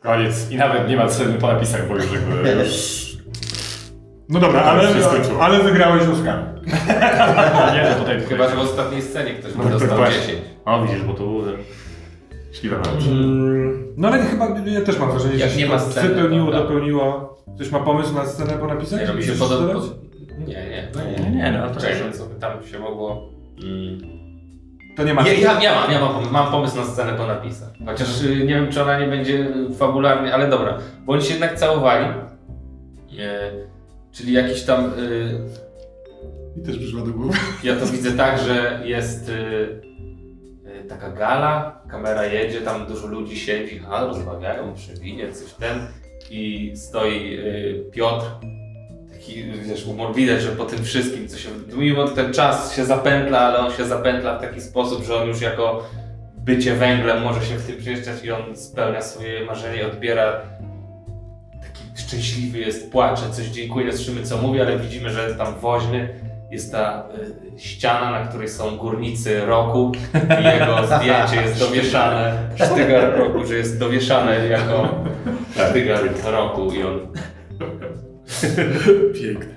Koniec. 0.00 0.50
I 0.50 0.56
nawet 0.56 0.88
nie 0.88 0.96
ma 0.96 1.08
sceny 1.08 1.34
po 1.34 1.46
napisach, 1.46 1.88
bo 1.88 1.94
już 1.96 2.12
jakby... 2.12 2.64
No 4.32 4.40
dobra, 4.40 4.60
ale, 4.62 4.88
ale 5.40 5.58
wygrałeś 5.60 6.02
Oscar. 6.02 6.44
Nie, 7.74 7.84
to 7.94 7.98
tutaj... 7.98 8.20
Chyba, 8.28 8.48
że 8.48 8.56
w 8.56 8.58
ostatniej 8.58 9.02
scenie 9.02 9.30
ktoś 9.34 9.52
No, 9.56 9.64
dostał 9.64 9.96
właśnie. 9.96 10.20
10. 10.20 10.38
O, 10.64 10.82
widzisz, 10.82 11.02
bo 11.02 11.14
tu... 11.14 11.42
e, 11.48 11.52
Śliwa. 12.54 12.76
Mm, 13.10 13.84
No 13.96 14.08
ale 14.08 14.22
chyba, 14.22 14.48
ja 14.66 14.80
też 14.80 14.98
mam 14.98 15.10
wrażenie, 15.10 15.36
Jak 15.36 15.50
że 15.50 15.56
nie 15.56 15.62
się 15.62 15.68
ma 15.68 15.78
to 15.78 15.90
sceny, 15.90 16.08
wypełniło, 16.08 16.46
dobra. 16.46 16.60
dopełniło. 16.60 17.36
Ktoś 17.54 17.70
ma 17.70 17.78
pomysł 17.80 18.14
na 18.14 18.26
scenę 18.26 18.52
po 18.52 18.66
napisach? 18.66 19.00
Nie, 19.00 19.06
no 19.06 19.14
mi 19.14 19.22
się 19.22 19.32
podoba. 19.32 19.80
Nie, 20.38 20.46
nie, 20.46 20.88
no 20.94 21.00
Nie, 21.04 21.30
nie. 21.30 21.36
nie, 21.36 21.52
no 21.52 21.68
to 21.68 21.80
Czekaj, 21.80 22.12
co 22.12 22.26
by 22.26 22.34
tam 22.40 22.52
się 22.72 22.78
mogło... 22.78 23.28
Mm. 23.64 23.98
To 24.96 25.04
nie 25.04 25.14
ma. 25.14 25.22
Ja, 25.22 25.32
ja, 25.32 25.60
ja, 25.62 25.74
mam, 25.80 25.90
ja 25.92 26.00
mam, 26.00 26.12
pomysł, 26.14 26.32
mam 26.32 26.50
pomysł 26.52 26.76
na 26.76 26.84
scenę 26.84 27.12
po 27.12 27.26
napisach. 27.26 27.68
Chociaż 27.86 28.22
y, 28.22 28.36
nie 28.36 28.54
wiem, 28.54 28.72
czy 28.72 28.82
ona 28.82 28.98
nie 29.00 29.06
będzie 29.06 29.34
y, 29.34 29.74
fabularnie, 29.78 30.34
ale 30.34 30.48
dobra. 30.50 30.78
Bo 31.04 31.12
oni 31.12 31.22
się 31.22 31.30
jednak 31.32 31.54
całowali. 31.58 32.06
E, 33.18 33.50
czyli 34.12 34.32
jakiś 34.32 34.62
tam. 34.62 34.84
Y, 34.98 35.38
I 36.56 36.62
też 36.62 36.78
przyszła 36.78 37.02
do 37.02 37.10
głowy. 37.12 37.38
ja 37.64 37.76
to 37.76 37.86
widzę 37.86 38.12
tak, 38.12 38.38
że 38.38 38.82
jest 38.84 39.28
y, 39.28 39.32
y, 39.32 40.84
taka 40.88 41.10
gala, 41.10 41.82
kamera 41.90 42.26
jedzie, 42.26 42.60
tam 42.60 42.86
dużo 42.86 43.06
ludzi 43.06 43.36
siedzi, 43.36 43.80
a 43.90 44.04
rozmawiają 44.04 44.74
przy 44.74 44.94
winie, 44.94 45.32
coś 45.32 45.52
ten. 45.52 45.78
I 46.30 46.72
stoi 46.76 47.38
Piotr. 47.92 48.26
Taki, 49.12 49.44
wiesz, 49.44 49.84
humor 49.84 50.14
widać, 50.14 50.42
że 50.42 50.48
po 50.48 50.64
tym 50.64 50.84
wszystkim, 50.84 51.28
co 51.28 51.38
się. 51.38 51.48
Mimo 51.76 52.08
ten 52.08 52.32
czas 52.32 52.76
się 52.76 52.84
zapętla, 52.84 53.38
ale 53.38 53.58
on 53.58 53.72
się 53.72 53.84
zapętla 53.84 54.38
w 54.38 54.40
taki 54.40 54.60
sposób, 54.60 55.04
że 55.04 55.16
on 55.16 55.28
już 55.28 55.40
jako 55.40 55.90
bycie 56.44 56.74
węglem 56.74 57.22
może 57.22 57.46
się 57.46 57.56
w 57.56 57.66
tym 57.66 57.76
przemieszczać 57.76 58.24
i 58.24 58.30
on 58.30 58.56
spełnia 58.56 59.02
swoje 59.02 59.44
marzenie, 59.44 59.86
odbiera 59.86 60.42
szczęśliwy 62.06 62.58
jest, 62.58 62.92
płacze, 62.92 63.30
coś 63.30 63.46
dziękuję, 63.46 63.92
słyszymy 63.92 64.22
co 64.22 64.36
mówi, 64.36 64.60
ale 64.60 64.78
widzimy, 64.78 65.10
że 65.10 65.34
tam 65.34 65.54
woźny 65.60 66.08
jest 66.50 66.72
ta 66.72 67.04
y, 67.56 67.60
ściana, 67.60 68.10
na 68.10 68.26
której 68.26 68.48
są 68.48 68.76
górnicy 68.76 69.46
roku 69.46 69.92
i 70.40 70.44
jego 70.44 70.86
zdjęcie 70.96 71.36
jest 71.42 71.58
dowieszane, 71.58 72.50
sztygar 72.54 73.18
roku, 73.18 73.46
że 73.46 73.54
jest 73.54 73.78
dowieszane 73.78 74.46
jako 74.46 74.88
sztygar 75.70 76.00
roku 76.24 76.72
i 76.72 76.82
on 76.82 77.00
Piękny. 79.22 79.54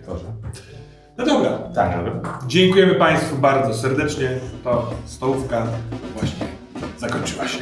No 1.17 1.25
dobra. 1.25 1.49
Tak. 1.75 1.99
Dziękujemy 2.47 2.95
Państwu 2.95 3.37
bardzo 3.37 3.73
serdecznie. 3.73 4.29
To 4.63 4.91
stołówka 5.05 5.67
właśnie 6.15 6.45
zakończyła 6.97 7.47
się. 7.47 7.59